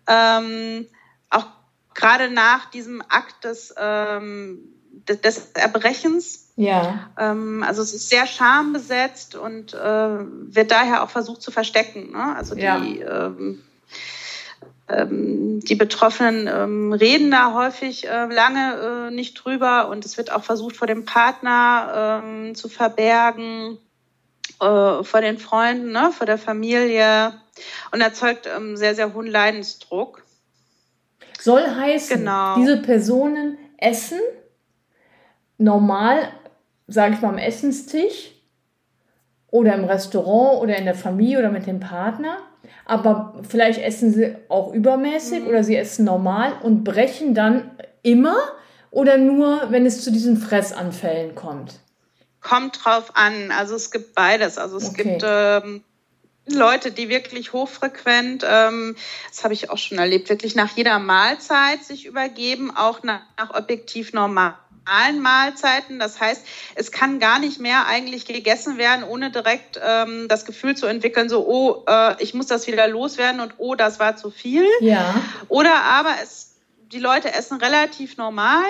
ähm, 0.06 0.86
auch 1.30 1.46
gerade 1.94 2.30
nach 2.30 2.70
diesem 2.70 3.02
Akt 3.02 3.44
des, 3.44 3.74
ähm, 3.76 4.74
des, 4.90 5.20
des 5.20 5.50
Erbrechens 5.52 6.45
ja. 6.56 7.10
Ähm, 7.18 7.62
also 7.66 7.82
es 7.82 7.92
ist 7.92 8.08
sehr 8.08 8.26
schambesetzt 8.26 9.36
und 9.36 9.74
äh, 9.74 9.78
wird 9.78 10.70
daher 10.70 11.02
auch 11.02 11.10
versucht 11.10 11.42
zu 11.42 11.50
verstecken. 11.50 12.12
Ne? 12.12 12.34
Also 12.34 12.54
die, 12.54 12.62
ja. 12.62 12.76
ähm, 12.78 13.62
ähm, 14.88 15.60
die 15.60 15.74
Betroffenen 15.74 16.46
ähm, 16.46 16.92
reden 16.94 17.30
da 17.30 17.52
häufig 17.52 18.08
äh, 18.08 18.26
lange 18.26 19.08
äh, 19.08 19.14
nicht 19.14 19.34
drüber 19.34 19.88
und 19.88 20.06
es 20.06 20.16
wird 20.16 20.32
auch 20.32 20.44
versucht 20.44 20.76
vor 20.76 20.86
dem 20.86 21.04
Partner 21.04 22.22
ähm, 22.24 22.54
zu 22.54 22.70
verbergen, 22.70 23.76
äh, 24.60 25.02
vor 25.04 25.20
den 25.20 25.36
Freunden, 25.36 25.92
ne? 25.92 26.10
vor 26.10 26.26
der 26.26 26.38
Familie 26.38 27.34
und 27.92 28.00
erzeugt 28.00 28.48
ähm, 28.54 28.78
sehr, 28.78 28.94
sehr 28.94 29.12
hohen 29.12 29.26
Leidensdruck. 29.26 30.22
Soll 31.38 31.66
heißen, 31.66 32.18
genau. 32.18 32.56
diese 32.56 32.78
Personen 32.78 33.58
essen 33.76 34.20
normal 35.58 36.32
sage 36.86 37.14
ich 37.14 37.20
mal, 37.20 37.30
am 37.30 37.38
Essenstisch 37.38 38.32
oder 39.48 39.74
im 39.74 39.84
Restaurant 39.84 40.62
oder 40.62 40.76
in 40.76 40.84
der 40.84 40.94
Familie 40.94 41.38
oder 41.38 41.50
mit 41.50 41.66
dem 41.66 41.80
Partner. 41.80 42.38
Aber 42.84 43.34
vielleicht 43.48 43.80
essen 43.80 44.12
sie 44.12 44.36
auch 44.48 44.72
übermäßig 44.72 45.42
mhm. 45.42 45.48
oder 45.48 45.64
sie 45.64 45.76
essen 45.76 46.04
normal 46.04 46.52
und 46.62 46.84
brechen 46.84 47.34
dann 47.34 47.70
immer 48.02 48.36
oder 48.90 49.18
nur, 49.18 49.70
wenn 49.70 49.86
es 49.86 50.02
zu 50.02 50.10
diesen 50.10 50.36
Fressanfällen 50.36 51.34
kommt? 51.34 51.80
Kommt 52.40 52.84
drauf 52.84 53.12
an. 53.14 53.50
Also 53.50 53.74
es 53.74 53.90
gibt 53.90 54.14
beides. 54.14 54.58
Also 54.58 54.76
es 54.76 54.90
okay. 54.90 55.02
gibt 55.02 55.24
ähm, 55.26 55.82
Leute, 56.48 56.92
die 56.92 57.08
wirklich 57.08 57.52
hochfrequent, 57.52 58.44
ähm, 58.48 58.96
das 59.28 59.42
habe 59.42 59.52
ich 59.52 59.70
auch 59.70 59.78
schon 59.78 59.98
erlebt, 59.98 60.28
wirklich 60.28 60.54
nach 60.54 60.76
jeder 60.76 61.00
Mahlzeit 61.00 61.82
sich 61.82 62.06
übergeben, 62.06 62.70
auch 62.74 63.02
nach, 63.02 63.22
nach 63.36 63.52
objektiv 63.54 64.12
normal 64.12 64.54
normalen 64.86 65.20
Mahlzeiten. 65.20 65.98
Das 65.98 66.20
heißt, 66.20 66.44
es 66.74 66.92
kann 66.92 67.18
gar 67.18 67.38
nicht 67.38 67.60
mehr 67.60 67.86
eigentlich 67.86 68.24
gegessen 68.24 68.78
werden, 68.78 69.04
ohne 69.04 69.30
direkt 69.30 69.80
ähm, 69.82 70.28
das 70.28 70.44
Gefühl 70.44 70.76
zu 70.76 70.86
entwickeln, 70.86 71.28
so, 71.28 71.46
oh, 71.46 71.84
äh, 71.86 72.22
ich 72.22 72.34
muss 72.34 72.46
das 72.46 72.66
wieder 72.66 72.86
loswerden 72.88 73.40
und 73.40 73.54
oh, 73.58 73.74
das 73.74 73.98
war 73.98 74.16
zu 74.16 74.30
viel. 74.30 74.64
Ja. 74.80 75.14
Oder 75.48 75.82
aber 75.82 76.14
es, 76.22 76.54
die 76.92 77.00
Leute 77.00 77.32
essen 77.32 77.58
relativ 77.58 78.16
normal 78.16 78.64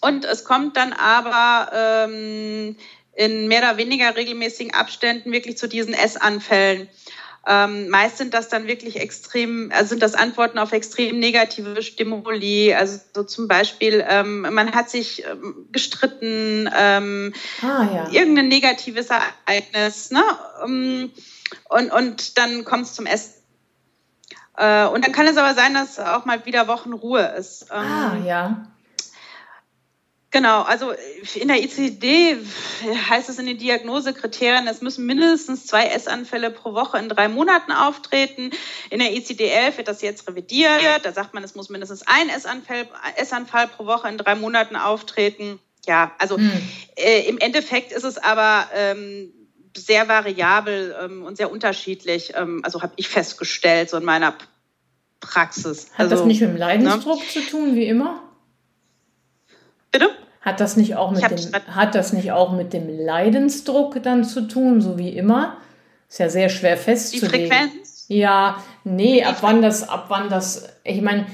und 0.00 0.24
es 0.24 0.44
kommt 0.44 0.76
dann 0.76 0.92
aber 0.92 1.72
ähm, 1.74 2.76
in 3.16 3.48
mehr 3.48 3.60
oder 3.60 3.76
weniger 3.76 4.16
regelmäßigen 4.16 4.74
Abständen 4.74 5.32
wirklich 5.32 5.56
zu 5.56 5.68
diesen 5.68 5.94
Essanfällen. 5.94 6.88
Ähm, 7.46 7.88
meist 7.88 8.18
sind 8.18 8.32
das 8.32 8.48
dann 8.48 8.66
wirklich 8.66 8.98
extrem, 9.00 9.70
also 9.72 9.90
sind 9.90 10.02
das 10.02 10.14
Antworten 10.14 10.58
auf 10.58 10.72
extrem 10.72 11.18
negative 11.18 11.82
Stimuli. 11.82 12.74
Also 12.74 12.98
so 13.14 13.22
zum 13.24 13.48
Beispiel, 13.48 14.04
ähm, 14.08 14.40
man 14.40 14.72
hat 14.74 14.88
sich 14.88 15.24
ähm, 15.26 15.68
gestritten, 15.70 16.70
ähm, 16.74 17.34
ah, 17.62 17.86
ja. 17.94 18.08
irgendein 18.10 18.48
negatives 18.48 19.08
Ereignis, 19.10 20.10
ne? 20.10 20.22
Um, 20.64 21.10
und, 21.68 21.92
und 21.92 22.38
dann 22.38 22.64
kommt 22.64 22.86
es 22.86 22.94
zum 22.94 23.06
Essen. 23.06 23.34
Äh, 24.56 24.86
und 24.86 25.04
dann 25.04 25.12
kann 25.12 25.26
es 25.26 25.36
aber 25.36 25.54
sein, 25.54 25.74
dass 25.74 25.98
auch 25.98 26.24
mal 26.24 26.46
wieder 26.46 26.68
Wochen 26.68 26.92
Ruhe 26.92 27.34
ist. 27.38 27.70
ah, 27.70 28.14
ähm, 28.14 28.24
ja. 28.24 28.66
Genau, 30.34 30.62
also 30.62 30.92
in 31.36 31.46
der 31.46 31.62
ICD 31.62 32.38
heißt 33.08 33.28
es 33.28 33.38
in 33.38 33.46
den 33.46 33.56
Diagnosekriterien, 33.56 34.66
es 34.66 34.80
müssen 34.80 35.06
mindestens 35.06 35.64
zwei 35.64 35.86
Essanfälle 35.86 36.50
pro 36.50 36.74
Woche 36.74 36.98
in 36.98 37.08
drei 37.08 37.28
Monaten 37.28 37.70
auftreten. 37.70 38.50
In 38.90 38.98
der 38.98 39.12
ICD-11 39.12 39.76
wird 39.76 39.86
das 39.86 40.02
jetzt 40.02 40.26
revidiert. 40.26 41.04
Da 41.04 41.12
sagt 41.12 41.34
man, 41.34 41.44
es 41.44 41.54
muss 41.54 41.68
mindestens 41.68 42.02
ein 42.08 42.28
Essanfall, 42.30 42.88
Essanfall 43.16 43.68
pro 43.68 43.86
Woche 43.86 44.08
in 44.08 44.18
drei 44.18 44.34
Monaten 44.34 44.74
auftreten. 44.74 45.60
Ja, 45.86 46.10
also 46.18 46.36
hm. 46.36 46.50
äh, 46.96 47.28
im 47.28 47.38
Endeffekt 47.38 47.92
ist 47.92 48.02
es 48.02 48.18
aber 48.18 48.68
ähm, 48.74 49.32
sehr 49.76 50.08
variabel 50.08 50.96
ähm, 51.00 51.22
und 51.22 51.36
sehr 51.36 51.52
unterschiedlich. 51.52 52.32
Ähm, 52.34 52.60
also 52.64 52.82
habe 52.82 52.94
ich 52.96 53.08
festgestellt, 53.08 53.88
so 53.88 53.98
in 53.98 54.04
meiner 54.04 54.34
Praxis. 55.20 55.92
Hat 55.92 56.00
also, 56.00 56.16
das 56.16 56.24
nicht 56.24 56.40
mit 56.40 56.50
dem 56.50 56.56
Leidensdruck 56.56 57.20
ne? 57.20 57.28
zu 57.28 57.40
tun, 57.40 57.76
wie 57.76 57.86
immer? 57.86 58.20
Bitte? 59.92 60.10
Hat 60.44 60.60
das 60.60 60.76
nicht 60.76 60.94
auch 60.96 61.10
mit 61.10 61.22
dem, 61.22 61.52
hat 61.74 61.94
das 61.94 62.12
nicht 62.12 62.32
auch 62.32 62.52
mit 62.52 62.74
dem 62.74 62.86
Leidensdruck 62.86 64.02
dann 64.02 64.24
zu 64.24 64.42
tun, 64.42 64.82
so 64.82 64.98
wie 64.98 65.08
immer? 65.08 65.56
Ist 66.06 66.18
ja 66.18 66.28
sehr 66.28 66.50
schwer 66.50 66.76
festzulegen. 66.76 67.40
Die 67.40 67.46
Frequenz? 67.46 68.04
Ja, 68.08 68.62
nee, 68.84 69.24
ab 69.24 69.38
wann 69.40 69.62
das, 69.62 69.88
ab 69.88 70.06
wann 70.08 70.28
das, 70.28 70.68
ich 70.84 71.00
meine, 71.00 71.24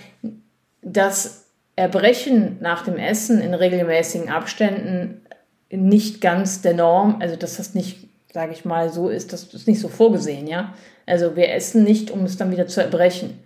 das 0.82 1.46
Erbrechen 1.74 2.58
nach 2.60 2.84
dem 2.84 2.96
Essen 2.96 3.40
in 3.40 3.52
regelmäßigen 3.52 4.28
Abständen 4.28 5.22
nicht 5.70 6.20
ganz 6.20 6.62
der 6.62 6.74
Norm, 6.74 7.16
also 7.18 7.34
dass 7.34 7.56
das 7.56 7.74
nicht, 7.74 8.08
sage 8.32 8.52
ich 8.52 8.64
mal, 8.64 8.90
so 8.90 9.08
ist, 9.08 9.32
das 9.32 9.52
ist 9.52 9.66
nicht 9.66 9.80
so 9.80 9.88
vorgesehen, 9.88 10.46
ja. 10.46 10.72
Also 11.06 11.34
wir 11.34 11.52
essen 11.52 11.82
nicht, 11.82 12.12
um 12.12 12.24
es 12.24 12.36
dann 12.36 12.52
wieder 12.52 12.68
zu 12.68 12.80
erbrechen. 12.80 13.40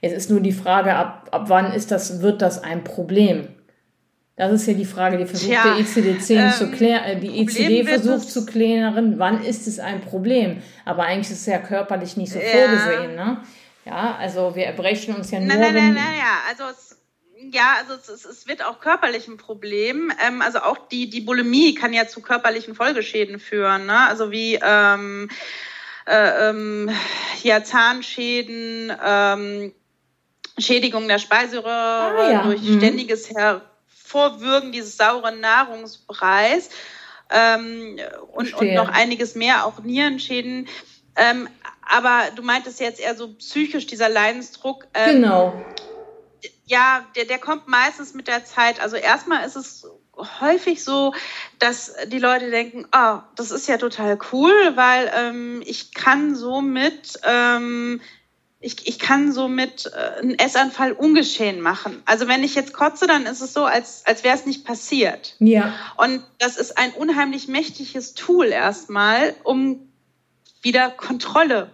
Jetzt 0.00 0.14
ist 0.14 0.30
nur 0.30 0.40
die 0.40 0.52
Frage, 0.52 0.94
ab, 0.94 1.28
ab 1.30 1.44
wann 1.48 1.74
ist 1.74 1.90
das, 1.90 2.22
wird 2.22 2.40
das 2.40 2.62
ein 2.62 2.84
Problem? 2.84 3.48
Das 4.40 4.52
ist 4.52 4.66
ja 4.66 4.72
die 4.72 4.86
Frage, 4.86 5.18
die 5.18 5.26
versucht 5.26 5.50
Tja, 5.50 5.64
der 5.64 5.84
ICD-10 5.84 6.30
ähm, 6.30 6.52
zu 6.52 6.70
klären, 6.70 7.04
äh, 7.04 7.20
die 7.20 7.42
ECD 7.42 7.84
versucht 7.84 8.30
zu 8.30 8.46
klären, 8.46 9.18
wann 9.18 9.44
ist 9.44 9.66
es 9.66 9.78
ein 9.78 10.00
Problem? 10.00 10.62
Aber 10.86 11.02
eigentlich 11.02 11.30
ist 11.30 11.40
es 11.40 11.46
ja 11.46 11.58
körperlich 11.58 12.16
nicht 12.16 12.32
so 12.32 12.38
ja. 12.38 12.46
vorgesehen, 12.46 13.16
ne? 13.16 13.42
Ja, 13.84 14.16
also 14.18 14.56
wir 14.56 14.64
erbrechen 14.64 15.14
uns 15.14 15.30
ja 15.30 15.40
nur. 15.40 15.48
Nein, 15.48 15.60
nein, 15.60 15.74
nein, 15.74 15.92
nein, 15.92 16.18
ja, 16.18 16.38
also 16.48 16.64
es, 16.70 16.96
ja, 17.52 17.74
also 17.80 18.14
es, 18.14 18.24
es, 18.24 18.48
wird 18.48 18.64
auch 18.64 18.80
körperlich 18.80 19.28
ein 19.28 19.36
Problem. 19.36 20.10
Ähm, 20.26 20.40
also 20.40 20.60
auch 20.60 20.88
die, 20.88 21.10
die 21.10 21.20
Bulimie 21.20 21.74
kann 21.74 21.92
ja 21.92 22.08
zu 22.08 22.22
körperlichen 22.22 22.74
Folgeschäden 22.74 23.40
führen, 23.40 23.84
ne? 23.84 24.08
Also 24.08 24.30
wie 24.30 24.58
ähm, 24.62 25.28
äh, 26.06 26.48
ähm, 26.48 26.88
ja, 27.42 27.62
Zahnschäden, 27.62 28.90
ähm, 29.04 29.74
Schädigung 30.56 31.08
der 31.08 31.18
Speiseröhre 31.18 32.22
ah, 32.22 32.30
ja. 32.30 32.42
durch 32.42 32.62
mhm. 32.62 32.78
ständiges 32.78 33.28
Her 33.28 33.69
Vorwürgen 34.10 34.72
dieses 34.72 34.96
sauren 34.96 35.38
Nahrungspreis 35.38 36.70
ähm, 37.30 38.00
und, 38.32 38.52
und, 38.54 38.74
noch 38.74 38.88
einiges 38.88 39.36
mehr, 39.36 39.64
auch 39.64 39.78
Nierenschäden. 39.78 40.68
Ähm, 41.14 41.48
aber 41.88 42.22
du 42.34 42.42
meintest 42.42 42.80
jetzt 42.80 42.98
eher 42.98 43.14
so 43.14 43.34
psychisch, 43.34 43.86
dieser 43.86 44.08
Leidensdruck. 44.08 44.88
Ähm, 44.94 45.22
genau. 45.22 45.64
Ja, 46.64 47.06
der, 47.14 47.24
der 47.26 47.38
kommt 47.38 47.68
meistens 47.68 48.12
mit 48.12 48.26
der 48.26 48.44
Zeit. 48.44 48.80
Also 48.80 48.96
erstmal 48.96 49.46
ist 49.46 49.54
es 49.54 49.86
häufig 50.40 50.82
so, 50.82 51.14
dass 51.60 51.94
die 52.08 52.18
Leute 52.18 52.50
denken, 52.50 52.86
oh, 52.92 53.18
das 53.36 53.52
ist 53.52 53.68
ja 53.68 53.76
total 53.76 54.18
cool, 54.32 54.52
weil 54.74 55.10
ähm, 55.16 55.62
ich 55.64 55.94
kann 55.94 56.34
somit 56.34 57.20
ähm, 57.24 58.00
ich, 58.62 58.86
ich 58.86 58.98
kann 58.98 59.32
somit 59.32 59.90
äh, 59.92 60.20
einen 60.20 60.38
Essanfall 60.38 60.92
ungeschehen 60.92 61.62
machen. 61.62 62.02
Also 62.04 62.28
wenn 62.28 62.44
ich 62.44 62.54
jetzt 62.54 62.74
kotze, 62.74 63.06
dann 63.06 63.24
ist 63.24 63.40
es 63.40 63.54
so, 63.54 63.64
als, 63.64 64.02
als 64.04 64.22
wäre 64.22 64.36
es 64.36 64.44
nicht 64.44 64.66
passiert. 64.66 65.34
Ja. 65.38 65.74
Und 65.96 66.22
das 66.38 66.58
ist 66.58 66.76
ein 66.76 66.92
unheimlich 66.92 67.48
mächtiges 67.48 68.12
Tool 68.12 68.46
erstmal, 68.46 69.34
um 69.44 69.88
wieder 70.60 70.90
Kontrolle 70.90 71.70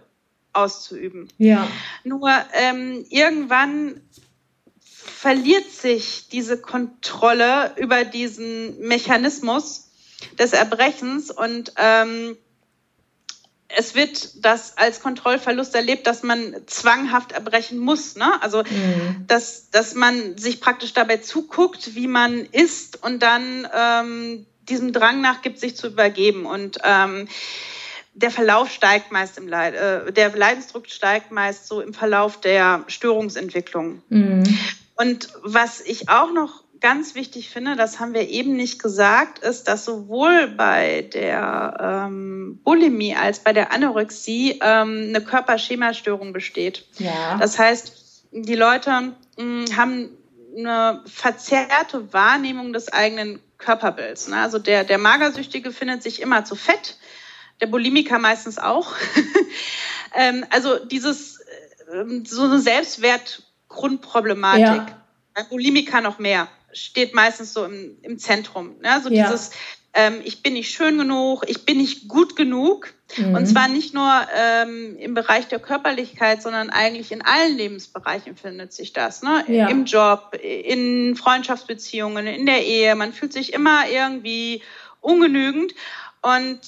auszuüben. 0.53 1.29
Ja. 1.39 1.67
Nur 2.05 2.31
ähm, 2.53 3.05
irgendwann 3.11 4.01
verliert 4.81 5.71
sich 5.73 6.29
diese 6.29 6.61
Kontrolle 6.61 7.73
über 7.77 8.05
diesen 8.05 8.79
Mechanismus 8.81 9.91
des 10.39 10.53
Erbrechens 10.53 11.33
und 11.33 11.73
ähm, 11.77 12.37
es 13.69 13.95
wird 13.95 14.45
das 14.45 14.77
als 14.79 15.01
Kontrollverlust 15.01 15.75
erlebt, 15.75 16.07
dass 16.07 16.23
man 16.23 16.55
zwanghaft 16.67 17.33
erbrechen 17.33 17.79
muss. 17.79 18.17
Ne? 18.17 18.31
Also, 18.41 18.63
mhm. 18.63 19.25
dass, 19.27 19.71
dass 19.71 19.95
man 19.95 20.39
sich 20.39 20.61
praktisch 20.61 20.93
dabei 20.93 21.19
zuguckt, 21.19 21.95
wie 21.95 22.07
man 22.07 22.45
isst 22.53 23.03
und 23.03 23.23
dann 23.23 23.69
ähm, 23.75 24.47
diesem 24.69 24.93
Drang 24.93 25.21
nachgibt, 25.21 25.59
sich 25.59 25.77
zu 25.77 25.89
übergeben. 25.89 26.47
Und 26.47 26.79
ähm, 26.85 27.29
der 28.15 28.31
Verlauf 28.31 28.71
steigt 28.71 29.13
meist 29.13 29.37
im 29.37 29.49
Leid, 29.49 29.75
äh, 29.75 30.13
der 30.13 30.35
Leidensdruck 30.35 30.89
steigt 30.89 31.33
meist 31.33 31.67
so 31.67 31.81
im 31.81 31.93
Verlauf 31.93 32.41
der 32.41 32.85
Störungsentwicklung. 32.87 34.03
Mhm. 34.09 34.45
Und 34.97 35.29
was 35.43 35.81
ich 35.83 36.09
auch 36.09 36.33
noch 36.33 36.63
ganz 36.81 37.15
wichtig 37.15 37.51
finde, 37.51 37.77
das 37.77 38.01
haben 38.01 38.15
wir 38.15 38.29
eben 38.29 38.57
nicht 38.57 38.83
gesagt, 38.83 39.41
ist, 39.41 39.69
dass 39.69 39.85
sowohl 39.85 40.49
bei 40.49 41.03
der 41.13 42.07
ähm, 42.07 42.61
Bulimie 42.63 43.15
als 43.15 43.41
bei 43.41 43.53
der 43.53 43.73
Anorexie 43.73 44.59
ähm, 44.63 45.07
eine 45.09 45.23
Körperschemastörung 45.23 46.33
besteht. 46.33 46.87
Ja. 46.99 47.37
Das 47.39 47.59
heißt, 47.59 48.25
die 48.33 48.55
Leute 48.55 48.91
mh, 48.91 49.13
hm, 49.37 49.65
haben 49.77 50.11
eine 50.57 51.03
verzerrte 51.07 52.13
Wahrnehmung 52.13 52.73
des 52.73 52.93
eigenen 52.93 53.41
Körperbilds. 53.59 54.29
Ne? 54.29 54.37
Also 54.37 54.59
der, 54.59 54.85
der 54.85 54.99
Magersüchtige 54.99 55.73
findet 55.73 56.03
sich 56.03 56.23
immer 56.23 56.45
zu 56.45 56.57
fett, 56.57 56.99
der 57.61 57.67
Bulimiker 57.67 58.19
meistens 58.19 58.59
auch. 58.59 58.95
ähm, 60.15 60.47
also 60.51 60.85
dieses 60.85 61.41
äh, 61.41 62.05
so 62.25 62.45
eine 62.45 62.61
Selbstwertgrundproblematik. 62.61 64.65
Ja. 64.65 64.87
Bei 65.35 65.43
Bulimiker 65.43 66.01
noch 66.01 66.19
mehr 66.19 66.49
steht 66.77 67.15
meistens 67.15 67.53
so 67.53 67.65
im, 67.65 67.97
im 68.03 68.19
Zentrum. 68.19 68.77
Ne? 68.81 69.01
So 69.03 69.11
ja. 69.11 69.25
dieses, 69.25 69.51
ähm, 69.95 70.21
ich 70.25 70.43
bin 70.43 70.53
nicht 70.53 70.71
schön 70.71 70.99
genug, 70.99 71.45
ich 71.49 71.65
bin 71.65 71.79
nicht 71.79 72.09
gut 72.09 72.37
genug. 72.37 72.93
Mhm. 73.17 73.35
Und 73.35 73.47
zwar 73.47 73.69
nicht 73.69 73.95
nur 73.95 74.11
ähm, 74.37 74.97
im 74.99 75.15
Bereich 75.15 75.49
der 75.49 75.59
Körperlichkeit, 75.59 76.43
sondern 76.43 76.71
eigentlich 76.71 77.13
in 77.13 77.23
allen 77.23 77.57
Lebensbereichen 77.57 78.37
findet 78.37 78.73
sich 78.73 78.93
das. 78.93 79.23
Ne? 79.23 79.45
Ja. 79.49 79.69
Im 79.69 79.85
Job, 79.85 80.37
in 80.43 81.17
Freundschaftsbeziehungen, 81.17 82.27
in 82.27 82.47
der 82.47 82.65
Ehe. 82.65 82.95
Man 82.95 83.13
fühlt 83.13 83.33
sich 83.33 83.53
immer 83.53 83.89
irgendwie 83.89 84.63
ungenügend 85.01 85.73
und 86.21 86.61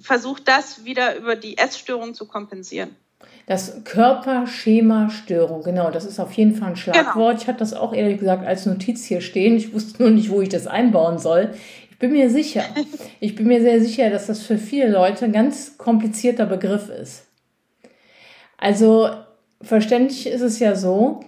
versucht 0.00 0.46
das 0.46 0.84
wieder 0.84 1.16
über 1.16 1.34
die 1.34 1.58
Essstörung 1.58 2.14
zu 2.14 2.26
kompensieren. 2.26 2.94
Das 3.46 3.84
Körperschema-Störung, 3.84 5.62
genau, 5.62 5.92
das 5.92 6.04
ist 6.04 6.18
auf 6.18 6.32
jeden 6.32 6.56
Fall 6.56 6.70
ein 6.70 6.76
Schlagwort. 6.76 7.14
Genau. 7.14 7.30
Ich 7.30 7.46
hatte 7.46 7.60
das 7.60 7.74
auch 7.74 7.94
ehrlich 7.94 8.18
gesagt 8.18 8.44
als 8.44 8.66
Notiz 8.66 9.04
hier 9.04 9.20
stehen. 9.20 9.56
Ich 9.56 9.72
wusste 9.72 10.02
nur 10.02 10.10
nicht, 10.10 10.30
wo 10.30 10.40
ich 10.40 10.48
das 10.48 10.66
einbauen 10.66 11.18
soll. 11.18 11.54
Ich 11.92 11.98
bin 12.00 12.10
mir 12.10 12.28
sicher, 12.28 12.64
ich 13.20 13.36
bin 13.36 13.46
mir 13.46 13.60
sehr 13.60 13.80
sicher, 13.80 14.10
dass 14.10 14.26
das 14.26 14.42
für 14.42 14.58
viele 14.58 14.90
Leute 14.90 15.26
ein 15.26 15.32
ganz 15.32 15.78
komplizierter 15.78 16.44
Begriff 16.44 16.88
ist. 16.88 17.28
Also 18.58 19.10
verständlich 19.62 20.26
ist 20.26 20.42
es 20.42 20.58
ja 20.58 20.74
so, 20.74 21.20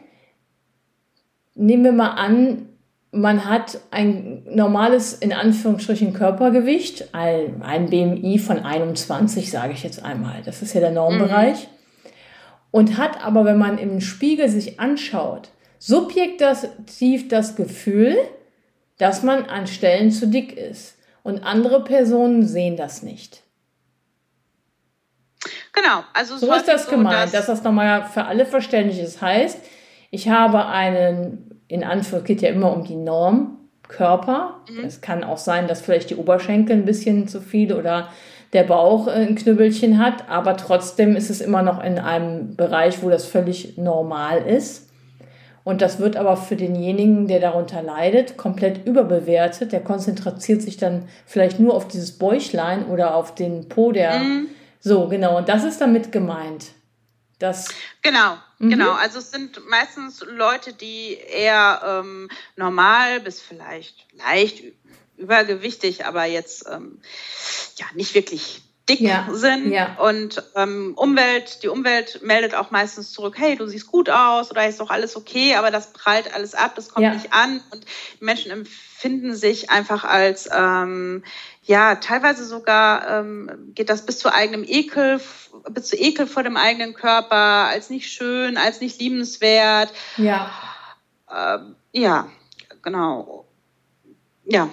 nehmen 1.54 1.84
wir 1.84 1.92
mal 1.92 2.14
an, 2.14 2.68
man 3.12 3.48
hat 3.48 3.78
ein 3.92 4.42
normales, 4.50 5.14
in 5.14 5.32
Anführungsstrichen, 5.32 6.14
Körpergewicht, 6.14 7.14
ein, 7.14 7.62
ein 7.62 7.90
BMI 7.90 8.38
von 8.38 8.58
21, 8.58 9.52
sage 9.52 9.72
ich 9.72 9.84
jetzt 9.84 10.02
einmal. 10.02 10.42
Das 10.44 10.62
ist 10.62 10.74
ja 10.74 10.80
der 10.80 10.90
Normbereich. 10.90 11.68
Mhm 11.68 11.77
und 12.70 12.98
hat 12.98 13.24
aber, 13.24 13.44
wenn 13.44 13.58
man 13.58 13.78
im 13.78 14.00
Spiegel 14.00 14.48
sich 14.48 14.78
anschaut, 14.80 15.50
subjektiv 15.78 17.28
das 17.28 17.56
Gefühl, 17.56 18.16
dass 18.98 19.22
man 19.22 19.44
an 19.44 19.66
Stellen 19.66 20.10
zu 20.10 20.26
dick 20.26 20.56
ist. 20.56 20.96
Und 21.22 21.44
andere 21.44 21.84
Personen 21.84 22.46
sehen 22.46 22.76
das 22.76 23.02
nicht. 23.02 23.42
Genau, 25.72 26.02
also 26.14 26.36
so 26.36 26.52
ist 26.52 26.66
das 26.66 26.86
so, 26.86 26.90
gemeint, 26.90 27.26
dass, 27.26 27.32
dass 27.32 27.46
das 27.46 27.62
nochmal 27.62 28.06
für 28.06 28.24
alle 28.24 28.46
verständlich 28.46 28.98
ist. 28.98 29.22
Heißt, 29.22 29.58
ich 30.10 30.28
habe 30.28 30.66
einen, 30.66 31.62
in 31.68 31.84
Anführungszeichen, 31.84 32.24
geht 32.24 32.42
ja 32.42 32.48
immer 32.48 32.72
um 32.72 32.84
die 32.84 32.96
Norm, 32.96 33.58
Körper. 33.88 34.60
Mhm. 34.70 34.84
Es 34.84 35.00
kann 35.00 35.24
auch 35.24 35.38
sein, 35.38 35.66
dass 35.66 35.80
vielleicht 35.80 36.10
die 36.10 36.16
Oberschenkel 36.16 36.76
ein 36.76 36.84
bisschen 36.84 37.26
zu 37.26 37.40
viel 37.40 37.72
oder 37.72 38.10
der 38.52 38.64
Bauch 38.64 39.06
ein 39.06 39.34
Knüppelchen 39.34 39.98
hat, 39.98 40.28
aber 40.28 40.56
trotzdem 40.56 41.16
ist 41.16 41.30
es 41.30 41.40
immer 41.40 41.62
noch 41.62 41.82
in 41.82 41.98
einem 41.98 42.56
Bereich, 42.56 43.02
wo 43.02 43.10
das 43.10 43.26
völlig 43.26 43.76
normal 43.76 44.42
ist. 44.42 44.88
Und 45.64 45.82
das 45.82 45.98
wird 45.98 46.16
aber 46.16 46.38
für 46.38 46.56
denjenigen, 46.56 47.28
der 47.28 47.40
darunter 47.40 47.82
leidet, 47.82 48.38
komplett 48.38 48.86
überbewertet. 48.86 49.70
Der 49.72 49.84
konzentriert 49.84 50.62
sich 50.62 50.78
dann 50.78 51.06
vielleicht 51.26 51.60
nur 51.60 51.74
auf 51.74 51.86
dieses 51.86 52.16
Bäuchlein 52.16 52.86
oder 52.86 53.14
auf 53.14 53.34
den 53.34 53.68
Po, 53.68 53.92
der. 53.92 54.18
Mhm. 54.18 54.46
So, 54.80 55.08
genau. 55.08 55.36
Und 55.36 55.50
das 55.50 55.64
ist 55.64 55.82
damit 55.82 56.10
gemeint. 56.10 56.68
Das 57.38 57.68
genau, 58.02 58.36
mhm. 58.58 58.70
genau. 58.70 58.92
Also 58.92 59.18
es 59.18 59.30
sind 59.30 59.60
meistens 59.68 60.24
Leute, 60.26 60.72
die 60.72 61.18
eher 61.32 61.82
ähm, 61.84 62.28
normal 62.56 63.20
bis 63.20 63.40
vielleicht 63.40 64.06
leicht 64.16 64.64
übergewichtig, 65.18 66.06
aber 66.06 66.24
jetzt 66.24 66.66
ähm, 66.70 67.00
ja 67.76 67.86
nicht 67.94 68.14
wirklich 68.14 68.62
dick 68.88 69.00
ja, 69.00 69.28
sind. 69.30 69.70
Ja. 69.70 69.96
Und 69.98 70.42
ähm, 70.54 70.94
Umwelt, 70.96 71.62
die 71.62 71.68
Umwelt 71.68 72.20
meldet 72.22 72.54
auch 72.54 72.70
meistens 72.70 73.12
zurück, 73.12 73.34
hey, 73.36 73.56
du 73.56 73.66
siehst 73.66 73.86
gut 73.86 74.08
aus 74.08 74.50
oder 74.50 74.66
ist 74.66 74.80
doch 74.80 74.90
alles 74.90 75.16
okay, 75.16 75.54
aber 75.56 75.70
das 75.70 75.92
prallt 75.92 76.34
alles 76.34 76.54
ab, 76.54 76.72
das 76.74 76.88
kommt 76.88 77.04
ja. 77.04 77.12
nicht 77.12 77.32
an. 77.32 77.60
Und 77.70 77.84
die 78.20 78.24
Menschen 78.24 78.50
empfinden 78.50 79.34
sich 79.34 79.70
einfach 79.70 80.04
als 80.04 80.48
ähm, 80.52 81.22
ja, 81.62 81.96
teilweise 81.96 82.46
sogar 82.46 83.20
ähm, 83.20 83.72
geht 83.74 83.90
das 83.90 84.06
bis 84.06 84.18
zu 84.18 84.32
eigenem 84.32 84.64
Ekel, 84.66 85.20
bis 85.68 85.88
zu 85.88 85.96
Ekel 85.96 86.26
vor 86.26 86.42
dem 86.42 86.56
eigenen 86.56 86.94
Körper, 86.94 87.36
als 87.36 87.90
nicht 87.90 88.10
schön, 88.10 88.56
als 88.56 88.80
nicht 88.80 88.98
liebenswert. 89.00 89.92
Ja. 90.16 90.50
Ähm, 91.30 91.76
ja, 91.92 92.28
genau. 92.82 93.44
Ja, 94.46 94.70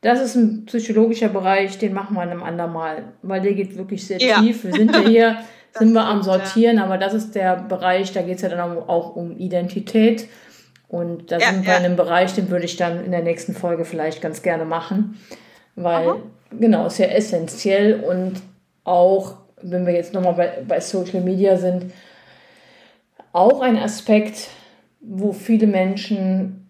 das 0.00 0.20
ist 0.20 0.34
ein 0.34 0.64
psychologischer 0.64 1.28
Bereich, 1.28 1.78
den 1.78 1.92
machen 1.92 2.14
wir 2.14 2.22
einem 2.22 2.42
andermal, 2.42 3.12
weil 3.22 3.40
der 3.40 3.52
geht 3.52 3.76
wirklich 3.76 4.06
sehr 4.06 4.18
ja. 4.18 4.40
tief. 4.40 4.64
Wir 4.64 4.72
sind 4.72 4.94
ja 4.94 5.00
hier, 5.00 5.36
sind 5.72 5.92
wir 5.92 6.04
am 6.04 6.22
Sortieren, 6.22 6.78
ja. 6.78 6.84
aber 6.84 6.96
das 6.96 7.12
ist 7.12 7.34
der 7.34 7.56
Bereich, 7.56 8.12
da 8.12 8.22
geht 8.22 8.36
es 8.36 8.42
ja 8.42 8.48
dann 8.48 8.60
auch 8.60 9.14
um 9.14 9.36
Identität. 9.36 10.26
Und 10.88 11.30
da 11.30 11.38
ja, 11.38 11.52
sind 11.52 11.66
wir 11.66 11.76
in 11.76 11.84
einem 11.84 11.96
Bereich, 11.96 12.34
den 12.34 12.50
würde 12.50 12.64
ich 12.64 12.76
dann 12.76 13.04
in 13.04 13.12
der 13.12 13.22
nächsten 13.22 13.54
Folge 13.54 13.84
vielleicht 13.84 14.20
ganz 14.22 14.42
gerne 14.42 14.64
machen. 14.64 15.20
Weil, 15.76 16.08
Aha. 16.08 16.16
genau, 16.58 16.86
ist 16.86 16.98
ja 16.98 17.06
essentiell 17.06 18.00
und 18.00 18.40
auch, 18.84 19.36
wenn 19.62 19.86
wir 19.86 19.94
jetzt 19.94 20.14
nochmal 20.14 20.34
bei, 20.34 20.62
bei 20.66 20.80
Social 20.80 21.20
Media 21.20 21.56
sind, 21.58 21.92
auch 23.32 23.60
ein 23.60 23.76
Aspekt, 23.76 24.48
wo 25.00 25.32
viele 25.32 25.66
Menschen 25.66 26.69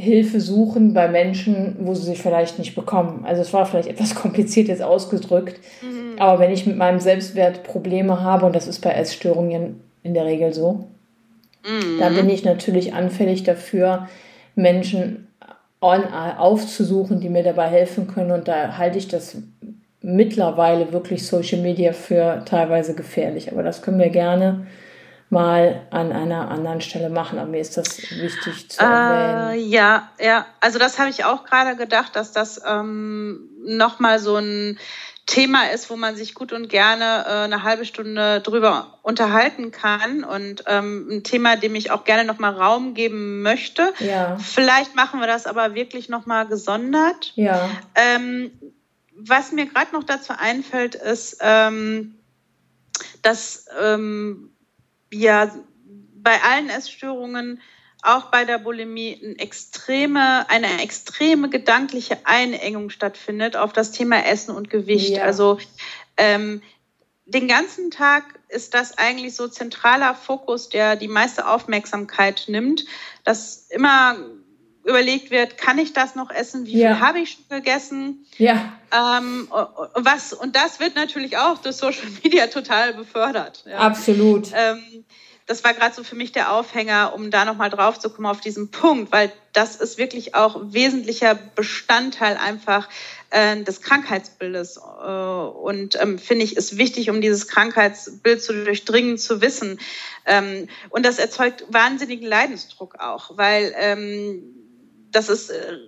Hilfe 0.00 0.40
suchen 0.40 0.94
bei 0.94 1.08
Menschen, 1.08 1.76
wo 1.80 1.94
sie 1.94 2.06
sich 2.06 2.22
vielleicht 2.22 2.58
nicht 2.58 2.74
bekommen. 2.74 3.24
Also 3.26 3.42
es 3.42 3.52
war 3.52 3.66
vielleicht 3.66 3.88
etwas 3.88 4.14
kompliziert 4.14 4.68
jetzt 4.68 4.82
ausgedrückt, 4.82 5.60
mhm. 5.82 6.18
aber 6.18 6.38
wenn 6.38 6.50
ich 6.50 6.66
mit 6.66 6.76
meinem 6.76 7.00
Selbstwert 7.00 7.62
Probleme 7.62 8.22
habe, 8.22 8.46
und 8.46 8.56
das 8.56 8.66
ist 8.66 8.80
bei 8.80 8.90
Essstörungen 8.90 9.80
in 10.02 10.14
der 10.14 10.24
Regel 10.24 10.54
so, 10.54 10.86
mhm. 11.64 11.98
dann 11.98 12.14
bin 12.14 12.30
ich 12.30 12.44
natürlich 12.44 12.94
anfällig 12.94 13.42
dafür, 13.42 14.08
Menschen 14.54 15.28
aufzusuchen, 15.80 17.20
die 17.20 17.28
mir 17.28 17.42
dabei 17.42 17.68
helfen 17.68 18.06
können. 18.06 18.32
Und 18.32 18.48
da 18.48 18.76
halte 18.76 18.98
ich 18.98 19.08
das 19.08 19.38
mittlerweile 20.02 20.92
wirklich 20.92 21.26
Social 21.26 21.62
Media 21.62 21.92
für 21.92 22.42
teilweise 22.44 22.94
gefährlich. 22.94 23.50
Aber 23.50 23.62
das 23.62 23.82
können 23.82 23.98
wir 23.98 24.10
gerne 24.10 24.66
mal 25.30 25.86
an 25.90 26.12
einer 26.12 26.50
anderen 26.50 26.80
Stelle 26.80 27.08
machen. 27.08 27.38
Aber 27.38 27.48
mir 27.48 27.60
ist 27.60 27.76
das 27.76 27.98
wichtig 27.98 28.70
zu 28.70 28.80
erwähnen. 28.80 29.50
Äh, 29.50 29.56
ja, 29.56 30.10
ja. 30.20 30.46
Also 30.60 30.78
das 30.78 30.98
habe 30.98 31.08
ich 31.08 31.24
auch 31.24 31.44
gerade 31.44 31.76
gedacht, 31.76 32.16
dass 32.16 32.32
das 32.32 32.60
ähm, 32.66 33.48
nochmal 33.64 34.18
so 34.18 34.36
ein 34.36 34.78
Thema 35.26 35.70
ist, 35.70 35.88
wo 35.90 35.96
man 35.96 36.16
sich 36.16 36.34
gut 36.34 36.52
und 36.52 36.68
gerne 36.68 37.24
äh, 37.24 37.44
eine 37.44 37.62
halbe 37.62 37.84
Stunde 37.84 38.40
drüber 38.40 38.98
unterhalten 39.02 39.70
kann 39.70 40.24
und 40.24 40.64
ähm, 40.66 41.08
ein 41.08 41.22
Thema, 41.22 41.54
dem 41.54 41.76
ich 41.76 41.92
auch 41.92 42.02
gerne 42.02 42.24
nochmal 42.24 42.52
Raum 42.52 42.94
geben 42.94 43.42
möchte. 43.42 43.92
Ja. 44.00 44.36
Vielleicht 44.38 44.96
machen 44.96 45.20
wir 45.20 45.28
das 45.28 45.46
aber 45.46 45.74
wirklich 45.74 46.08
nochmal 46.08 46.48
gesondert. 46.48 47.32
Ja. 47.36 47.70
Ähm, 47.94 48.50
was 49.14 49.52
mir 49.52 49.66
gerade 49.66 49.92
noch 49.92 50.02
dazu 50.02 50.32
einfällt, 50.36 50.96
ist, 50.96 51.38
ähm, 51.40 52.16
dass 53.22 53.66
ähm, 53.80 54.50
ja 55.12 55.54
bei 56.14 56.40
allen 56.42 56.68
Essstörungen 56.68 57.60
auch 58.02 58.30
bei 58.30 58.44
der 58.44 58.58
Bulimie 58.58 59.20
eine 59.22 59.38
extreme, 59.38 60.48
eine 60.48 60.82
extreme 60.82 61.50
gedankliche 61.50 62.18
Einengung 62.24 62.90
stattfindet 62.90 63.56
auf 63.56 63.72
das 63.72 63.92
Thema 63.92 64.24
Essen 64.24 64.54
und 64.54 64.70
Gewicht. 64.70 65.16
Ja. 65.16 65.24
Also 65.24 65.58
ähm, 66.16 66.62
den 67.26 67.46
ganzen 67.46 67.90
Tag 67.90 68.24
ist 68.48 68.74
das 68.74 68.98
eigentlich 68.98 69.36
so 69.36 69.48
zentraler 69.48 70.14
Fokus, 70.14 70.68
der 70.68 70.96
die 70.96 71.08
meiste 71.08 71.46
Aufmerksamkeit 71.46 72.44
nimmt, 72.48 72.84
dass 73.24 73.66
immer 73.70 74.16
überlegt 74.84 75.30
wird, 75.30 75.58
kann 75.58 75.78
ich 75.78 75.92
das 75.92 76.14
noch 76.14 76.30
essen? 76.30 76.66
Wie 76.66 76.78
ja. 76.78 76.94
viel 76.94 77.06
habe 77.06 77.18
ich 77.20 77.32
schon 77.32 77.58
gegessen? 77.58 78.26
Ja. 78.38 78.72
Ähm, 78.92 79.48
was, 79.94 80.32
und 80.32 80.56
das 80.56 80.80
wird 80.80 80.94
natürlich 80.96 81.36
auch 81.36 81.58
durch 81.58 81.76
Social 81.76 82.08
Media 82.22 82.46
total 82.46 82.94
befördert. 82.94 83.64
Ja. 83.66 83.78
Absolut. 83.78 84.50
Ähm, 84.54 85.04
das 85.50 85.64
war 85.64 85.74
gerade 85.74 85.92
so 85.92 86.04
für 86.04 86.14
mich 86.14 86.30
der 86.30 86.52
Aufhänger, 86.52 87.12
um 87.12 87.32
da 87.32 87.44
nochmal 87.44 87.70
drauf 87.70 87.98
zu 87.98 88.08
kommen 88.08 88.26
auf 88.26 88.40
diesen 88.40 88.70
Punkt, 88.70 89.10
weil 89.10 89.32
das 89.52 89.74
ist 89.74 89.98
wirklich 89.98 90.36
auch 90.36 90.60
wesentlicher 90.66 91.34
Bestandteil 91.34 92.36
einfach 92.36 92.88
äh, 93.30 93.60
des 93.64 93.82
Krankheitsbildes. 93.82 94.76
Äh, 94.76 95.10
und 95.10 96.00
ähm, 96.00 96.20
finde 96.20 96.44
ich, 96.44 96.56
ist 96.56 96.78
wichtig, 96.78 97.10
um 97.10 97.20
dieses 97.20 97.48
Krankheitsbild 97.48 98.40
zu 98.40 98.64
durchdringen, 98.64 99.18
zu 99.18 99.40
wissen. 99.40 99.80
Ähm, 100.24 100.68
und 100.88 101.04
das 101.04 101.18
erzeugt 101.18 101.64
wahnsinnigen 101.68 102.28
Leidensdruck 102.28 103.00
auch, 103.00 103.36
weil 103.36 103.74
ähm, 103.76 104.59
das 105.10 105.28
ist 105.28 105.50
äh, 105.50 105.78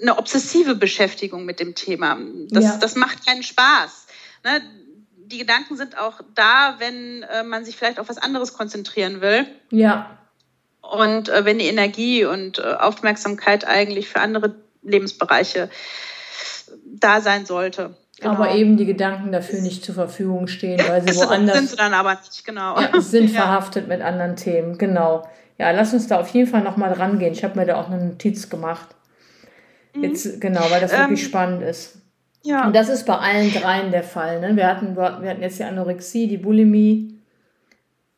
eine 0.00 0.18
obsessive 0.18 0.74
Beschäftigung 0.74 1.44
mit 1.44 1.60
dem 1.60 1.74
Thema. 1.74 2.18
Das, 2.50 2.64
ja. 2.64 2.78
das 2.78 2.96
macht 2.96 3.26
keinen 3.26 3.42
Spaß. 3.42 4.06
Ne? 4.44 4.60
die 5.30 5.38
Gedanken 5.38 5.76
sind 5.76 5.96
auch 5.96 6.20
da, 6.34 6.74
wenn 6.78 7.22
äh, 7.22 7.44
man 7.44 7.64
sich 7.64 7.76
vielleicht 7.76 8.00
auf 8.00 8.08
was 8.08 8.18
anderes 8.18 8.52
konzentrieren 8.52 9.20
will. 9.20 9.46
Ja. 9.70 10.18
Und 10.80 11.28
äh, 11.28 11.44
wenn 11.44 11.58
die 11.58 11.66
Energie 11.66 12.24
und 12.24 12.62
Aufmerksamkeit 12.64 13.64
eigentlich 13.64 14.08
für 14.08 14.20
andere 14.20 14.56
Lebensbereiche 14.82 15.70
da 16.84 17.20
sein 17.20 17.46
sollte. 17.46 17.94
Genau. 18.20 18.34
Aber 18.34 18.54
eben 18.54 18.76
die 18.76 18.84
Gedanken 18.84 19.32
dafür 19.32 19.60
nicht 19.60 19.84
zur 19.84 19.94
Verfügung 19.94 20.46
stehen, 20.46 20.80
weil 20.88 21.02
sie 21.02 21.16
woanders. 21.20 21.56
Sind 21.56 21.70
sie 21.70 21.76
dann 21.76 21.94
aber 21.94 22.14
nicht, 22.14 22.44
genau. 22.44 22.78
Ja, 22.78 23.00
sind 23.00 23.30
ja. 23.32 23.42
verhaftet 23.42 23.88
mit 23.88 24.02
anderen 24.02 24.36
Themen, 24.36 24.78
genau. 24.78 25.28
Ja, 25.60 25.72
lass 25.72 25.92
uns 25.92 26.06
da 26.06 26.18
auf 26.18 26.28
jeden 26.30 26.48
Fall 26.48 26.62
nochmal 26.62 26.94
dran 26.94 27.18
gehen. 27.18 27.34
Ich 27.34 27.44
habe 27.44 27.58
mir 27.58 27.66
da 27.66 27.78
auch 27.78 27.90
eine 27.90 28.02
Notiz 28.02 28.48
gemacht. 28.48 28.88
Mhm. 29.94 30.04
Jetzt, 30.04 30.40
genau, 30.40 30.62
weil 30.70 30.80
das 30.80 30.90
wirklich 30.90 31.20
ähm, 31.20 31.28
spannend 31.28 31.62
ist. 31.62 31.98
Ja. 32.42 32.64
Und 32.64 32.74
das 32.74 32.88
ist 32.88 33.04
bei 33.04 33.18
allen 33.18 33.52
dreien 33.52 33.90
der 33.90 34.02
Fall. 34.02 34.40
Ne? 34.40 34.56
Wir, 34.56 34.66
hatten, 34.66 34.96
wir 34.96 35.04
hatten 35.04 35.42
jetzt 35.42 35.58
die 35.58 35.64
Anorexie, 35.64 36.28
die 36.28 36.38
Bulimie 36.38 37.20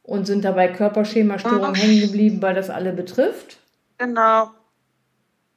und 0.04 0.24
sind 0.24 0.44
dabei 0.44 0.68
Körperschemastörungen 0.68 1.74
hängen 1.74 2.02
geblieben, 2.02 2.40
weil 2.40 2.54
das 2.54 2.70
alle 2.70 2.92
betrifft. 2.92 3.56
Genau. 3.98 4.50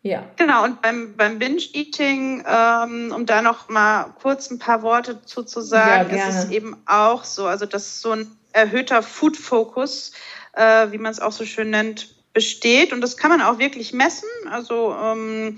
Ja. 0.02 0.24
Genau, 0.38 0.64
und 0.64 0.82
beim, 0.82 1.16
beim 1.16 1.38
Binge-Eating, 1.38 2.46
ähm, 2.48 3.14
um 3.16 3.28
da 3.28 3.44
noch 3.44 3.70
mal 3.70 4.06
kurz 4.20 4.50
ein 4.50 4.58
paar 4.58 4.82
Worte 4.82 5.22
zu, 5.22 5.44
zu 5.44 5.62
sagen, 5.62 6.18
ja, 6.18 6.30
ist 6.30 6.46
es 6.46 6.50
eben 6.50 6.78
auch 6.88 7.24
so, 7.24 7.46
also 7.46 7.68
dass 7.68 8.02
so 8.02 8.10
ein 8.14 8.28
erhöhter 8.54 9.04
Food-Fokus, 9.04 10.14
äh, 10.56 10.92
wie 10.92 10.98
man 10.98 11.12
es 11.12 11.20
auch 11.20 11.32
so 11.32 11.46
schön 11.46 11.70
nennt, 11.70 12.16
besteht. 12.34 12.92
Und 12.92 13.02
das 13.02 13.18
kann 13.18 13.32
man 13.32 13.42
auch 13.42 13.60
wirklich 13.60 13.94
messen. 13.94 14.30
Also 14.50 14.94
ähm, 14.94 15.58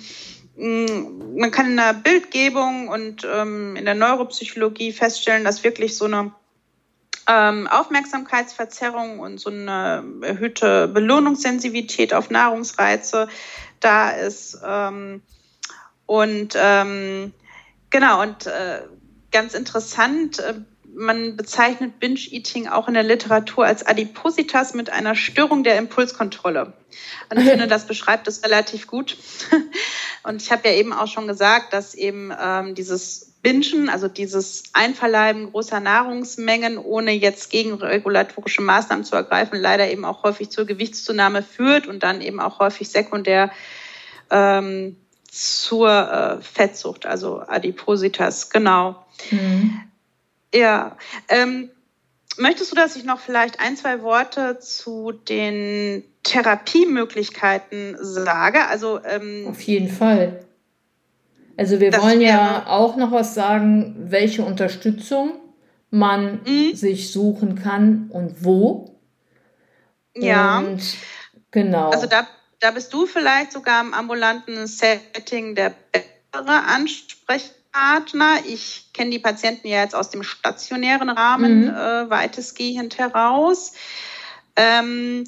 Mm, 0.58 1.38
man 1.38 1.52
kann 1.52 1.68
in 1.68 1.78
der 1.78 1.94
Bildgebung 1.94 2.88
und 2.88 3.26
ähm, 3.32 3.76
in 3.76 3.86
der 3.86 3.94
Neuropsychologie 3.94 4.92
feststellen, 4.92 5.44
dass 5.44 5.64
wirklich 5.64 5.96
so 5.96 6.06
eine 6.06 6.32
ähm, 7.28 7.68
Aufmerksamkeitsverzerrung 7.68 9.20
und 9.20 9.40
so 9.40 9.52
eine 9.52 10.04
erhöhte 10.22 10.88
Belohnungssensitivität 10.88 12.14
auf 12.14 12.32
Nahrungsreize 12.32 13.28
da 13.80 14.10
ist. 14.10 14.60
Ähm, 14.66 15.22
und 16.08 16.56
ähm, 16.56 17.34
genau, 17.92 18.24
und 18.24 18.48
äh, 18.48 18.82
ganz 19.32 19.54
interessant, 19.54 20.40
äh, 20.40 20.56
man 20.98 21.38
bezeichnet 21.38 22.00
Binge-Eating 22.00 22.68
auch 22.68 22.88
in 22.88 22.96
der 22.96 23.04
Literatur 23.04 23.66
als 23.66 23.86
Adipositas 23.86 24.74
mit 24.74 24.90
einer 24.90 25.16
Störung 25.16 25.64
der 25.64 25.78
Impulskontrolle. 25.78 26.74
Und 27.30 27.40
ich 27.40 27.48
finde, 27.48 27.68
das 27.68 27.86
beschreibt 27.86 28.28
es 28.28 28.44
relativ 28.44 28.88
gut. 28.88 29.18
Und 30.24 30.42
ich 30.42 30.52
habe 30.52 30.68
ja 30.68 30.74
eben 30.74 30.94
auch 30.94 31.08
schon 31.08 31.28
gesagt, 31.28 31.72
dass 31.72 31.94
eben 31.94 32.34
ähm, 32.38 32.74
dieses 32.74 33.34
Bingen, 33.44 33.90
also 33.90 34.08
dieses 34.08 34.64
Einverleiben 34.74 35.52
großer 35.52 35.80
Nahrungsmengen, 35.80 36.78
ohne 36.78 37.12
jetzt 37.12 37.52
gegenregulatorische 37.52 38.62
Maßnahmen 38.62 39.06
zu 39.06 39.16
ergreifen, 39.16 39.60
leider 39.60 39.90
eben 39.90 40.04
auch 40.04 40.24
häufig 40.24 40.50
zur 40.50 40.66
Gewichtszunahme 40.66 41.44
führt 41.44 41.88
und 41.88 42.02
dann 42.02 42.22
eben 42.22 42.40
auch 42.40 42.60
häufig 42.60 42.90
sekundär 42.90 43.52
ähm, 44.32 44.98
zur 45.30 45.90
äh, 45.90 46.42
Fettsucht, 46.42 47.06
also 47.06 47.40
Adipositas, 47.40 48.50
genau. 48.50 49.06
Mhm. 49.30 49.87
Ja, 50.54 50.98
ähm, 51.30 51.70
möchtest 52.38 52.72
du, 52.72 52.76
dass 52.76 52.96
ich 52.96 53.04
noch 53.04 53.20
vielleicht 53.20 53.60
ein, 53.60 53.76
zwei 53.76 54.02
Worte 54.02 54.60
zu 54.60 55.12
den 55.12 56.04
Therapiemöglichkeiten 56.24 57.98
sage? 58.00 58.66
Also 58.68 59.00
ähm, 59.04 59.48
auf 59.50 59.62
jeden 59.62 59.90
Fall. 59.90 60.46
Also 61.58 61.80
wir 61.80 61.92
wollen 61.94 62.22
ja 62.22 62.68
auch 62.68 62.98
noch 62.98 63.12
was 63.12 63.34
sagen, 63.34 63.96
welche 63.98 64.44
Unterstützung 64.44 65.40
man 65.90 66.42
mhm. 66.46 66.76
sich 66.76 67.12
suchen 67.12 67.56
kann 67.56 68.10
und 68.12 68.44
wo. 68.44 69.00
Ja. 70.16 70.60
Und 70.60 70.82
genau. 71.52 71.90
Also 71.90 72.06
da, 72.06 72.28
da 72.60 72.72
bist 72.72 72.94
du 72.94 73.06
vielleicht 73.06 73.52
sogar 73.52 73.82
im 73.82 73.94
ambulanten 73.94 74.68
Setting 74.68 75.56
der 75.56 75.74
bessere 75.92 76.64
Ansprechpartner 76.66 77.67
Partner. 77.78 78.40
Ich 78.48 78.90
kenne 78.94 79.12
die 79.12 79.20
Patienten 79.20 79.68
ja 79.68 79.82
jetzt 79.82 79.94
aus 79.94 80.10
dem 80.10 80.24
stationären 80.24 81.10
Rahmen 81.10 81.66
mhm. 81.66 81.70
äh, 81.70 82.10
weitestgehend 82.10 82.98
heraus. 82.98 83.74
Ähm, 84.56 85.26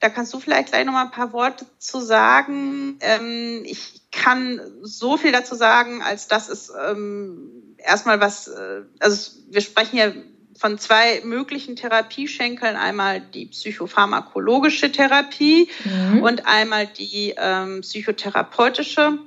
da 0.00 0.10
kannst 0.10 0.34
du 0.34 0.40
vielleicht 0.40 0.68
gleich 0.68 0.84
noch 0.84 0.92
mal 0.92 1.04
ein 1.04 1.10
paar 1.10 1.32
Worte 1.32 1.64
zu 1.78 2.00
sagen. 2.00 2.98
Ähm, 3.00 3.62
ich 3.64 4.02
kann 4.10 4.60
so 4.82 5.16
viel 5.16 5.32
dazu 5.32 5.54
sagen, 5.54 6.02
als 6.02 6.28
dass 6.28 6.50
es 6.50 6.70
ähm, 6.70 7.74
erstmal 7.78 8.20
was, 8.20 8.48
äh, 8.48 8.82
also 8.98 9.30
wir 9.48 9.62
sprechen 9.62 9.96
ja 9.96 10.12
von 10.54 10.78
zwei 10.78 11.22
möglichen 11.24 11.76
Therapieschenkeln. 11.76 12.76
Einmal 12.76 13.20
die 13.20 13.46
psychopharmakologische 13.46 14.92
Therapie 14.92 15.70
mhm. 15.84 16.22
und 16.22 16.46
einmal 16.46 16.86
die 16.86 17.34
ähm, 17.38 17.80
psychotherapeutische 17.80 19.18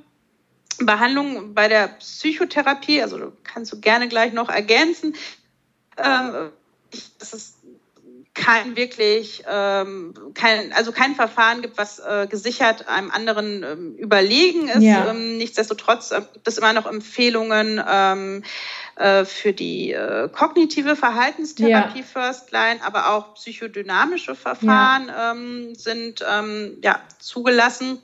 Behandlung 0.78 1.54
bei 1.54 1.68
der 1.68 1.88
Psychotherapie, 1.88 3.02
also 3.02 3.32
kannst 3.44 3.72
du 3.72 3.80
gerne 3.80 4.08
gleich 4.08 4.32
noch 4.32 4.48
ergänzen. 4.48 5.14
Ähm, 5.98 6.50
dass 7.18 7.32
es 7.32 7.56
kein 8.36 8.76
wirklich, 8.76 9.42
ähm, 9.48 10.12
kein, 10.34 10.72
also 10.74 10.92
kein 10.92 11.14
Verfahren 11.14 11.62
gibt, 11.62 11.78
was 11.78 11.98
äh, 11.98 12.26
gesichert 12.28 12.86
einem 12.86 13.10
anderen 13.10 13.62
ähm, 13.62 13.94
überlegen 13.96 14.68
ist. 14.68 14.82
Ja. 14.82 15.10
Ähm, 15.10 15.38
nichtsdestotrotz 15.38 16.10
äh, 16.10 16.20
gibt 16.32 16.46
es 16.46 16.58
immer 16.58 16.74
noch 16.74 16.86
Empfehlungen 16.86 17.82
ähm, 17.88 18.44
äh, 18.96 19.24
für 19.24 19.52
die 19.52 19.92
äh, 19.92 20.28
kognitive 20.28 20.96
Verhaltenstherapie 20.96 22.00
ja. 22.00 22.04
First 22.04 22.52
Line, 22.52 22.80
aber 22.84 23.10
auch 23.10 23.34
psychodynamische 23.34 24.34
Verfahren 24.34 25.08
ja. 25.08 25.32
ähm, 25.32 25.74
sind 25.74 26.22
ähm, 26.30 26.76
ja, 26.82 27.00
zugelassen. 27.18 28.02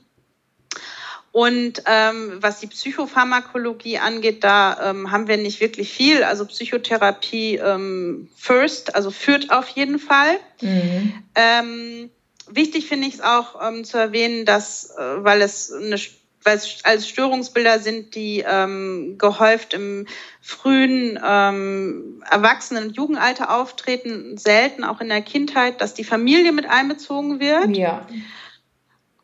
Und 1.32 1.82
ähm, 1.86 2.38
was 2.40 2.60
die 2.60 2.66
Psychopharmakologie 2.66 3.98
angeht, 3.98 4.44
da 4.44 4.90
ähm, 4.90 5.10
haben 5.10 5.28
wir 5.28 5.38
nicht 5.38 5.60
wirklich 5.60 5.90
viel. 5.90 6.22
Also 6.24 6.44
Psychotherapie 6.44 7.56
ähm, 7.56 8.28
first, 8.36 8.94
also 8.94 9.10
führt 9.10 9.50
auf 9.50 9.68
jeden 9.68 9.98
Fall. 9.98 10.38
Mhm. 10.60 11.14
Ähm, 11.34 12.10
wichtig 12.50 12.86
finde 12.86 13.08
ich 13.08 13.14
es 13.14 13.20
auch 13.22 13.66
ähm, 13.66 13.84
zu 13.84 13.96
erwähnen, 13.96 14.44
dass, 14.44 14.90
äh, 14.90 15.24
weil 15.24 15.40
es 15.40 15.72
eine 15.72 15.96
weil 16.44 16.56
es 16.56 16.84
als 16.84 17.08
Störungsbilder 17.08 17.78
sind, 17.78 18.14
die 18.14 18.44
ähm, 18.44 19.16
gehäuft 19.16 19.74
im 19.74 20.06
frühen 20.40 21.18
ähm, 21.24 22.22
Erwachsenen- 22.28 22.88
und 22.88 22.96
Jugendalter 22.96 23.56
auftreten, 23.56 24.36
selten 24.38 24.82
auch 24.84 25.00
in 25.00 25.08
der 25.08 25.22
Kindheit, 25.22 25.80
dass 25.80 25.94
die 25.94 26.02
Familie 26.04 26.52
mit 26.52 26.68
einbezogen 26.68 27.38
wird. 27.38 27.76
Ja. 27.76 28.06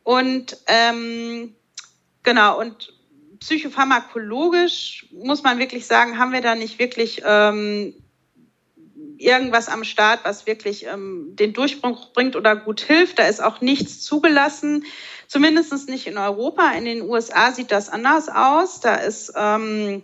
Und 0.03 0.57
ähm, 0.67 1.55
Genau, 2.29 2.59
und 2.59 2.93
psychopharmakologisch 3.39 5.07
muss 5.11 5.41
man 5.41 5.57
wirklich 5.57 5.87
sagen, 5.87 6.19
haben 6.19 6.31
wir 6.31 6.41
da 6.41 6.53
nicht 6.53 6.77
wirklich 6.77 7.23
ähm, 7.25 7.95
irgendwas 9.17 9.67
am 9.67 9.83
Start, 9.83 10.19
was 10.25 10.45
wirklich 10.45 10.85
ähm, 10.85 11.31
den 11.31 11.53
Durchbruch 11.53 12.13
bringt 12.13 12.35
oder 12.35 12.55
gut 12.55 12.81
hilft. 12.81 13.17
Da 13.17 13.25
ist 13.25 13.41
auch 13.41 13.61
nichts 13.61 14.01
zugelassen, 14.01 14.85
zumindest 15.25 15.89
nicht 15.89 16.05
in 16.05 16.19
Europa. 16.19 16.69
In 16.73 16.85
den 16.85 17.01
USA 17.01 17.51
sieht 17.51 17.71
das 17.71 17.89
anders 17.89 18.29
aus. 18.29 18.79
Da 18.79 18.97
ist 18.97 19.33
ähm, 19.35 20.03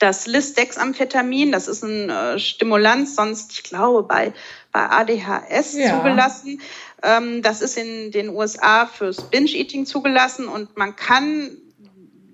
das 0.00 0.26
Lisdexamphetamin, 0.26 1.52
das 1.52 1.68
ist 1.68 1.84
ein 1.84 2.10
äh, 2.10 2.38
Stimulanz, 2.40 3.14
sonst, 3.14 3.52
ich 3.52 3.62
glaube, 3.62 4.02
bei, 4.02 4.32
bei 4.72 4.88
ADHS 4.88 5.74
ja. 5.74 5.96
zugelassen. 5.96 6.60
Ähm, 7.02 7.42
das 7.42 7.62
ist 7.62 7.76
in 7.76 8.10
den 8.10 8.28
USA 8.30 8.86
fürs 8.86 9.30
Binge-Eating 9.30 9.86
zugelassen 9.86 10.48
und 10.48 10.76
man 10.76 10.96
kann 10.96 11.56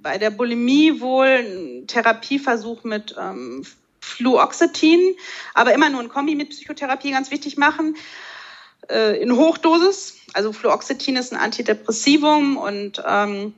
bei 0.02 0.18
der 0.18 0.30
Bulimie 0.30 1.00
wohl 1.00 1.26
einen 1.26 1.86
Therapieversuch 1.86 2.84
mit 2.84 3.14
ähm, 3.18 3.64
Fluoxetin, 4.00 5.14
aber 5.54 5.74
immer 5.74 5.88
nur 5.88 6.00
ein 6.00 6.08
Kombi 6.08 6.34
mit 6.34 6.50
Psychotherapie 6.50 7.10
ganz 7.10 7.30
wichtig 7.30 7.56
machen. 7.56 7.96
Äh, 8.90 9.20
in 9.20 9.36
Hochdosis. 9.36 10.18
Also 10.34 10.52
Fluoxetin 10.52 11.16
ist 11.16 11.32
ein 11.32 11.38
Antidepressivum 11.38 12.56
und 12.56 13.02
ähm, 13.06 13.54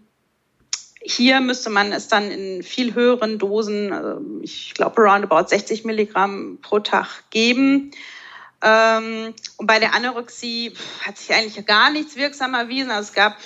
hier 1.03 1.41
müsste 1.41 1.71
man 1.71 1.93
es 1.93 2.09
dann 2.09 2.31
in 2.31 2.63
viel 2.63 2.95
höheren 2.95 3.39
Dosen, 3.39 3.93
also 3.93 4.21
ich 4.43 4.75
glaube 4.75 5.01
roundabout 5.01 5.49
60 5.49 5.85
Milligramm 5.85 6.59
pro 6.61 6.81
Tag 6.81 7.25
geben. 7.31 7.93
Ähm, 8.63 9.35
und 9.59 9.67
bei 9.67 9.79
der 9.79 9.95
Anorexie 9.95 10.73
hat 11.03 11.19
sich 11.19 11.35
eigentlich 11.35 11.65
gar 11.67 11.91
nichts 11.91 12.17
wirksam 12.17 12.55
erwiesen. 12.55 12.91
Also 12.91 13.09
es 13.09 13.15
gab 13.15 13.41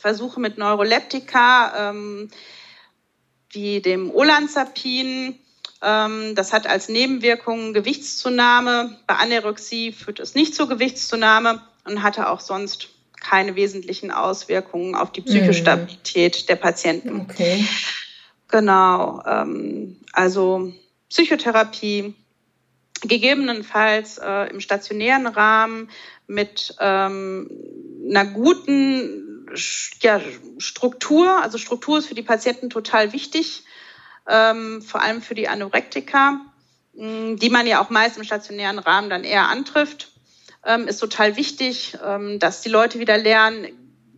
Versuche 0.00 0.40
mit 0.40 0.58
Neuroleptika, 0.58 1.90
ähm, 1.90 2.30
wie 3.50 3.80
dem 3.80 4.10
Olanzapin. 4.10 5.38
Ähm, 5.82 6.34
das 6.34 6.52
hat 6.52 6.66
als 6.66 6.88
Nebenwirkung 6.88 7.72
Gewichtszunahme. 7.72 8.98
Bei 9.06 9.16
Anorexie 9.16 9.92
führt 9.92 10.20
es 10.20 10.34
nicht 10.34 10.54
zur 10.54 10.68
Gewichtszunahme 10.68 11.62
und 11.84 12.02
hatte 12.02 12.28
auch 12.28 12.40
sonst 12.40 12.88
keine 13.20 13.56
wesentlichen 13.56 14.10
Auswirkungen 14.10 14.94
auf 14.94 15.12
die 15.12 15.22
psychische 15.22 15.54
Stabilität 15.54 16.48
der 16.48 16.56
Patienten. 16.56 17.20
Okay. 17.22 17.66
Genau. 18.48 19.22
Also 20.12 20.74
Psychotherapie, 21.08 22.14
gegebenenfalls 23.06 24.18
äh, 24.18 24.50
im 24.50 24.60
stationären 24.60 25.26
Rahmen 25.26 25.90
mit 26.26 26.74
ähm, 26.80 27.50
einer 28.08 28.24
guten 28.24 29.46
ja, 30.00 30.20
Struktur. 30.58 31.42
Also 31.42 31.58
Struktur 31.58 31.98
ist 31.98 32.06
für 32.06 32.14
die 32.14 32.22
Patienten 32.22 32.70
total 32.70 33.12
wichtig, 33.12 33.64
ähm, 34.28 34.82
vor 34.82 35.02
allem 35.02 35.22
für 35.22 35.34
die 35.34 35.48
Anorektiker, 35.48 36.40
mh, 36.94 37.36
die 37.36 37.50
man 37.50 37.66
ja 37.66 37.82
auch 37.82 37.90
meist 37.90 38.16
im 38.16 38.24
stationären 38.24 38.78
Rahmen 38.78 39.10
dann 39.10 39.24
eher 39.24 39.48
antrifft 39.48 40.10
ähm, 40.64 40.88
ist 40.88 40.98
total 40.98 41.36
wichtig, 41.36 41.96
ähm, 42.04 42.38
dass 42.38 42.62
die 42.62 42.68
Leute 42.68 42.98
wieder 42.98 43.18
lernen, 43.18 43.68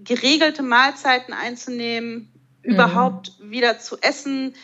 geregelte 0.03 0.62
Mahlzeiten 0.62 1.34
einzunehmen, 1.34 2.32
mhm. 2.62 2.72
überhaupt 2.72 3.32
wieder 3.41 3.78
zu 3.78 3.99
essen. 4.01 4.55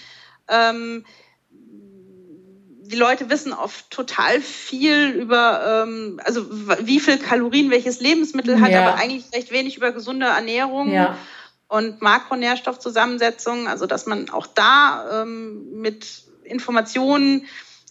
Die 2.92 2.98
Leute 2.98 3.30
wissen 3.30 3.54
oft 3.54 3.90
total 3.90 4.40
viel 4.40 5.10
über, 5.10 5.84
ähm, 5.86 6.20
also 6.24 6.46
wie 6.86 7.00
viel 7.00 7.18
Kalorien 7.18 7.70
welches 7.70 8.00
Lebensmittel 8.00 8.60
hat, 8.60 8.70
ja. 8.70 8.86
aber 8.86 8.98
eigentlich 9.00 9.24
recht 9.32 9.50
wenig 9.50 9.78
über 9.78 9.92
gesunde 9.92 10.26
Ernährung. 10.26 10.92
Ja. 10.92 11.16
Und 11.68 12.02
Makronährstoffzusammensetzung, 12.02 13.66
also 13.66 13.86
dass 13.86 14.04
man 14.04 14.28
auch 14.28 14.46
da 14.46 15.22
ähm, 15.22 15.80
mit 15.80 16.06
Informationen 16.44 17.46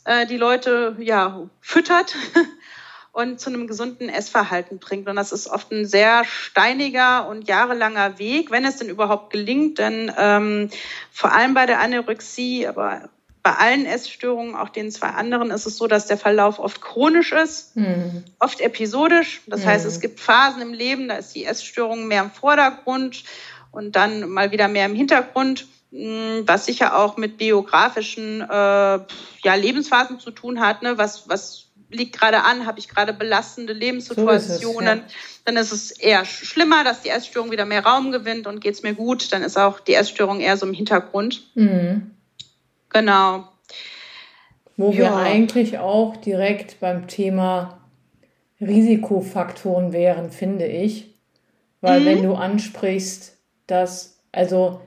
äh, 0.05 0.27
die 0.27 0.37
Leute 0.37 0.95
ja 0.99 1.49
füttert 1.61 2.15
und 3.11 3.39
zu 3.39 3.49
einem 3.49 3.65
gesunden 3.65 4.07
Essverhalten 4.07 4.77
bringt. 4.79 5.07
Und 5.09 5.15
das 5.15 5.31
ist 5.31 5.47
oft 5.47 5.71
ein 5.71 5.85
sehr 5.85 6.23
steiniger 6.25 7.27
und 7.27 7.47
jahrelanger 7.47 8.19
Weg, 8.19 8.51
wenn 8.51 8.65
es 8.65 8.77
denn 8.77 8.89
überhaupt 8.89 9.33
gelingt. 9.33 9.79
Denn 9.79 10.11
ähm, 10.17 10.69
vor 11.11 11.31
allem 11.31 11.53
bei 11.53 11.65
der 11.65 11.79
Anorexie, 11.79 12.67
aber 12.67 13.09
bei 13.43 13.53
allen 13.53 13.85
Essstörungen, 13.85 14.55
auch 14.55 14.69
den 14.69 14.91
zwei 14.91 15.07
anderen, 15.07 15.49
ist 15.51 15.65
es 15.65 15.77
so, 15.77 15.87
dass 15.87 16.05
der 16.05 16.17
Verlauf 16.17 16.59
oft 16.59 16.81
chronisch 16.81 17.31
ist, 17.31 17.75
mhm. 17.75 18.23
oft 18.39 18.61
episodisch. 18.61 19.41
Das 19.47 19.61
mhm. 19.61 19.65
heißt, 19.65 19.85
es 19.85 19.99
gibt 19.99 20.19
Phasen 20.19 20.61
im 20.61 20.73
Leben, 20.73 21.07
da 21.07 21.15
ist 21.15 21.33
die 21.33 21.45
Essstörung 21.45 22.07
mehr 22.07 22.21
im 22.21 22.31
Vordergrund 22.31 23.23
und 23.71 23.95
dann 23.95 24.29
mal 24.29 24.51
wieder 24.51 24.67
mehr 24.67 24.85
im 24.85 24.95
Hintergrund 24.95 25.65
hm, 25.91 26.43
was 26.45 26.65
sicher 26.65 26.97
auch 26.97 27.17
mit 27.17 27.37
biografischen 27.37 28.41
äh, 28.41 28.45
ja, 28.45 29.55
Lebensphasen 29.55 30.19
zu 30.19 30.31
tun 30.31 30.61
hat, 30.61 30.83
ne? 30.83 30.97
was, 30.97 31.27
was 31.27 31.67
liegt 31.89 32.17
gerade 32.17 32.43
an, 32.43 32.65
habe 32.65 32.79
ich 32.79 32.87
gerade 32.87 33.11
belastende 33.11 33.73
Lebenssituationen, 33.73 34.59
so 34.59 34.69
ist 34.69 34.79
es, 34.79 34.85
ja. 34.85 35.03
dann 35.43 35.57
ist 35.57 35.71
es 35.73 35.91
eher 35.91 36.23
schlimmer, 36.23 36.85
dass 36.85 37.01
die 37.01 37.09
Essstörung 37.09 37.51
wieder 37.51 37.65
mehr 37.65 37.85
Raum 37.85 38.13
gewinnt 38.13 38.47
und 38.47 38.61
geht 38.61 38.75
es 38.75 38.83
mir 38.83 38.93
gut, 38.93 39.33
dann 39.33 39.43
ist 39.43 39.57
auch 39.57 39.81
die 39.81 39.93
Essstörung 39.93 40.39
eher 40.39 40.55
so 40.55 40.65
im 40.65 40.73
Hintergrund. 40.73 41.43
Mhm. 41.55 42.11
Genau. 42.93 43.45
Wo 44.77 44.91
ja. 44.91 44.97
wir 44.97 45.15
eigentlich 45.15 45.77
auch 45.77 46.17
direkt 46.17 46.79
beim 46.79 47.07
Thema 47.07 47.81
Risikofaktoren 48.59 49.91
wären, 49.93 50.31
finde 50.31 50.65
ich. 50.65 51.13
Weil 51.81 52.01
mhm. 52.01 52.05
wenn 52.05 52.23
du 52.23 52.33
ansprichst, 52.35 53.37
dass, 53.67 54.21
also 54.31 54.81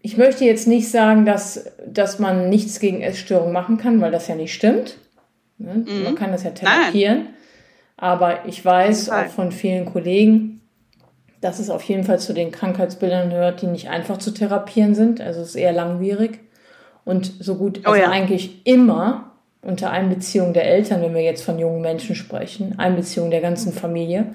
ich 0.00 0.16
möchte 0.16 0.44
jetzt 0.44 0.66
nicht 0.66 0.90
sagen, 0.90 1.26
dass, 1.26 1.72
dass 1.86 2.18
man 2.18 2.48
nichts 2.48 2.80
gegen 2.80 3.02
Essstörungen 3.02 3.52
machen 3.52 3.78
kann, 3.78 4.00
weil 4.00 4.10
das 4.10 4.28
ja 4.28 4.34
nicht 4.34 4.54
stimmt. 4.54 4.96
Ne? 5.58 5.84
Mhm. 5.86 6.02
Man 6.04 6.14
kann 6.14 6.32
das 6.32 6.44
ja 6.44 6.50
therapieren. 6.50 7.24
Nein. 7.24 7.34
Aber 7.96 8.46
ich 8.46 8.64
weiß 8.64 9.10
auch 9.10 9.26
von 9.26 9.52
vielen 9.52 9.84
Kollegen, 9.84 10.60
dass 11.40 11.58
es 11.58 11.70
auf 11.70 11.82
jeden 11.82 12.04
Fall 12.04 12.18
zu 12.18 12.32
den 12.32 12.50
Krankheitsbildern 12.50 13.30
gehört, 13.30 13.62
die 13.62 13.66
nicht 13.66 13.90
einfach 13.90 14.18
zu 14.18 14.32
therapieren 14.32 14.94
sind. 14.94 15.20
Also 15.20 15.40
es 15.40 15.50
ist 15.50 15.56
eher 15.56 15.72
langwierig. 15.72 16.40
Und 17.04 17.32
so 17.40 17.56
gut, 17.56 17.80
oh 17.84 17.90
also 17.90 18.00
oh 18.00 18.04
ja. 18.04 18.10
eigentlich 18.10 18.66
immer 18.66 19.32
unter 19.62 19.90
Einbeziehung 19.90 20.52
der 20.52 20.66
Eltern, 20.66 21.02
wenn 21.02 21.14
wir 21.14 21.22
jetzt 21.22 21.44
von 21.44 21.58
jungen 21.58 21.80
Menschen 21.80 22.14
sprechen, 22.14 22.78
Einbeziehung 22.78 23.30
der 23.30 23.40
ganzen 23.40 23.72
Familie, 23.72 24.26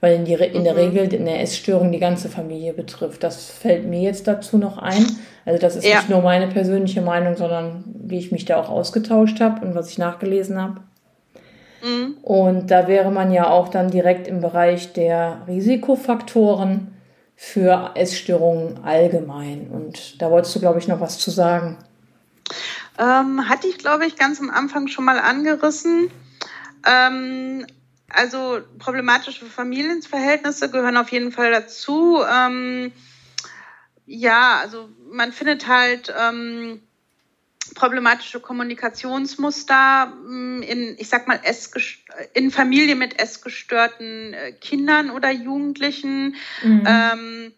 weil 0.00 0.16
in, 0.16 0.24
die, 0.26 0.34
in 0.34 0.64
der 0.64 0.74
mhm. 0.74 0.78
Regel 0.78 1.18
eine 1.18 1.38
Essstörung 1.40 1.90
die 1.90 1.98
ganze 1.98 2.28
Familie 2.28 2.74
betrifft. 2.74 3.22
Das 3.22 3.50
fällt 3.50 3.86
mir 3.86 4.00
jetzt 4.00 4.28
dazu 4.28 4.58
noch 4.58 4.76
ein. 4.76 5.06
Also 5.46 5.58
das 5.58 5.76
ist 5.76 5.86
ja. 5.86 5.96
nicht 5.96 6.10
nur 6.10 6.20
meine 6.20 6.48
persönliche 6.48 7.00
Meinung, 7.00 7.36
sondern 7.36 7.84
wie 7.86 8.18
ich 8.18 8.30
mich 8.30 8.44
da 8.44 8.58
auch 8.58 8.68
ausgetauscht 8.68 9.40
habe 9.40 9.66
und 9.66 9.74
was 9.74 9.88
ich 9.88 9.98
nachgelesen 9.98 10.60
habe. 10.60 10.80
Mhm. 11.82 12.16
Und 12.22 12.70
da 12.70 12.86
wäre 12.86 13.10
man 13.10 13.32
ja 13.32 13.48
auch 13.48 13.68
dann 13.68 13.90
direkt 13.90 14.26
im 14.28 14.40
Bereich 14.40 14.92
der 14.92 15.42
Risikofaktoren 15.46 16.88
für 17.36 17.92
Essstörungen 17.94 18.84
allgemein. 18.84 19.68
Und 19.70 20.20
da 20.20 20.30
wolltest 20.30 20.54
du, 20.54 20.60
glaube 20.60 20.78
ich, 20.78 20.88
noch 20.88 21.00
was 21.00 21.18
zu 21.18 21.30
sagen. 21.30 21.78
Ähm, 22.98 23.48
hatte 23.48 23.66
ich, 23.66 23.78
glaube 23.78 24.06
ich, 24.06 24.16
ganz 24.16 24.40
am 24.40 24.50
Anfang 24.50 24.88
schon 24.88 25.04
mal 25.04 25.18
angerissen. 25.18 26.10
Ähm, 26.86 27.66
also 28.08 28.60
problematische 28.78 29.46
Familienverhältnisse 29.46 30.70
gehören 30.70 30.96
auf 30.96 31.10
jeden 31.10 31.32
Fall 31.32 31.50
dazu. 31.50 32.22
Ähm, 32.30 32.92
ja, 34.06 34.58
also 34.60 34.88
man 35.10 35.32
findet 35.32 35.66
halt 35.66 36.12
ähm, 36.16 36.80
problematische 37.74 38.40
Kommunikationsmuster 38.40 40.06
mm, 40.06 40.62
in, 40.62 40.96
ich 40.98 41.08
sag 41.08 41.26
mal, 41.26 41.40
in 42.34 42.50
Familie 42.50 42.94
mit 42.94 43.18
essgestörten 43.18 44.34
äh, 44.34 44.52
Kindern 44.52 45.10
oder 45.10 45.30
Jugendlichen. 45.30 46.36
Mhm. 46.62 47.52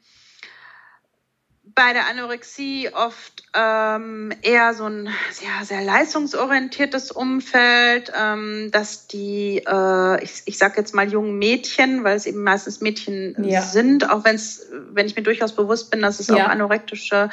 Bei 1.76 1.92
der 1.92 2.08
Anorexie 2.08 2.88
oft 2.94 3.42
ähm, 3.52 4.32
eher 4.40 4.72
so 4.72 4.84
ein 4.84 5.10
ja, 5.42 5.62
sehr 5.62 5.82
leistungsorientiertes 5.82 7.10
Umfeld, 7.10 8.10
ähm, 8.18 8.70
dass 8.72 9.08
die, 9.08 9.58
äh, 9.58 10.24
ich, 10.24 10.42
ich 10.46 10.56
sage 10.56 10.78
jetzt 10.78 10.94
mal 10.94 11.06
jungen 11.06 11.38
Mädchen, 11.38 12.02
weil 12.02 12.16
es 12.16 12.24
eben 12.24 12.42
meistens 12.42 12.80
Mädchen 12.80 13.36
ja. 13.44 13.60
sind, 13.60 14.08
auch 14.08 14.24
wenn 14.24 14.36
es, 14.36 14.66
wenn 14.92 15.04
ich 15.04 15.16
mir 15.16 15.22
durchaus 15.22 15.54
bewusst 15.54 15.90
bin, 15.90 16.00
dass 16.00 16.18
es 16.18 16.28
ja. 16.28 16.36
auch 16.36 16.48
anorektische 16.48 17.28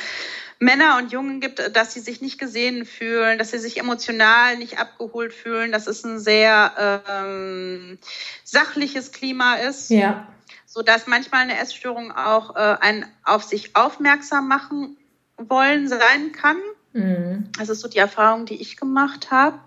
Männer 0.59 0.97
und 0.97 1.13
Jungen 1.13 1.39
gibt, 1.39 1.75
dass 1.75 1.93
sie 1.93 2.01
sich 2.01 2.19
nicht 2.19 2.37
gesehen 2.37 2.85
fühlen, 2.85 3.39
dass 3.39 3.51
sie 3.51 3.59
sich 3.59 3.79
emotional 3.79 4.57
nicht 4.57 4.77
abgeholt 4.77 5.33
fühlen, 5.33 5.71
dass 5.71 5.87
es 5.87 6.03
ein 6.03 6.19
sehr 6.19 7.01
ähm, 7.09 7.97
sachliches 8.43 9.13
Klima 9.13 9.55
ist. 9.55 9.89
Ja 9.89 10.27
so 10.73 10.81
dass 10.81 11.05
manchmal 11.05 11.41
eine 11.41 11.59
Essstörung 11.59 12.11
auch 12.11 12.55
äh, 12.55 12.77
ein 12.81 13.05
auf 13.23 13.43
sich 13.43 13.75
aufmerksam 13.75 14.47
machen 14.47 14.97
wollen 15.37 15.87
sein 15.87 16.31
kann. 16.31 16.57
Mhm. 16.93 17.51
Das 17.59 17.69
ist 17.69 17.81
so 17.81 17.87
die 17.87 17.99
Erfahrung, 17.99 18.47
die 18.47 18.59
ich 18.59 18.75
gemacht 18.75 19.29
habe. 19.29 19.59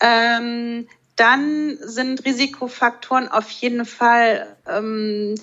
Ähm, 0.00 0.88
dann 1.14 1.78
sind 1.80 2.24
Risikofaktoren 2.24 3.28
auf 3.28 3.48
jeden 3.50 3.84
Fall, 3.84 4.56
ähm, 4.66 5.36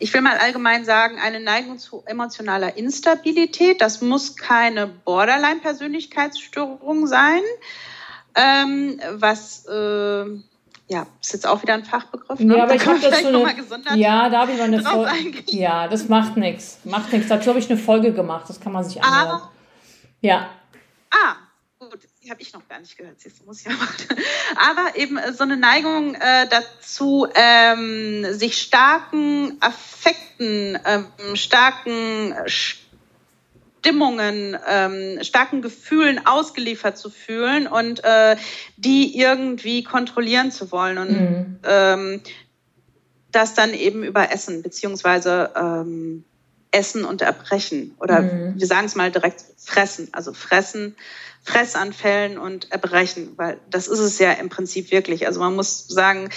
ich 0.00 0.12
will 0.12 0.20
mal 0.20 0.38
allgemein 0.38 0.84
sagen, 0.84 1.20
eine 1.20 1.38
Neigung 1.38 1.78
zu 1.78 2.02
emotionaler 2.04 2.76
Instabilität. 2.76 3.80
Das 3.80 4.00
muss 4.00 4.36
keine 4.36 4.88
Borderline-Persönlichkeitsstörung 4.88 7.06
sein, 7.06 7.42
ähm, 8.34 9.00
was 9.12 9.64
äh, 9.66 10.24
ja, 10.88 11.06
ist 11.20 11.32
jetzt 11.32 11.46
auch 11.46 11.62
wieder 11.62 11.74
ein 11.74 11.84
Fachbegriff. 11.84 12.38
Ne? 12.40 12.56
Ja, 12.56 12.64
aber 12.64 12.74
da 12.76 12.82
ich 12.82 12.86
habe 12.86 13.00
dazu 13.00 13.26
eine, 13.28 13.98
ja, 13.98 14.28
da 14.28 14.40
habe 14.40 14.52
ich 14.52 14.58
mal 14.58 14.64
eine 14.64 14.82
Folge. 14.82 15.42
Ja, 15.46 15.88
das 15.88 16.08
macht 16.08 16.36
nichts, 16.36 16.78
macht 16.84 17.12
nichts. 17.12 17.28
Dazu 17.28 17.50
habe 17.50 17.58
ich 17.58 17.70
eine 17.70 17.78
Folge 17.78 18.12
gemacht. 18.12 18.48
Das 18.48 18.60
kann 18.60 18.72
man 18.72 18.84
sich 18.84 19.02
anhören. 19.02 19.40
Ah, 19.40 19.50
ja. 20.20 20.50
Ah, 21.10 21.36
gut, 21.78 22.00
die 22.22 22.30
habe 22.30 22.40
ich 22.42 22.52
noch 22.52 22.66
gar 22.68 22.80
nicht 22.80 22.96
gehört. 22.96 23.20
Siehst 23.20 23.40
du, 23.40 23.44
muss 23.44 23.60
ich 23.60 23.66
ja 23.66 23.72
machen. 23.78 24.06
Aber 24.56 24.96
eben 24.96 25.16
äh, 25.16 25.32
so 25.32 25.44
eine 25.44 25.56
Neigung 25.56 26.14
äh, 26.14 26.46
dazu, 26.48 27.26
ähm, 27.34 28.26
sich 28.32 28.60
starken 28.60 29.56
Affekten, 29.60 30.78
ähm, 30.84 31.36
starken 31.36 32.34
Stimmungen, 33.82 34.56
ähm, 34.68 35.18
starken 35.22 35.60
Gefühlen 35.60 36.24
ausgeliefert 36.24 36.96
zu 36.96 37.10
fühlen 37.10 37.66
und 37.66 38.04
äh, 38.04 38.36
die 38.76 39.18
irgendwie 39.18 39.82
kontrollieren 39.82 40.52
zu 40.52 40.70
wollen 40.70 40.98
und 40.98 41.10
mhm. 41.10 41.58
ähm, 41.64 42.20
das 43.32 43.54
dann 43.54 43.74
eben 43.74 44.04
über 44.04 44.30
Essen 44.30 44.62
beziehungsweise 44.62 45.50
ähm, 45.56 46.24
Essen 46.72 47.04
und 47.04 47.22
Erbrechen 47.22 47.94
oder 48.00 48.22
mhm. 48.22 48.54
wir 48.58 48.66
sagen 48.66 48.86
es 48.86 48.94
mal 48.94 49.12
direkt 49.12 49.44
fressen, 49.56 50.08
also 50.12 50.32
fressen, 50.32 50.96
Fressanfällen 51.44 52.38
und 52.38 52.70
Erbrechen, 52.70 53.32
weil 53.36 53.58
das 53.68 53.88
ist 53.88 53.98
es 53.98 54.18
ja 54.18 54.32
im 54.32 54.48
Prinzip 54.48 54.90
wirklich. 54.92 55.26
Also 55.26 55.40
man 55.40 55.54
muss 55.54 55.88
sagen, 55.88 56.30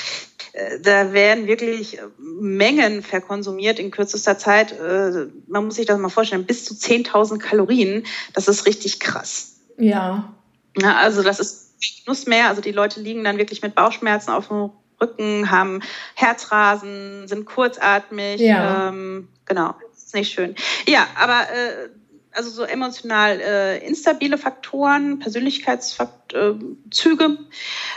äh, 0.53 0.79
da 0.81 1.13
werden 1.13 1.47
wirklich 1.47 1.99
Mengen 2.17 3.03
verkonsumiert 3.03 3.77
in 3.77 3.91
kürzester 3.91 4.37
Zeit. 4.37 4.71
Äh, 4.71 5.27
man 5.47 5.65
muss 5.65 5.75
sich 5.75 5.85
das 5.85 5.99
mal 5.99 6.09
vorstellen, 6.09 6.45
bis 6.45 6.65
zu 6.65 6.73
10.000 6.73 7.37
Kalorien. 7.37 8.03
Das 8.33 8.47
ist 8.47 8.65
richtig 8.65 8.99
krass. 8.99 9.57
Ja. 9.77 10.33
ja 10.77 10.95
also 10.95 11.21
das 11.21 11.39
ist 11.39 11.65
Genuss 12.03 12.25
mehr. 12.25 12.49
Also 12.49 12.61
die 12.61 12.71
Leute 12.71 12.99
liegen 12.99 13.23
dann 13.23 13.37
wirklich 13.37 13.61
mit 13.61 13.75
Bauchschmerzen 13.75 14.31
auf 14.31 14.47
dem 14.47 14.71
Rücken, 14.99 15.51
haben 15.51 15.81
Herzrasen, 16.15 17.27
sind 17.27 17.45
kurzatmig. 17.45 18.39
Ja. 18.39 18.89
Ähm, 18.89 19.27
genau, 19.45 19.75
nicht 20.15 20.33
schön. 20.33 20.55
Ja, 20.87 21.05
aber 21.15 21.47
äh, 21.51 21.89
also 22.35 22.49
so 22.49 22.63
emotional 22.63 23.39
äh, 23.39 23.77
instabile 23.85 24.37
Faktoren, 24.37 25.19
Persönlichkeitszüge 25.19 27.37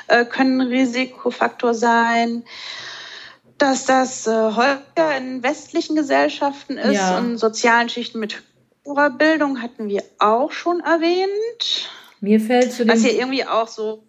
äh, 0.06 0.24
können 0.24 0.60
ein 0.60 0.68
Risikofaktor 0.68 1.74
sein. 1.74 2.44
Dass 3.58 3.86
das 3.86 4.28
äh, 4.28 4.30
häufiger 4.30 5.16
in 5.16 5.42
westlichen 5.42 5.96
Gesellschaften 5.96 6.78
ist 6.78 6.94
ja. 6.94 7.18
und 7.18 7.38
sozialen 7.38 7.88
Schichten 7.88 8.20
mit 8.20 8.40
höherer 8.84 9.10
Bildung 9.10 9.60
hatten 9.60 9.88
wir 9.88 10.04
auch 10.18 10.52
schon 10.52 10.78
erwähnt. 10.80 11.90
Mir 12.20 12.40
fällt 12.40 12.72
zu 12.72 12.84
dem, 12.84 12.94
Was 12.94 13.02
hier 13.02 13.14
irgendwie 13.14 13.44
auch 13.44 13.68
so, 13.68 14.04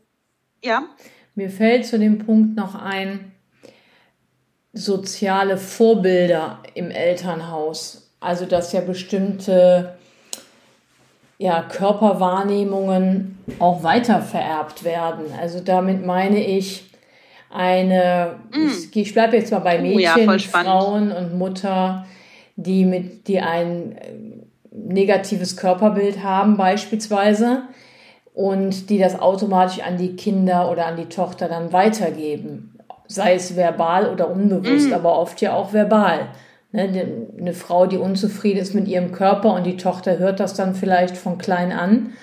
ja. 0.64 0.86
Mir 1.36 1.50
fällt 1.50 1.88
zu 1.88 1.98
dem 1.98 2.20
Punkt 2.20 2.56
noch 2.56 2.76
ein, 2.76 3.32
soziale 4.74 5.58
Vorbilder 5.58 6.60
im 6.74 6.92
Elternhaus. 6.92 8.10
Also, 8.20 8.46
dass 8.46 8.74
ja 8.74 8.82
bestimmte 8.82 9.94
ja, 11.40 11.64
Körperwahrnehmungen 11.64 13.38
auch 13.60 13.82
weiter 13.82 14.22
vererbt 14.22 14.84
werden. 14.84 15.26
Also 15.40 15.62
damit 15.62 16.06
meine 16.06 16.46
ich 16.46 16.84
eine, 17.50 18.36
mm. 18.52 18.68
ich, 18.94 19.14
bleibe 19.14 19.38
jetzt 19.38 19.52
mal 19.52 19.60
bei 19.60 19.80
Mädchen, 19.80 20.30
oh 20.30 20.34
ja, 20.34 20.40
Frauen 20.40 21.12
und 21.12 21.38
Mutter, 21.38 22.06
die 22.58 22.86
mit, 22.86 23.28
die 23.28 23.40
ein 23.40 23.94
äh, 23.94 24.14
negatives 24.72 25.56
Körperbild 25.56 26.22
haben 26.22 26.58
beispielsweise 26.58 27.64
und 28.34 28.90
die 28.90 29.00
das 29.00 29.18
automatisch 29.18 29.82
an 29.82 29.98
die 29.98 30.16
Kinder 30.16 30.70
oder 30.70 30.86
an 30.86 30.98
die 30.98 31.08
Tochter 31.08 31.48
dann 31.48 31.72
weitergeben. 31.72 32.79
Sei 33.12 33.34
es 33.34 33.56
verbal 33.56 34.08
oder 34.08 34.30
unbewusst, 34.30 34.92
mm. 34.92 34.94
aber 34.94 35.18
oft 35.18 35.42
ja 35.42 35.54
auch 35.54 35.74
verbal. 35.74 36.30
Ne, 36.72 37.28
eine 37.38 37.54
Frau, 37.54 37.88
die 37.88 37.98
unzufrieden 37.98 38.60
ist 38.60 38.76
mit 38.76 38.88
ihrem 38.88 39.12
Körper 39.12 39.54
und 39.54 39.64
die 39.64 39.78
Tochter 39.78 40.20
hört 40.20 40.40
das 40.40 40.54
dann 40.54 40.76
vielleicht 40.76 41.18
von 41.18 41.40
klein 41.40 41.72
an. 41.72 42.14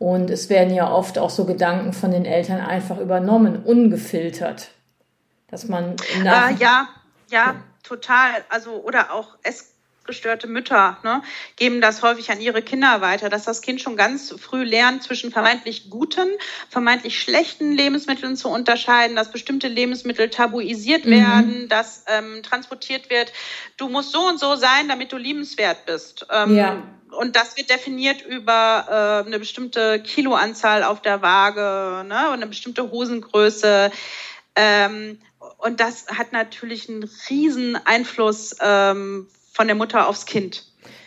Und 0.00 0.30
es 0.30 0.50
werden 0.50 0.74
ja 0.74 0.92
oft 0.92 1.18
auch 1.18 1.30
so 1.30 1.44
Gedanken 1.44 1.92
von 1.92 2.10
den 2.10 2.24
Eltern 2.24 2.60
einfach 2.60 2.98
übernommen, 2.98 3.62
ungefiltert. 3.64 4.72
Dass 5.48 5.68
man. 5.68 5.94
Äh, 6.20 6.54
ja, 6.58 6.88
ja, 7.30 7.54
total. 7.84 8.30
Also, 8.50 8.82
oder 8.82 9.12
auch 9.12 9.38
es 9.44 9.73
gestörte 10.04 10.46
Mütter 10.46 10.98
ne, 11.02 11.22
geben 11.56 11.80
das 11.80 12.02
häufig 12.02 12.30
an 12.30 12.40
ihre 12.40 12.62
Kinder 12.62 13.00
weiter, 13.00 13.28
dass 13.28 13.44
das 13.44 13.62
Kind 13.62 13.80
schon 13.80 13.96
ganz 13.96 14.34
früh 14.38 14.64
lernt, 14.64 15.02
zwischen 15.02 15.30
vermeintlich 15.30 15.90
guten, 15.90 16.28
vermeintlich 16.68 17.20
schlechten 17.20 17.72
Lebensmitteln 17.72 18.36
zu 18.36 18.48
unterscheiden, 18.48 19.16
dass 19.16 19.32
bestimmte 19.32 19.68
Lebensmittel 19.68 20.30
tabuisiert 20.30 21.04
mhm. 21.06 21.10
werden, 21.10 21.68
dass 21.68 22.04
ähm, 22.06 22.42
transportiert 22.42 23.10
wird, 23.10 23.32
du 23.76 23.88
musst 23.88 24.12
so 24.12 24.26
und 24.26 24.38
so 24.38 24.56
sein, 24.56 24.88
damit 24.88 25.12
du 25.12 25.16
liebenswert 25.16 25.86
bist. 25.86 26.26
Ähm, 26.30 26.56
ja. 26.56 26.82
Und 27.10 27.36
das 27.36 27.56
wird 27.56 27.70
definiert 27.70 28.22
über 28.22 29.22
äh, 29.22 29.26
eine 29.26 29.38
bestimmte 29.38 30.00
Kiloanzahl 30.00 30.82
auf 30.82 31.00
der 31.00 31.22
Waage 31.22 32.04
ne, 32.08 32.28
und 32.28 32.34
eine 32.34 32.46
bestimmte 32.46 32.90
Hosengröße. 32.90 33.90
Ähm, 34.56 35.18
und 35.58 35.80
das 35.80 36.06
hat 36.08 36.32
natürlich 36.32 36.88
einen 36.88 37.08
riesen 37.28 37.76
Einfluss 37.86 38.56
ähm, 38.60 39.28
von 39.54 39.68
der 39.68 39.76
Mutter 39.76 40.08
aufs 40.08 40.26
Kind. 40.26 40.64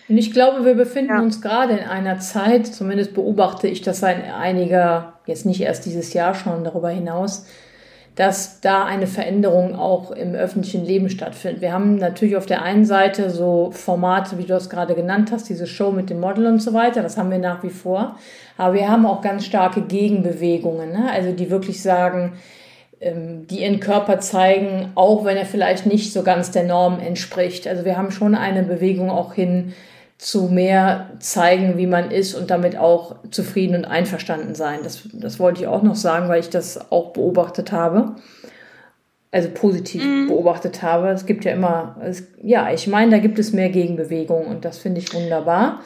Und 0.10 0.18
ich 0.18 0.32
glaube, 0.32 0.66
wir 0.66 0.74
befinden 0.74 1.12
ja. 1.12 1.22
uns 1.22 1.42
gerade 1.42 1.74
in 1.74 1.86
einer 1.86 2.20
Zeit, 2.20 2.66
zumindest 2.66 3.14
beobachte 3.14 3.68
ich 3.68 3.82
das 3.82 4.00
seit 4.00 4.24
einiger, 4.34 5.14
jetzt 5.26 5.46
nicht 5.46 5.62
erst 5.62 5.86
dieses 5.86 6.14
Jahr 6.14 6.34
schon 6.34 6.64
darüber 6.64 6.90
hinaus, 6.90 7.46
dass 8.16 8.62
da 8.62 8.86
eine 8.86 9.06
Veränderung 9.06 9.76
auch 9.76 10.10
im 10.12 10.34
öffentlichen 10.34 10.86
Leben 10.86 11.10
stattfindet. 11.10 11.62
Wir 11.62 11.74
haben 11.74 11.98
natürlich 11.98 12.38
auf 12.38 12.48
der 12.48 12.64
einen 12.64 12.86
Seite 12.86 13.30
so 13.30 13.70
Formate, 13.72 14.38
wie 14.38 14.44
du 14.44 14.48
das 14.48 14.70
gerade 14.70 14.96
genannt 14.96 15.32
hast, 15.32 15.50
diese 15.50 15.68
Show 15.68 15.92
mit 15.92 16.10
dem 16.10 16.22
Model 16.22 16.48
und 16.48 16.60
so 16.60 16.74
weiter, 16.74 17.04
das 17.04 17.18
haben 17.18 17.30
wir 17.30 17.38
nach 17.38 17.62
wie 17.64 17.70
vor. 17.70 18.18
Aber 18.58 18.74
wir 18.74 18.90
haben 18.90 19.06
auch 19.06 19.22
ganz 19.22 19.46
starke 19.46 19.82
Gegenbewegungen, 19.82 20.94
ne? 20.94 21.12
also 21.12 21.32
die 21.34 21.52
wirklich 21.52 21.84
sagen, 21.84 22.34
die 23.00 23.62
ihren 23.62 23.80
Körper 23.80 24.20
zeigen, 24.20 24.92
auch 24.96 25.24
wenn 25.24 25.38
er 25.38 25.46
vielleicht 25.46 25.86
nicht 25.86 26.12
so 26.14 26.24
ganz 26.24 26.52
der 26.52 26.64
Norm 26.64 27.00
entspricht. 27.00 27.68
Also 27.68 27.86
wir 27.86 27.96
haben 27.96 28.12
schon 28.12 28.34
eine 28.34 28.64
Bewegung 28.64 29.12
auch 29.12 29.34
hin 29.34 29.74
zu 30.18 30.48
mehr 30.48 31.12
zeigen, 31.20 31.78
wie 31.78 31.86
man 31.86 32.10
ist 32.10 32.34
und 32.34 32.50
damit 32.50 32.76
auch 32.76 33.18
zufrieden 33.30 33.76
und 33.76 33.86
einverstanden 33.86 34.56
sein. 34.56 34.80
Das, 34.84 35.04
das 35.14 35.40
wollte 35.40 35.62
ich 35.62 35.68
auch 35.68 35.84
noch 35.84 35.96
sagen, 35.96 36.28
weil 36.28 36.40
ich 36.40 36.50
das 36.50 36.92
auch 36.92 37.14
beobachtet 37.14 37.72
habe. 37.72 38.16
Also 39.30 39.50
positiv 39.54 40.04
mhm. 40.04 40.28
beobachtet 40.30 40.82
habe. 40.82 41.10
Es 41.10 41.28
gibt 41.28 41.46
ja 41.46 41.52
immer, 41.52 41.98
es, 42.04 42.24
ja, 42.42 42.72
ich 42.72 42.88
meine, 42.88 43.12
da 43.12 43.18
gibt 43.20 43.38
es 43.38 43.54
mehr 43.54 43.70
Gegenbewegung 43.70 44.48
und 44.48 44.66
das 44.66 44.80
finde 44.80 45.02
ich 45.02 45.14
wunderbar. 45.14 45.82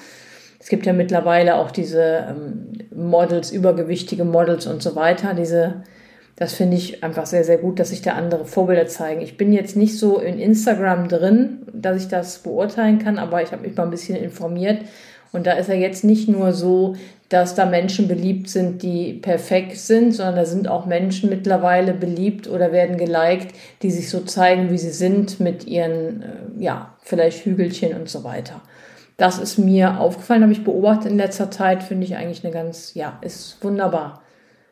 Es 0.59 0.69
gibt 0.69 0.85
ja 0.85 0.93
mittlerweile 0.93 1.55
auch 1.55 1.71
diese 1.71 2.27
ähm, 2.29 2.71
Models, 2.95 3.51
übergewichtige 3.51 4.23
Models 4.23 4.65
und 4.65 4.81
so 4.81 4.95
weiter, 4.95 5.33
diese 5.33 5.83
das 6.41 6.53
finde 6.53 6.75
ich 6.75 7.03
einfach 7.03 7.27
sehr, 7.27 7.43
sehr 7.43 7.59
gut, 7.59 7.79
dass 7.79 7.89
sich 7.89 8.01
da 8.01 8.13
andere 8.13 8.45
Vorbilder 8.45 8.87
zeigen. 8.87 9.21
Ich 9.21 9.37
bin 9.37 9.53
jetzt 9.53 9.77
nicht 9.77 9.99
so 9.99 10.17
in 10.17 10.39
Instagram 10.39 11.07
drin, 11.07 11.59
dass 11.71 12.01
ich 12.01 12.07
das 12.07 12.39
beurteilen 12.39 12.97
kann, 12.97 13.19
aber 13.19 13.43
ich 13.43 13.51
habe 13.51 13.61
mich 13.61 13.77
mal 13.77 13.83
ein 13.83 13.91
bisschen 13.91 14.15
informiert. 14.15 14.81
Und 15.31 15.45
da 15.45 15.51
ist 15.51 15.69
ja 15.69 15.75
jetzt 15.75 16.03
nicht 16.03 16.27
nur 16.27 16.51
so, 16.53 16.95
dass 17.29 17.53
da 17.53 17.67
Menschen 17.67 18.07
beliebt 18.07 18.49
sind, 18.49 18.81
die 18.81 19.13
perfekt 19.13 19.77
sind, 19.77 20.15
sondern 20.15 20.35
da 20.35 20.45
sind 20.45 20.67
auch 20.67 20.87
Menschen 20.87 21.29
mittlerweile 21.29 21.93
beliebt 21.93 22.49
oder 22.49 22.71
werden 22.71 22.97
geliked, 22.97 23.53
die 23.83 23.91
sich 23.91 24.09
so 24.09 24.21
zeigen, 24.21 24.71
wie 24.71 24.79
sie 24.79 24.89
sind, 24.89 25.39
mit 25.39 25.67
ihren, 25.67 26.23
äh, 26.23 26.63
ja, 26.63 26.95
vielleicht 27.03 27.45
Hügelchen 27.45 27.93
und 27.93 28.09
so 28.09 28.23
weiter. 28.23 28.61
Das 29.17 29.37
ist 29.37 29.59
mir 29.59 29.99
aufgefallen, 29.99 30.41
habe 30.41 30.53
ich 30.53 30.63
beobachtet 30.63 31.11
in 31.11 31.17
letzter 31.17 31.51
Zeit, 31.51 31.83
finde 31.83 32.05
ich 32.05 32.15
eigentlich 32.15 32.43
eine 32.43 32.51
ganz, 32.51 32.95
ja, 32.95 33.19
ist 33.21 33.63
wunderbar 33.63 34.23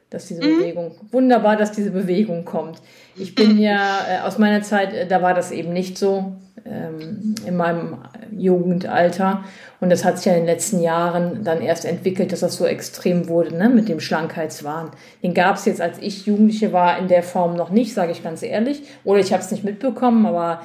dass 0.09 0.27
diese 0.27 0.43
mhm. 0.43 0.57
Bewegung, 0.57 0.91
wunderbar, 1.11 1.55
dass 1.55 1.71
diese 1.71 1.91
Bewegung 1.91 2.45
kommt. 2.45 2.81
Ich 3.15 3.35
bin 3.35 3.57
ja 3.59 3.99
äh, 4.09 4.19
aus 4.21 4.37
meiner 4.37 4.61
Zeit, 4.61 4.93
äh, 4.93 5.07
da 5.07 5.21
war 5.21 5.33
das 5.33 5.51
eben 5.51 5.71
nicht 5.71 5.97
so 5.97 6.33
ähm, 6.65 7.35
in 7.45 7.55
meinem 7.55 7.97
Jugendalter. 8.31 9.43
Und 9.79 9.89
das 9.89 10.03
hat 10.03 10.17
sich 10.17 10.25
ja 10.25 10.33
in 10.33 10.39
den 10.39 10.47
letzten 10.47 10.81
Jahren 10.81 11.43
dann 11.43 11.61
erst 11.61 11.85
entwickelt, 11.85 12.31
dass 12.31 12.41
das 12.41 12.57
so 12.57 12.65
extrem 12.65 13.27
wurde 13.27 13.55
ne, 13.55 13.69
mit 13.69 13.87
dem 13.87 13.99
Schlankheitswahn. 13.99 14.91
Den 15.23 15.33
gab 15.33 15.55
es 15.55 15.65
jetzt, 15.65 15.81
als 15.81 15.99
ich 15.99 16.25
Jugendliche 16.25 16.73
war, 16.73 16.97
in 16.99 17.07
der 17.07 17.23
Form 17.23 17.55
noch 17.55 17.69
nicht, 17.69 17.93
sage 17.93 18.11
ich 18.11 18.23
ganz 18.23 18.43
ehrlich. 18.43 18.83
Oder 19.03 19.19
ich 19.19 19.31
habe 19.31 19.41
es 19.43 19.51
nicht 19.51 19.63
mitbekommen, 19.63 20.25
aber 20.25 20.61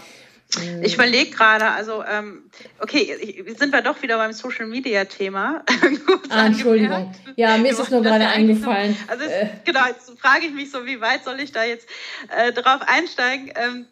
Ich 0.83 0.95
überlege 0.95 1.31
gerade, 1.31 1.67
also 1.67 2.05
ähm, 2.05 2.51
okay, 2.81 3.45
sind 3.57 3.73
wir 3.73 3.83
doch 3.83 4.01
wieder 4.03 4.17
beim 4.19 4.33
Social 4.33 4.67
Media 4.67 5.05
Thema. 5.05 5.63
ah, 6.31 6.47
Entschuldigung. 6.47 7.15
Ja, 7.37 7.57
mir 7.57 7.73
ist 7.73 7.81
es 7.81 7.91
nur 7.91 8.03
gerade 8.03 8.27
eingefallen. 8.27 8.95
So, 8.95 9.13
also 9.13 9.25
äh. 9.25 9.49
genau, 9.65 9.87
jetzt 9.87 10.19
frage 10.19 10.47
ich 10.47 10.53
mich 10.53 10.71
so, 10.71 10.87
wie 10.87 11.01
weit 11.01 11.25
soll 11.25 11.41
ich 11.41 11.53
da 11.53 11.65
jetzt 11.65 11.89
äh, 12.37 12.53
drauf 12.53 12.81
einsteigen? 12.87 13.53
Ähm, 13.57 13.87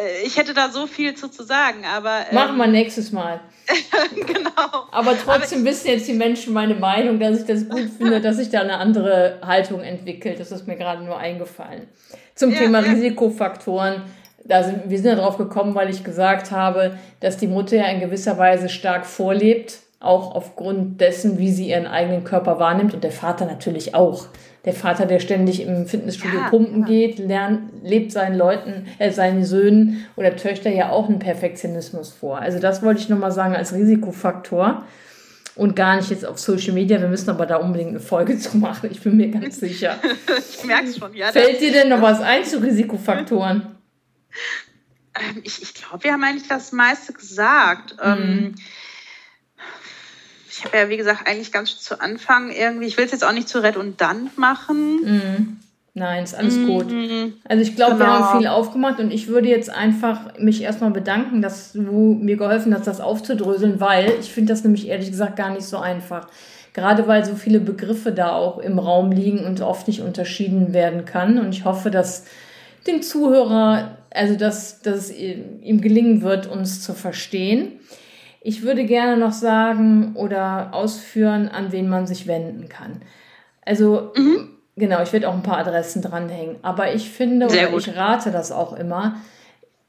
äh, 0.00 0.26
ich 0.26 0.36
hätte 0.36 0.54
da 0.54 0.70
so 0.70 0.86
viel 0.86 1.14
zu, 1.14 1.28
zu 1.28 1.42
sagen, 1.42 1.84
aber. 1.84 2.26
Ähm, 2.28 2.34
Machen 2.34 2.56
wir 2.56 2.66
nächstes 2.66 3.12
Mal. 3.12 3.40
genau. 4.14 4.88
Aber 4.90 5.16
trotzdem 5.18 5.60
aber 5.60 5.70
wissen 5.70 5.88
jetzt 5.88 6.06
die 6.06 6.12
Menschen 6.12 6.52
meine 6.52 6.74
Meinung, 6.74 7.18
dass 7.18 7.40
ich 7.40 7.46
das 7.46 7.68
gut 7.68 7.90
finde, 7.98 8.20
dass 8.20 8.36
sich 8.36 8.50
da 8.50 8.60
eine 8.60 8.76
andere 8.76 9.40
Haltung 9.44 9.80
entwickelt. 9.80 10.38
Das 10.38 10.52
ist 10.52 10.66
mir 10.66 10.76
gerade 10.76 11.02
nur 11.02 11.18
eingefallen. 11.18 11.88
Zum 12.34 12.50
ja, 12.50 12.58
Thema 12.58 12.80
ja. 12.80 12.92
Risikofaktoren 12.92 14.02
da 14.44 14.62
sind, 14.62 14.90
wir 14.90 14.98
sind 14.98 15.08
ja 15.08 15.14
drauf 15.16 15.38
gekommen, 15.38 15.74
weil 15.74 15.90
ich 15.90 16.04
gesagt 16.04 16.50
habe, 16.50 16.98
dass 17.20 17.36
die 17.36 17.46
Mutter 17.46 17.76
ja 17.76 17.86
in 17.86 18.00
gewisser 18.00 18.38
Weise 18.38 18.68
stark 18.68 19.06
vorlebt, 19.06 19.78
auch 20.00 20.34
aufgrund 20.34 21.00
dessen, 21.00 21.38
wie 21.38 21.50
sie 21.50 21.70
ihren 21.70 21.86
eigenen 21.86 22.24
Körper 22.24 22.58
wahrnimmt 22.58 22.92
und 22.92 23.04
der 23.04 23.10
Vater 23.10 23.46
natürlich 23.46 23.94
auch. 23.94 24.26
Der 24.66 24.74
Vater, 24.74 25.06
der 25.06 25.18
ständig 25.18 25.62
im 25.62 25.86
Fitnessstudio 25.86 26.40
ja, 26.40 26.48
pumpen 26.48 26.80
ja. 26.80 26.86
geht, 26.86 27.18
lernt, 27.18 27.60
lebt 27.82 28.12
seinen 28.12 28.36
Leuten, 28.36 28.86
äh, 28.98 29.10
seinen 29.10 29.44
Söhnen 29.44 30.06
oder 30.16 30.36
Töchtern 30.36 30.74
ja 30.74 30.90
auch 30.90 31.08
einen 31.08 31.18
Perfektionismus 31.18 32.12
vor. 32.12 32.38
Also 32.38 32.58
das 32.58 32.82
wollte 32.82 33.00
ich 33.00 33.08
nochmal 33.08 33.32
sagen 33.32 33.54
als 33.54 33.74
Risikofaktor 33.74 34.84
und 35.56 35.76
gar 35.76 35.96
nicht 35.96 36.10
jetzt 36.10 36.26
auf 36.26 36.38
Social 36.38 36.72
Media. 36.72 37.00
Wir 37.00 37.08
müssen 37.08 37.30
aber 37.30 37.46
da 37.46 37.56
unbedingt 37.56 37.90
eine 37.90 38.00
Folge 38.00 38.38
zu 38.38 38.56
machen. 38.56 38.90
Ich 38.90 39.00
bin 39.02 39.16
mir 39.16 39.28
ganz 39.28 39.60
sicher. 39.60 39.96
ich 40.38 40.64
merke 40.64 40.88
es 40.88 40.98
schon, 40.98 41.14
ja. 41.14 41.26
Fällt 41.26 41.60
dir 41.60 41.72
denn 41.72 41.88
noch 41.90 42.02
was 42.02 42.20
ein 42.20 42.44
zu 42.44 42.62
Risikofaktoren? 42.62 43.74
Ähm, 45.14 45.40
ich, 45.44 45.62
ich 45.62 45.74
glaube, 45.74 46.04
wir 46.04 46.12
haben 46.12 46.24
eigentlich 46.24 46.48
das 46.48 46.72
meiste 46.72 47.12
gesagt. 47.12 47.96
Mhm. 47.96 48.02
Ähm, 48.02 48.54
ich 50.50 50.64
habe 50.64 50.76
ja, 50.76 50.88
wie 50.88 50.96
gesagt, 50.96 51.26
eigentlich 51.26 51.52
ganz 51.52 51.80
zu 51.80 52.00
Anfang 52.00 52.50
irgendwie, 52.50 52.86
ich 52.86 52.96
will 52.96 53.04
es 53.04 53.12
jetzt 53.12 53.24
auch 53.24 53.32
nicht 53.32 53.48
zu 53.48 53.62
redundant 53.62 54.38
machen. 54.38 55.00
Mhm. 55.02 55.60
Nein, 55.96 56.24
ist 56.24 56.34
alles 56.34 56.56
mhm. 56.56 56.66
gut. 56.66 56.86
Also 57.44 57.62
ich 57.62 57.76
glaube, 57.76 57.92
genau. 57.92 58.04
wir 58.04 58.18
haben 58.18 58.38
viel 58.38 58.48
aufgemacht 58.48 58.98
und 58.98 59.12
ich 59.12 59.28
würde 59.28 59.48
jetzt 59.48 59.70
einfach 59.70 60.36
mich 60.38 60.60
erstmal 60.62 60.90
bedanken, 60.90 61.40
dass 61.40 61.72
du 61.72 62.18
mir 62.20 62.36
geholfen 62.36 62.74
hast, 62.74 62.88
das 62.88 63.00
aufzudröseln, 63.00 63.80
weil 63.80 64.12
ich 64.18 64.32
finde 64.32 64.52
das 64.52 64.64
nämlich 64.64 64.88
ehrlich 64.88 65.10
gesagt 65.10 65.36
gar 65.36 65.50
nicht 65.50 65.66
so 65.66 65.78
einfach. 65.78 66.26
Gerade 66.72 67.06
weil 67.06 67.24
so 67.24 67.36
viele 67.36 67.60
Begriffe 67.60 68.10
da 68.10 68.32
auch 68.32 68.58
im 68.58 68.80
Raum 68.80 69.12
liegen 69.12 69.46
und 69.46 69.60
oft 69.60 69.86
nicht 69.86 70.00
unterschieden 70.00 70.72
werden 70.72 71.04
kann. 71.04 71.38
Und 71.38 71.54
ich 71.54 71.64
hoffe, 71.64 71.92
dass 71.92 72.24
den 72.86 73.02
Zuhörer, 73.02 73.98
also 74.10 74.36
dass, 74.36 74.80
dass 74.80 75.10
es 75.10 75.12
ihm 75.12 75.80
gelingen 75.80 76.22
wird, 76.22 76.46
uns 76.46 76.82
zu 76.82 76.94
verstehen. 76.94 77.80
Ich 78.40 78.62
würde 78.62 78.84
gerne 78.84 79.16
noch 79.16 79.32
sagen 79.32 80.14
oder 80.16 80.68
ausführen, 80.72 81.48
an 81.48 81.72
wen 81.72 81.88
man 81.88 82.06
sich 82.06 82.26
wenden 82.26 82.68
kann. 82.68 83.00
Also, 83.64 84.12
mhm. 84.16 84.50
genau, 84.76 85.02
ich 85.02 85.12
werde 85.12 85.28
auch 85.28 85.34
ein 85.34 85.42
paar 85.42 85.58
Adressen 85.58 86.02
dranhängen. 86.02 86.56
Aber 86.62 86.92
ich 86.92 87.10
finde, 87.10 87.48
Sehr 87.48 87.68
oder 87.68 87.72
gut. 87.72 87.86
ich 87.86 87.96
rate 87.96 88.30
das 88.30 88.52
auch 88.52 88.74
immer, 88.74 89.16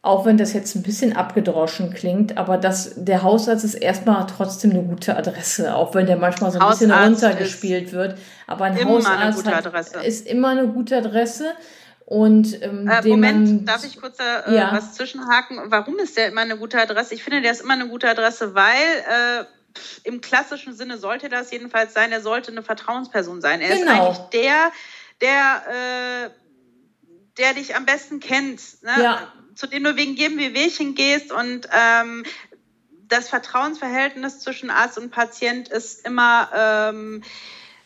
auch 0.06 0.24
wenn 0.24 0.38
das 0.38 0.54
jetzt 0.54 0.76
ein 0.76 0.84
bisschen 0.84 1.16
abgedroschen 1.16 1.92
klingt, 1.92 2.38
aber 2.38 2.60
das, 2.60 2.94
der 2.96 3.24
Hausarzt 3.24 3.66
ist 3.66 3.74
erstmal 3.74 4.28
trotzdem 4.28 4.70
eine 4.70 4.84
gute 4.84 5.18
Adresse, 5.18 5.76
auch 5.76 5.96
wenn 5.96 6.06
der 6.06 6.16
manchmal 6.16 6.52
so 6.52 6.60
ein 6.60 6.64
Hausarzt 6.64 6.80
bisschen 6.82 6.92
runtergespielt 6.92 7.92
wird. 7.92 8.16
Aber 8.46 8.66
ein 8.66 8.86
Hausarzt 8.86 9.48
hat, 9.48 10.06
ist 10.06 10.28
immer 10.28 10.50
eine 10.50 10.68
gute 10.68 10.98
Adresse. 10.98 11.48
Und 12.06 12.62
ähm, 12.62 12.88
äh, 12.88 13.08
Moment, 13.08 13.68
darf 13.68 13.84
ich 13.84 14.00
kurz 14.00 14.18
da 14.18 14.42
äh, 14.42 14.56
ja. 14.56 14.72
was 14.72 14.94
zwischenhaken? 14.94 15.60
Warum 15.66 15.98
ist 15.98 16.16
der 16.16 16.28
immer 16.28 16.42
eine 16.42 16.58
gute 16.58 16.80
Adresse? 16.80 17.16
Ich 17.16 17.24
finde, 17.24 17.42
der 17.42 17.52
ist 17.52 17.62
immer 17.62 17.74
eine 17.74 17.88
gute 17.88 18.08
Adresse, 18.08 18.54
weil 18.54 18.76
äh, 18.76 19.46
im 20.04 20.22
klassischen 20.22 20.76
Sinne 20.76 21.00
sollte 21.00 21.30
das 21.30 21.52
jedenfalls 21.52 21.94
sein, 21.94 22.12
er 22.12 22.22
sollte 22.22 22.52
eine 22.52 22.62
Vertrauensperson 22.62 23.42
sein. 23.42 23.60
Er 23.60 23.76
genau. 23.76 24.12
ist 24.12 24.20
eigentlich 24.20 24.30
der, 24.44 24.72
der, 25.22 26.26
äh, 26.28 26.30
der 27.40 27.54
dich 27.56 27.76
am 27.76 27.86
besten 27.86 28.20
kennt, 28.20 28.62
ne? 28.84 28.92
ja. 29.02 29.34
zu 29.56 29.66
dem 29.66 29.84
du 29.84 29.96
wegen 29.96 30.16
jedem 30.16 30.38
Wehwehchen 30.38 30.94
gehst 30.94 31.32
und 31.32 31.68
ähm, 31.72 32.24
das 33.08 33.30
Vertrauensverhältnis 33.30 34.40
zwischen 34.40 34.70
Arzt 34.70 34.98
und 34.98 35.10
Patient 35.12 35.70
ist 35.70 36.06
immer 36.06 36.50
ähm, 36.56 37.24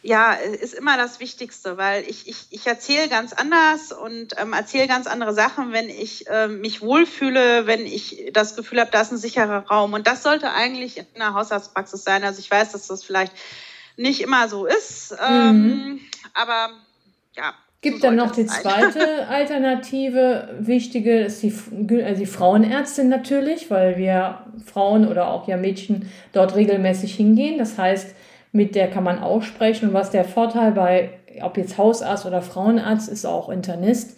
ja, 0.01 0.33
ist 0.33 0.73
immer 0.73 0.95
das 0.95 1.19
Wichtigste, 1.19 1.77
weil 1.77 2.03
ich, 2.07 2.27
ich, 2.27 2.47
ich 2.51 2.65
erzähle 2.65 3.09
ganz 3.09 3.33
anders 3.33 3.91
und 3.91 4.33
ähm, 4.39 4.53
erzähle 4.53 4.87
ganz 4.87 5.07
andere 5.07 5.33
Sachen, 5.33 5.73
wenn 5.73 5.89
ich 5.89 6.25
ähm, 6.29 6.61
mich 6.61 6.81
wohlfühle, 6.81 7.67
wenn 7.67 7.85
ich 7.85 8.29
das 8.31 8.55
Gefühl 8.55 8.79
habe, 8.79 8.91
da 8.91 9.01
ist 9.01 9.11
ein 9.11 9.17
sicherer 9.17 9.65
Raum. 9.67 9.93
Und 9.93 10.07
das 10.07 10.23
sollte 10.23 10.51
eigentlich 10.51 10.97
in 10.97 11.05
einer 11.15 11.33
Hausarztpraxis 11.33 12.03
sein. 12.03 12.23
Also 12.23 12.39
ich 12.39 12.49
weiß, 12.49 12.71
dass 12.71 12.87
das 12.87 13.03
vielleicht 13.03 13.33
nicht 13.97 14.21
immer 14.21 14.47
so 14.47 14.65
ist, 14.65 15.15
ähm, 15.21 15.63
mhm. 15.63 15.99
aber 16.33 16.69
ja. 17.35 17.53
Gibt 17.81 18.01
so 18.01 18.07
dann 18.07 18.15
noch 18.15 18.31
die 18.31 18.45
zweite 18.45 19.27
Alternative, 19.29 20.55
wichtige, 20.59 21.21
ist 21.21 21.43
die, 21.43 21.53
also 22.03 22.19
die 22.19 22.25
Frauenärztin 22.25 23.09
natürlich, 23.09 23.69
weil 23.69 23.97
wir 23.97 24.45
Frauen 24.65 25.07
oder 25.07 25.27
auch 25.29 25.47
ja 25.47 25.57
Mädchen 25.57 26.09
dort 26.31 26.55
regelmäßig 26.55 27.15
hingehen. 27.15 27.57
Das 27.57 27.77
heißt, 27.77 28.15
mit 28.51 28.75
der 28.75 28.89
kann 28.89 29.03
man 29.03 29.19
auch 29.19 29.41
sprechen. 29.41 29.89
Und 29.89 29.93
was 29.93 30.11
der 30.11 30.25
Vorteil 30.25 30.71
bei, 30.71 31.11
ob 31.41 31.57
jetzt 31.57 31.77
Hausarzt 31.77 32.25
oder 32.25 32.41
Frauenarzt 32.41 33.09
ist, 33.09 33.25
auch 33.25 33.49
Internist, 33.49 34.17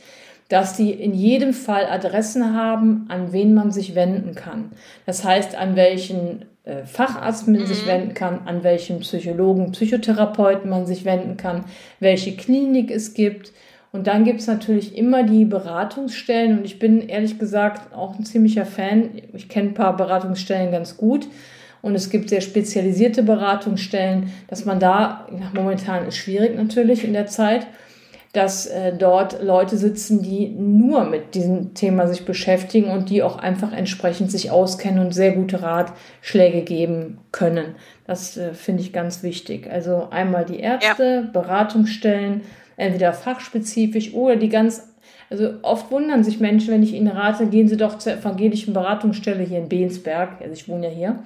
dass 0.49 0.75
die 0.75 0.91
in 0.91 1.13
jedem 1.13 1.53
Fall 1.53 1.85
Adressen 1.85 2.55
haben, 2.55 3.05
an 3.07 3.31
wen 3.31 3.53
man 3.53 3.71
sich 3.71 3.95
wenden 3.95 4.35
kann. 4.35 4.71
Das 5.05 5.23
heißt, 5.23 5.55
an 5.55 5.75
welchen 5.75 6.45
äh, 6.63 6.83
Facharzt 6.83 7.47
man 7.47 7.61
mhm. 7.61 7.65
sich 7.65 7.85
wenden 7.87 8.13
kann, 8.13 8.41
an 8.45 8.63
welchen 8.63 8.99
Psychologen, 8.99 9.71
Psychotherapeuten 9.71 10.69
man 10.69 10.85
sich 10.85 11.05
wenden 11.05 11.37
kann, 11.37 11.65
welche 11.99 12.35
Klinik 12.35 12.91
es 12.91 13.13
gibt. 13.13 13.53
Und 13.93 14.07
dann 14.07 14.23
gibt 14.23 14.39
es 14.39 14.47
natürlich 14.47 14.97
immer 14.97 15.23
die 15.23 15.45
Beratungsstellen. 15.45 16.59
Und 16.59 16.65
ich 16.65 16.79
bin 16.79 17.07
ehrlich 17.07 17.39
gesagt 17.39 17.93
auch 17.93 18.17
ein 18.17 18.25
ziemlicher 18.25 18.65
Fan. 18.65 19.09
Ich 19.33 19.49
kenne 19.49 19.69
ein 19.69 19.73
paar 19.73 19.95
Beratungsstellen 19.95 20.71
ganz 20.71 20.97
gut 20.97 21.27
und 21.81 21.95
es 21.95 22.09
gibt 22.09 22.29
sehr 22.29 22.41
spezialisierte 22.41 23.23
Beratungsstellen, 23.23 24.31
dass 24.47 24.65
man 24.65 24.79
da, 24.79 25.27
momentan 25.53 26.07
ist 26.07 26.17
schwierig 26.17 26.55
natürlich 26.55 27.03
in 27.03 27.13
der 27.13 27.27
Zeit, 27.27 27.67
dass 28.33 28.65
äh, 28.65 28.93
dort 28.97 29.43
Leute 29.43 29.77
sitzen, 29.77 30.21
die 30.21 30.47
nur 30.47 31.03
mit 31.03 31.35
diesem 31.35 31.73
Thema 31.73 32.07
sich 32.07 32.23
beschäftigen 32.23 32.89
und 32.89 33.09
die 33.09 33.23
auch 33.23 33.37
einfach 33.37 33.73
entsprechend 33.73 34.31
sich 34.31 34.51
auskennen 34.51 35.05
und 35.05 35.11
sehr 35.13 35.31
gute 35.31 35.61
Ratschläge 35.61 36.61
geben 36.61 37.17
können. 37.33 37.75
Das 38.07 38.37
äh, 38.37 38.53
finde 38.53 38.83
ich 38.83 38.93
ganz 38.93 39.21
wichtig. 39.21 39.69
Also 39.69 40.07
einmal 40.11 40.45
die 40.45 40.59
Ärzte, 40.59 41.23
ja. 41.25 41.29
Beratungsstellen, 41.41 42.41
entweder 42.77 43.11
fachspezifisch 43.11 44.13
oder 44.13 44.37
die 44.37 44.49
ganz 44.49 44.87
also 45.29 45.49
oft 45.61 45.91
wundern 45.91 46.25
sich 46.25 46.41
Menschen, 46.41 46.73
wenn 46.73 46.83
ich 46.83 46.93
ihnen 46.93 47.07
rate, 47.07 47.47
gehen 47.47 47.69
Sie 47.69 47.77
doch 47.77 47.97
zur 47.97 48.13
evangelischen 48.13 48.73
Beratungsstelle 48.73 49.43
hier 49.43 49.59
in 49.59 49.69
Beensberg. 49.69 50.41
Also 50.41 50.53
ich 50.53 50.67
wohne 50.67 50.87
ja 50.87 50.93
hier 50.93 51.19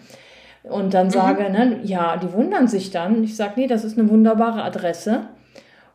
und 0.69 0.93
dann 0.93 1.07
mhm. 1.07 1.11
sage, 1.11 1.49
ne, 1.49 1.79
ja, 1.83 2.17
die 2.17 2.31
wundern 2.33 2.67
sich 2.67 2.91
dann. 2.91 3.23
Ich 3.23 3.35
sage, 3.35 3.53
nee, 3.57 3.67
das 3.67 3.83
ist 3.83 3.97
eine 3.97 4.09
wunderbare 4.09 4.63
Adresse. 4.63 5.27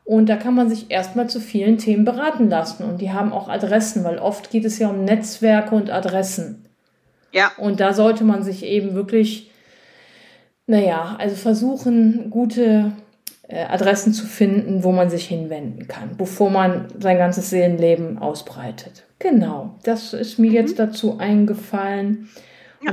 Und 0.04 0.28
da 0.28 0.36
kann 0.36 0.54
man 0.54 0.68
sich 0.68 0.90
erstmal 0.90 1.28
zu 1.28 1.40
vielen 1.40 1.78
Themen 1.78 2.04
beraten 2.04 2.50
lassen. 2.50 2.84
Und 2.84 3.00
die 3.00 3.12
haben 3.12 3.32
auch 3.32 3.48
Adressen, 3.48 4.02
weil 4.04 4.18
oft 4.18 4.50
geht 4.50 4.64
es 4.64 4.78
ja 4.78 4.88
um 4.88 5.04
Netzwerke 5.04 5.74
und 5.74 5.90
Adressen. 5.90 6.64
Ja. 7.32 7.52
Und 7.58 7.80
da 7.80 7.92
sollte 7.92 8.24
man 8.24 8.42
sich 8.42 8.64
eben 8.64 8.94
wirklich, 8.94 9.50
naja, 10.66 11.16
also 11.18 11.36
versuchen, 11.36 12.30
gute 12.30 12.92
äh, 13.46 13.64
Adressen 13.64 14.12
zu 14.12 14.26
finden, 14.26 14.82
wo 14.82 14.92
man 14.92 15.10
sich 15.10 15.26
hinwenden 15.26 15.86
kann, 15.86 16.16
bevor 16.16 16.50
man 16.50 16.86
sein 16.98 17.18
ganzes 17.18 17.50
Seelenleben 17.50 18.18
ausbreitet. 18.18 19.04
Genau, 19.18 19.74
das 19.84 20.12
ist 20.12 20.38
mir 20.38 20.50
mhm. 20.50 20.56
jetzt 20.56 20.78
dazu 20.78 21.18
eingefallen. 21.18 22.28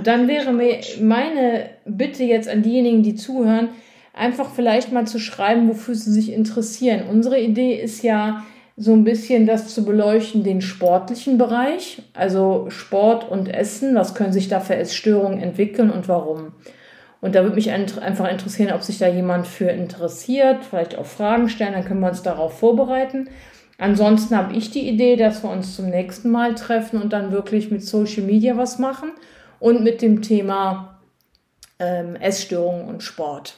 Dann 0.04 0.28
wäre 0.28 0.52
mir 0.52 0.80
meine 1.02 1.70
Bitte 1.86 2.24
jetzt 2.24 2.50
an 2.50 2.62
diejenigen, 2.62 3.04
die 3.04 3.16
zuhören, 3.16 3.70
einfach 4.14 4.50
vielleicht 4.54 4.92
mal 4.92 5.08
zu 5.08 5.20
schreiben, 5.20 5.70
wofür 5.70 5.96
sie 5.96 6.12
sich 6.12 6.34
interessieren. 6.34 7.04
Unsere 7.10 7.40
Idee 7.40 7.76
ist 7.76 8.04
ja 8.04 8.44
so 8.76 8.94
ein 8.94 9.04
bisschen 9.04 9.48
das 9.48 9.74
zu 9.74 9.86
beleuchten, 9.86 10.44
den 10.44 10.62
sportlichen 10.62 11.38
Bereich, 11.38 12.02
also 12.14 12.70
Sport 12.70 13.30
und 13.30 13.48
Essen, 13.48 13.96
was 13.96 14.14
können 14.14 14.34
sich 14.34 14.50
da 14.50 14.60
für 14.60 14.76
Essstörungen 14.76 15.40
entwickeln 15.40 15.90
und 15.90 16.08
warum. 16.08 16.52
Und 17.20 17.34
da 17.34 17.42
würde 17.42 17.56
mich 17.56 17.72
einfach 17.72 18.30
interessieren, 18.30 18.74
ob 18.74 18.84
sich 18.84 19.00
da 19.00 19.08
jemand 19.08 19.48
für 19.48 19.70
interessiert, 19.70 20.64
vielleicht 20.64 20.98
auch 20.98 21.06
Fragen 21.06 21.50
stellen, 21.50 21.74
dann 21.74 21.86
können 21.86 22.02
wir 22.02 22.10
uns 22.10 22.22
darauf 22.22 22.60
vorbereiten. 22.60 23.30
Ansonsten 23.80 24.38
habe 24.38 24.56
ich 24.56 24.70
die 24.70 24.88
Idee, 24.88 25.16
dass 25.16 25.44
wir 25.44 25.50
uns 25.50 25.76
zum 25.76 25.90
nächsten 25.90 26.30
Mal 26.30 26.54
treffen 26.54 27.02
und 27.02 27.14
dann 27.14 27.32
wirklich 27.32 27.72
mit 27.72 27.84
Social 27.84 28.24
Media 28.24 28.58
was 28.58 28.78
machen 28.78 29.12
und 29.60 29.84
mit 29.84 30.02
dem 30.02 30.22
Thema 30.22 31.00
ähm, 31.80 32.16
Essstörungen 32.16 32.88
und 32.88 33.04
Sport. 33.04 33.58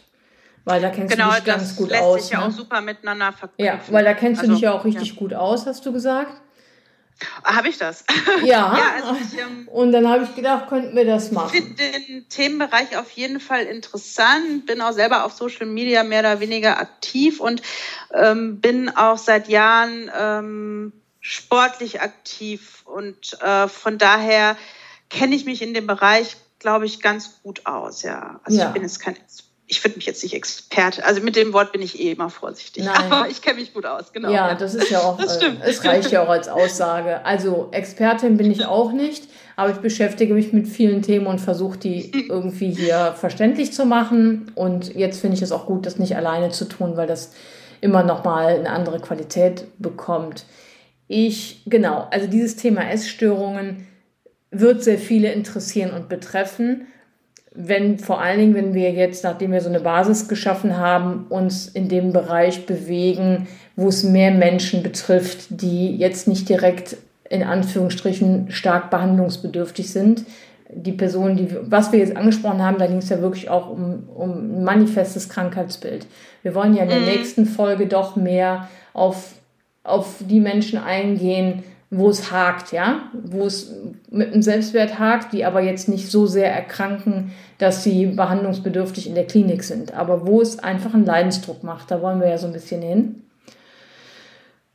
Weil 0.65 0.81
da 0.81 0.89
kennst 0.89 1.15
genau, 1.15 1.29
du 1.29 1.35
dich 1.35 1.45
ganz 1.45 1.75
gut 1.75 1.89
lässt 1.89 2.03
aus. 2.03 2.21
Sich 2.21 2.31
ja 2.31 2.39
ne? 2.39 2.45
auch 2.45 2.51
super 2.51 2.81
miteinander 2.81 3.31
verknüpfen. 3.31 3.65
Ja, 3.65 3.79
weil 3.93 4.03
da 4.03 4.13
kennst 4.13 4.41
also, 4.41 4.51
du 4.51 4.55
dich 4.55 4.63
ja 4.63 4.73
auch 4.73 4.85
richtig 4.85 5.09
ja. 5.09 5.15
gut 5.15 5.33
aus, 5.33 5.65
hast 5.65 5.85
du 5.85 5.93
gesagt. 5.93 6.33
Habe 7.43 7.67
ich 7.67 7.77
das? 7.77 8.05
Ja. 8.43 8.77
ja 8.77 8.93
also 8.95 9.17
ich, 9.21 9.39
ähm, 9.39 9.67
und 9.67 9.91
dann 9.91 10.07
habe 10.07 10.23
ich 10.23 10.35
gedacht, 10.35 10.69
könnten 10.69 10.95
wir 10.95 11.05
das 11.05 11.31
machen. 11.31 11.51
Ich 11.53 11.63
finde 11.63 11.75
den 12.07 12.29
Themenbereich 12.29 12.97
auf 12.97 13.11
jeden 13.11 13.39
Fall 13.39 13.63
interessant. 13.63 14.65
Bin 14.65 14.81
auch 14.81 14.93
selber 14.93 15.25
auf 15.25 15.33
Social 15.33 15.65
Media 15.65 16.03
mehr 16.03 16.21
oder 16.21 16.39
weniger 16.39 16.79
aktiv 16.79 17.39
und 17.39 17.61
ähm, 18.13 18.61
bin 18.61 18.89
auch 18.89 19.17
seit 19.17 19.49
Jahren 19.49 20.09
ähm, 20.17 20.93
sportlich 21.19 22.01
aktiv. 22.01 22.83
Und 22.85 23.41
äh, 23.41 23.67
von 23.67 23.97
daher 23.97 24.55
kenne 25.09 25.35
ich 25.35 25.45
mich 25.45 25.61
in 25.61 25.73
dem 25.73 25.87
Bereich, 25.87 26.37
glaube 26.59 26.85
ich, 26.85 27.01
ganz 27.01 27.41
gut 27.43 27.65
aus. 27.65 28.03
Ja, 28.03 28.39
also 28.43 28.59
ja. 28.59 28.67
ich 28.67 28.73
bin 28.73 28.83
jetzt 28.83 28.99
kein 28.99 29.15
ich 29.69 29.83
würde 29.83 29.97
mich 29.97 30.07
jetzt 30.07 30.23
nicht 30.23 30.33
Experte, 30.33 31.05
also 31.05 31.21
mit 31.21 31.35
dem 31.35 31.53
Wort 31.53 31.71
bin 31.71 31.81
ich 31.83 31.99
eh 31.99 32.11
immer 32.11 32.31
vorsichtig, 32.31 32.85
Nein. 32.85 33.11
aber 33.11 33.29
ich 33.29 33.41
kenne 33.43 33.59
mich 33.59 33.71
gut 33.71 33.85
aus, 33.85 34.11
genau. 34.11 34.31
Ja, 34.31 34.55
das 34.55 34.73
ist 34.73 34.89
ja 34.89 34.99
auch. 34.99 35.19
Äh, 35.19 35.23
es 35.63 35.85
reicht 35.85 36.11
ja 36.11 36.23
auch 36.23 36.29
als 36.29 36.47
Aussage. 36.47 37.23
Also 37.23 37.69
Expertin 37.71 38.35
bin 38.35 38.51
ich 38.51 38.65
auch 38.65 38.91
nicht, 38.91 39.29
aber 39.55 39.71
ich 39.71 39.77
beschäftige 39.77 40.33
mich 40.33 40.53
mit 40.53 40.67
vielen 40.67 41.03
Themen 41.03 41.27
und 41.27 41.39
versuche 41.39 41.77
die 41.77 42.11
irgendwie 42.29 42.71
hier 42.71 43.13
verständlich 43.15 43.71
zu 43.71 43.85
machen. 43.85 44.51
Und 44.55 44.95
jetzt 44.95 45.21
finde 45.21 45.37
ich 45.37 45.43
es 45.43 45.51
auch 45.51 45.67
gut, 45.67 45.85
das 45.85 45.99
nicht 45.99 46.15
alleine 46.15 46.49
zu 46.49 46.65
tun, 46.65 46.97
weil 46.97 47.07
das 47.07 47.33
immer 47.79 48.01
nochmal 48.01 48.55
eine 48.55 48.71
andere 48.71 48.99
Qualität 48.99 49.65
bekommt. 49.77 50.45
Ich, 51.07 51.61
genau, 51.67 52.07
also 52.09 52.25
dieses 52.25 52.55
Thema 52.55 52.89
Essstörungen 52.89 53.87
wird 54.51 54.83
sehr 54.83 54.97
viele 54.97 55.31
interessieren 55.31 55.91
und 55.91 56.09
betreffen 56.09 56.87
wenn 57.51 57.97
vor 57.97 58.21
allen 58.21 58.39
Dingen, 58.39 58.55
wenn 58.55 58.73
wir 58.73 58.91
jetzt, 58.91 59.23
nachdem 59.23 59.51
wir 59.51 59.61
so 59.61 59.69
eine 59.69 59.79
Basis 59.79 60.27
geschaffen 60.27 60.77
haben, 60.77 61.25
uns 61.29 61.67
in 61.67 61.89
dem 61.89 62.13
Bereich 62.13 62.65
bewegen, 62.65 63.47
wo 63.75 63.87
es 63.87 64.03
mehr 64.03 64.31
Menschen 64.31 64.83
betrifft, 64.83 65.47
die 65.49 65.95
jetzt 65.95 66.27
nicht 66.27 66.47
direkt 66.47 66.97
in 67.29 67.43
Anführungsstrichen 67.43 68.51
stark 68.51 68.89
behandlungsbedürftig 68.89 69.91
sind. 69.91 70.25
Die 70.71 70.91
Personen, 70.91 71.35
die, 71.35 71.47
was 71.61 71.91
wir 71.91 71.99
jetzt 71.99 72.15
angesprochen 72.15 72.61
haben, 72.61 72.77
da 72.77 72.85
ging 72.85 72.97
es 72.97 73.09
ja 73.09 73.21
wirklich 73.21 73.49
auch 73.49 73.69
um, 73.69 74.07
um 74.15 74.31
ein 74.31 74.63
manifestes 74.63 75.27
Krankheitsbild. 75.29 76.05
Wir 76.43 76.53
wollen 76.53 76.75
ja 76.75 76.83
in 76.83 76.89
der 76.89 76.99
mhm. 76.99 77.05
nächsten 77.05 77.45
Folge 77.45 77.87
doch 77.87 78.15
mehr 78.15 78.69
auf, 78.93 79.33
auf 79.83 80.17
die 80.19 80.39
Menschen 80.39 80.79
eingehen, 80.79 81.63
wo 81.91 82.09
es 82.09 82.31
hakt, 82.31 82.71
ja, 82.71 83.09
wo 83.13 83.45
es 83.45 83.73
mit 84.11 84.33
dem 84.33 84.41
Selbstwert 84.41 84.99
hakt, 84.99 85.33
die 85.33 85.43
aber 85.43 85.61
jetzt 85.61 85.89
nicht 85.89 86.11
so 86.11 86.27
sehr 86.27 86.53
erkranken, 86.53 87.31
dass 87.57 87.83
sie 87.83 88.05
behandlungsbedürftig 88.05 89.07
in 89.07 89.15
der 89.15 89.25
Klinik 89.25 89.63
sind, 89.63 89.93
aber 89.93 90.27
wo 90.27 90.41
es 90.41 90.59
einfach 90.59 90.93
einen 90.93 91.05
Leidensdruck 91.05 91.63
macht. 91.63 91.89
Da 91.89 92.01
wollen 92.01 92.19
wir 92.21 92.29
ja 92.29 92.37
so 92.37 92.47
ein 92.47 92.53
bisschen 92.53 92.81
hin. 92.81 93.23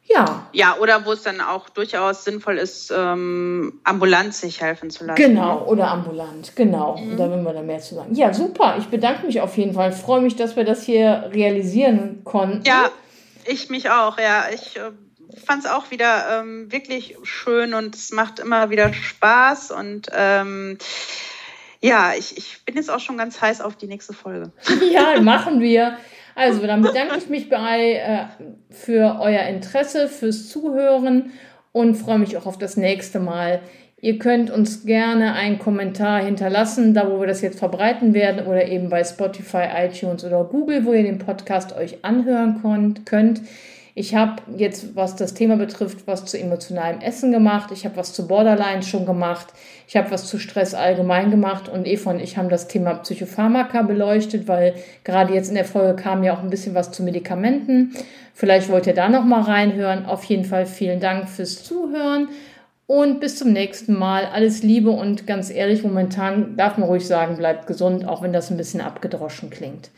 Ja. 0.07 0.47
Ja, 0.53 0.77
oder 0.81 1.07
wo 1.07 1.13
es 1.13 1.23
dann 1.23 1.41
auch 1.41 1.69
durchaus 1.69 2.25
sinnvoll 2.25 2.59
ist, 2.59 2.93
ähm, 2.95 3.81
ambulant 3.85 4.35
sich 4.35 4.61
helfen 4.61 4.91
zu 4.91 5.05
lassen. 5.05 5.17
Genau, 5.17 5.65
oder 5.67 5.89
ambulant, 5.89 6.55
genau. 6.57 6.99
Mhm. 6.99 7.17
Da 7.17 7.31
will 7.31 7.43
wir 7.43 7.53
dann 7.53 7.67
mehr 7.67 7.79
zu 7.79 7.95
sagen. 7.95 8.15
Ja, 8.15 8.35
super. 8.35 8.77
Ich 8.79 8.87
bedanke 8.87 9.27
mich 9.27 9.41
auf 9.41 9.57
jeden 9.57 9.73
Fall. 9.73 9.91
Ich 9.91 9.97
freue 9.97 10.21
mich, 10.21 10.37
dass 10.37 10.57
wir 10.57 10.65
das 10.65 10.83
hier 10.83 11.31
realisieren 11.33 12.23
konnten. 12.25 12.63
Ja, 12.67 12.91
ich 13.47 13.71
mich 13.71 13.89
auch, 13.91 14.19
ja. 14.19 14.45
Ich 14.53 14.77
äh, 14.77 14.91
fand 15.45 15.65
es 15.65 15.71
auch 15.71 15.91
wieder 15.91 16.41
ähm, 16.41 16.71
wirklich 16.71 17.17
schön 17.23 17.75
und 17.75 17.95
es 17.95 18.13
macht 18.13 18.39
immer 18.39 18.71
wieder 18.71 18.93
Spaß 18.93 19.71
und 19.71 20.09
ähm, 20.13 20.79
ja, 21.85 22.13
ich, 22.17 22.39
ich 22.39 22.65
bin 22.65 22.77
jetzt 22.77 22.91
auch 22.91 23.01
schon 23.01 23.19
ganz 23.19 23.43
heiß 23.43 23.61
auf 23.61 23.77
die 23.77 23.87
nächste 23.87 24.15
Folge. 24.15 24.53
Ja, 24.91 25.21
machen 25.21 25.61
wir. 25.61 25.99
Also, 26.35 26.67
dann 26.67 26.81
bedanke 26.81 27.19
ich 27.19 27.29
mich 27.29 27.49
bei, 27.49 27.93
äh, 27.93 28.25
für 28.71 29.19
euer 29.21 29.43
Interesse, 29.43 30.09
fürs 30.09 30.49
Zuhören 30.49 31.33
und 31.73 31.97
freue 31.97 32.19
mich 32.19 32.37
auch 32.37 32.47
auf 32.47 32.59
das 32.59 32.77
nächste 32.77 33.21
Mal. 33.21 33.61
Ihr 34.01 34.19
könnt 34.19 34.51
uns 34.51 34.85
gerne 34.85 35.35
einen 35.35 35.59
Kommentar 35.59 36.23
hinterlassen, 36.25 36.95
da 36.95 37.11
wo 37.11 37.21
wir 37.21 37.27
das 37.27 37.43
jetzt 37.43 37.59
verbreiten 37.59 38.15
werden, 38.15 38.47
oder 38.47 38.67
eben 38.67 38.89
bei 38.89 39.05
Spotify, 39.05 39.67
iTunes 39.77 40.25
oder 40.25 40.45
Google, 40.45 40.85
wo 40.85 40.93
ihr 40.93 41.03
den 41.03 41.19
Podcast 41.19 41.77
euch 41.77 42.03
anhören 42.03 42.63
könnt. 43.05 43.43
Ich 43.97 44.17
habe 44.17 44.43
jetzt, 44.57 44.97
was 44.97 45.15
das 45.15 45.35
Thema 45.35 45.57
betrifft, 45.57 46.09
was 46.09 46.25
zu 46.25 46.37
emotionalem 46.37 47.01
Essen 47.01 47.31
gemacht. 47.31 47.71
Ich 47.73 47.85
habe 47.85 47.97
was 47.97 48.13
zu 48.13 48.27
Borderline 48.27 48.83
schon 48.83 49.07
gemacht. 49.07 49.53
Ich 49.87 49.97
habe 49.97 50.11
was 50.11 50.27
zu 50.27 50.39
Stress 50.39 50.75
allgemein 50.75 51.31
gemacht. 51.31 51.69
Und 51.69 51.87
Eva 51.87 52.11
und 52.11 52.19
ich 52.19 52.37
haben 52.37 52.49
das 52.49 52.67
Thema 52.67 52.95
Psychopharmaka 52.95 53.83
beleuchtet, 53.83 54.49
weil 54.49 54.75
gerade 55.05 55.33
jetzt 55.33 55.49
in 55.49 55.55
der 55.55 55.65
Folge 55.65 55.95
kam 55.95 56.25
ja 56.25 56.35
auch 56.35 56.43
ein 56.43 56.51
bisschen 56.51 56.75
was 56.75 56.91
zu 56.91 57.05
Medikamenten. 57.05 57.95
Vielleicht 58.35 58.69
wollt 58.69 58.89
ihr 58.89 58.95
da 58.95 59.09
noch 59.09 59.25
mal 59.25 59.43
reinhören. 59.43 60.07
Auf 60.07 60.25
jeden 60.25 60.45
Fall 60.45 60.67
vielen 60.67 60.99
Dank 60.99 61.29
fürs 61.29 61.63
Zuhören. 61.63 62.29
Und 62.89 63.21
bis 63.21 63.39
zum 63.39 63.53
nächsten 63.53 63.97
Mal. 63.97 64.27
Alles 64.27 64.65
Liebe 64.65 64.91
und 64.91 65.29
ganz 65.29 65.51
ehrlich, 65.51 65.85
momentan 65.85 66.57
darf 66.57 66.79
man 66.79 66.89
ruhig 66.89 67.07
sagen, 67.07 67.37
bleibt 67.37 67.69
gesund, 67.69 68.09
auch 68.09 68.23
wenn 68.23 68.33
das 68.33 68.51
ein 68.51 68.57
bisschen 68.57 68.81
abgedroschen 68.81 69.51
klingt. 69.51 69.91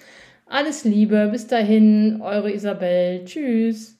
Alles 0.48 0.84
Liebe, 0.84 1.28
bis 1.32 1.46
dahin, 1.48 2.20
eure 2.22 2.52
Isabel. 2.52 3.24
Tschüss. 3.24 3.95